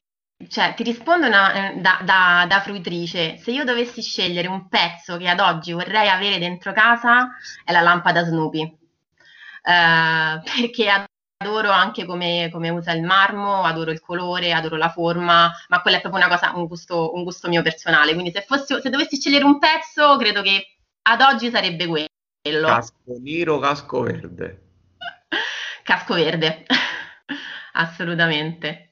cioè, 0.47 0.73
ti 0.73 0.83
rispondo 0.83 1.27
una- 1.27 1.73
eh, 1.73 1.81
da, 1.81 1.99
da- 2.01 2.45
da 2.47 2.61
fruitrice. 2.61 3.37
Se 3.37 3.51
io 3.51 3.65
dovessi 3.65 4.01
scegliere 4.01 4.47
un 4.47 4.69
pezzo 4.69 5.17
che 5.17 5.27
ad 5.27 5.39
oggi 5.41 5.73
vorrei 5.73 6.07
avere 6.07 6.39
dentro 6.39 6.71
casa, 6.71 7.31
è 7.65 7.73
la 7.73 7.81
lampada 7.81 8.23
Snoopy. 8.23 8.61
Eh, 8.61 10.41
perché 10.43 10.89
adoro 11.37 11.71
anche 11.71 12.05
come, 12.05 12.49
come 12.51 12.69
usa 12.69 12.93
il 12.93 13.03
marmo, 13.03 13.63
adoro 13.63 13.91
il 13.91 13.99
colore, 13.99 14.53
adoro 14.53 14.77
la 14.77 14.89
forma, 14.89 15.51
ma 15.67 15.81
quella 15.81 15.97
è 15.97 16.01
proprio 16.01 16.25
una 16.25 16.33
cosa, 16.33 16.53
un 16.55 16.67
gusto, 16.67 17.13
un 17.13 17.23
gusto 17.23 17.49
mio 17.49 17.61
personale. 17.61 18.13
Quindi 18.13 18.31
se, 18.31 18.41
fossi, 18.47 18.79
se 18.81 18.89
dovessi 18.89 19.17
scegliere 19.17 19.43
un 19.43 19.59
pezzo, 19.59 20.15
credo 20.17 20.41
che 20.41 20.77
ad 21.03 21.19
oggi 21.21 21.49
sarebbe 21.49 21.85
quello. 21.85 22.08
Casco 22.41 23.17
nero, 23.19 23.59
casco 23.59 24.01
verde. 24.01 24.61
Casco 25.83 26.13
verde, 26.13 26.65
assolutamente. 27.73 28.89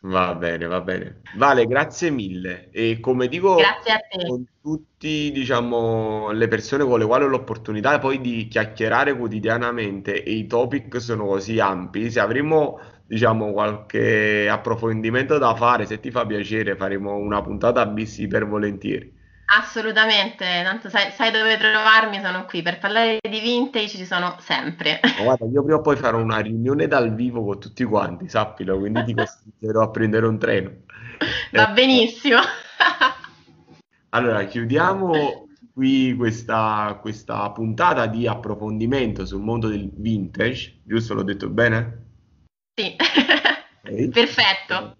Va 0.00 0.34
bene, 0.34 0.66
va 0.66 0.80
bene. 0.80 1.22
Vale, 1.36 1.66
grazie 1.66 2.10
mille. 2.10 2.70
E 2.70 3.00
come 3.00 3.28
dico 3.28 3.56
a 3.56 3.80
te. 3.82 4.26
con 4.26 4.44
tutti, 4.60 5.32
diciamo, 5.32 6.30
le 6.30 6.48
persone 6.48 6.84
con 6.84 6.98
le 6.98 7.06
quali 7.06 7.24
ho 7.24 7.28
l'opportunità 7.28 7.98
poi 7.98 8.20
di 8.20 8.46
chiacchierare 8.46 9.16
quotidianamente 9.16 10.22
e 10.22 10.32
i 10.32 10.46
topic 10.46 11.00
sono 11.00 11.26
così 11.26 11.58
ampi, 11.58 12.10
se 12.10 12.20
avremo, 12.20 12.78
diciamo, 13.04 13.52
qualche 13.52 14.48
approfondimento 14.48 15.38
da 15.38 15.54
fare, 15.56 15.86
se 15.86 15.98
ti 15.98 16.10
fa 16.10 16.24
piacere, 16.24 16.76
faremo 16.76 17.16
una 17.16 17.42
puntata 17.42 17.84
bis 17.86 18.26
per 18.28 18.46
volentieri. 18.46 19.12
Assolutamente, 19.48 20.44
tanto 20.64 20.88
sai, 20.88 21.12
sai 21.12 21.30
dove 21.30 21.56
trovarmi, 21.56 22.20
sono 22.20 22.44
qui. 22.46 22.62
Per 22.62 22.78
parlare 22.78 23.18
di 23.20 23.38
vintage 23.38 23.96
ci 23.96 24.04
sono 24.04 24.36
sempre. 24.40 25.00
Ma 25.02 25.22
guarda, 25.22 25.46
io 25.46 25.62
prima 25.62 25.78
o 25.78 25.82
poi 25.82 25.96
farò 25.96 26.18
una 26.18 26.38
riunione 26.38 26.88
dal 26.88 27.14
vivo 27.14 27.44
con 27.44 27.60
tutti 27.60 27.84
quanti, 27.84 28.28
sappilo, 28.28 28.78
quindi 28.78 29.04
ti 29.04 29.14
costringerò 29.14 29.82
a 29.82 29.90
prendere 29.90 30.26
un 30.26 30.38
treno. 30.38 30.70
Va 31.52 31.68
benissimo. 31.68 32.38
Allora, 34.10 34.44
chiudiamo 34.46 35.46
qui 35.74 36.14
questa, 36.16 36.98
questa 37.02 37.50
puntata 37.50 38.06
di 38.06 38.26
approfondimento 38.26 39.26
sul 39.26 39.42
mondo 39.42 39.68
del 39.68 39.90
vintage, 39.94 40.80
giusto? 40.84 41.12
L'ho 41.12 41.22
detto 41.22 41.50
bene? 41.50 42.04
Sì, 42.74 42.96
Ok. 42.96 44.08
perfetto. 44.08 44.96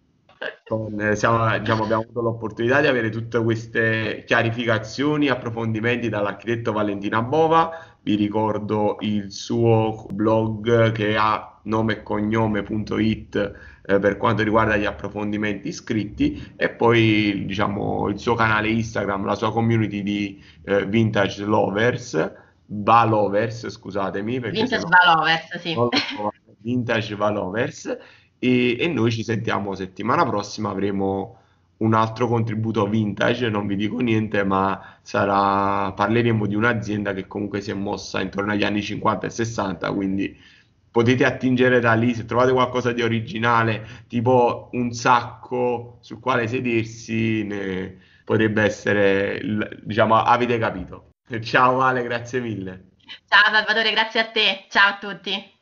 Con- 0.66 1.00
eh, 1.00 1.16
siamo- 1.16 1.58
diciamo, 1.58 1.84
abbiamo 1.84 2.02
avuto 2.02 2.20
l'opportunità 2.20 2.80
di 2.80 2.86
avere 2.86 3.10
tutte 3.10 3.42
queste 3.42 4.24
chiarificazioni, 4.26 5.28
approfondimenti 5.28 6.08
dall'architetto 6.08 6.72
Valentina 6.72 7.22
Bova. 7.22 7.70
Vi 8.02 8.14
ricordo 8.14 8.96
il 9.00 9.32
suo 9.32 10.06
blog 10.12 10.92
che 10.92 11.16
ha 11.16 11.58
nome 11.62 11.94
e 11.94 12.02
cognome.it 12.02 13.52
eh, 13.86 13.98
per 13.98 14.16
quanto 14.16 14.42
riguarda 14.42 14.76
gli 14.76 14.84
approfondimenti 14.84 15.72
scritti 15.72 16.52
e 16.56 16.70
poi 16.70 17.44
diciamo 17.46 18.08
il 18.08 18.18
suo 18.18 18.34
canale 18.34 18.68
Instagram, 18.68 19.24
la 19.24 19.34
sua 19.34 19.52
community 19.52 20.02
di 20.02 20.42
eh, 20.64 20.84
vintage 20.86 21.44
lovers, 21.44 22.32
va 22.66 23.04
lovers, 23.04 23.68
scusatemi, 23.68 24.40
Vintage 24.40 24.84
Valovers, 24.88 25.58
sì. 25.58 25.76
vintage 26.58 27.14
va 27.14 27.30
lovers 27.30 27.96
e, 28.38 28.76
e 28.78 28.88
noi 28.88 29.10
ci 29.10 29.22
sentiamo 29.22 29.74
settimana 29.74 30.24
prossima, 30.24 30.70
avremo 30.70 31.40
un 31.78 31.94
altro 31.94 32.26
contributo 32.26 32.86
vintage, 32.88 33.50
non 33.50 33.66
vi 33.66 33.76
dico 33.76 33.98
niente, 33.98 34.44
ma 34.44 34.98
sarà, 35.02 35.92
parleremo 35.92 36.46
di 36.46 36.54
un'azienda 36.54 37.12
che 37.12 37.26
comunque 37.26 37.60
si 37.60 37.70
è 37.70 37.74
mossa 37.74 38.20
intorno 38.20 38.52
agli 38.52 38.64
anni 38.64 38.82
50 38.82 39.26
e 39.26 39.30
60, 39.30 39.92
quindi 39.92 40.36
potete 40.90 41.24
attingere 41.26 41.78
da 41.80 41.92
lì, 41.92 42.14
se 42.14 42.24
trovate 42.24 42.52
qualcosa 42.52 42.92
di 42.92 43.02
originale, 43.02 44.04
tipo 44.08 44.70
un 44.72 44.92
sacco 44.92 45.98
sul 46.00 46.20
quale 46.20 46.46
sedersi, 46.48 47.46
potrebbe 48.24 48.62
essere, 48.62 49.40
diciamo, 49.82 50.16
avete 50.16 50.58
capito. 50.58 51.10
Ciao 51.42 51.80
Ale, 51.80 52.02
grazie 52.02 52.40
mille. 52.40 52.92
Ciao 53.28 53.52
Salvatore, 53.52 53.90
grazie 53.90 54.20
a 54.20 54.26
te. 54.30 54.64
Ciao 54.70 54.94
a 54.94 54.98
tutti. 54.98 55.55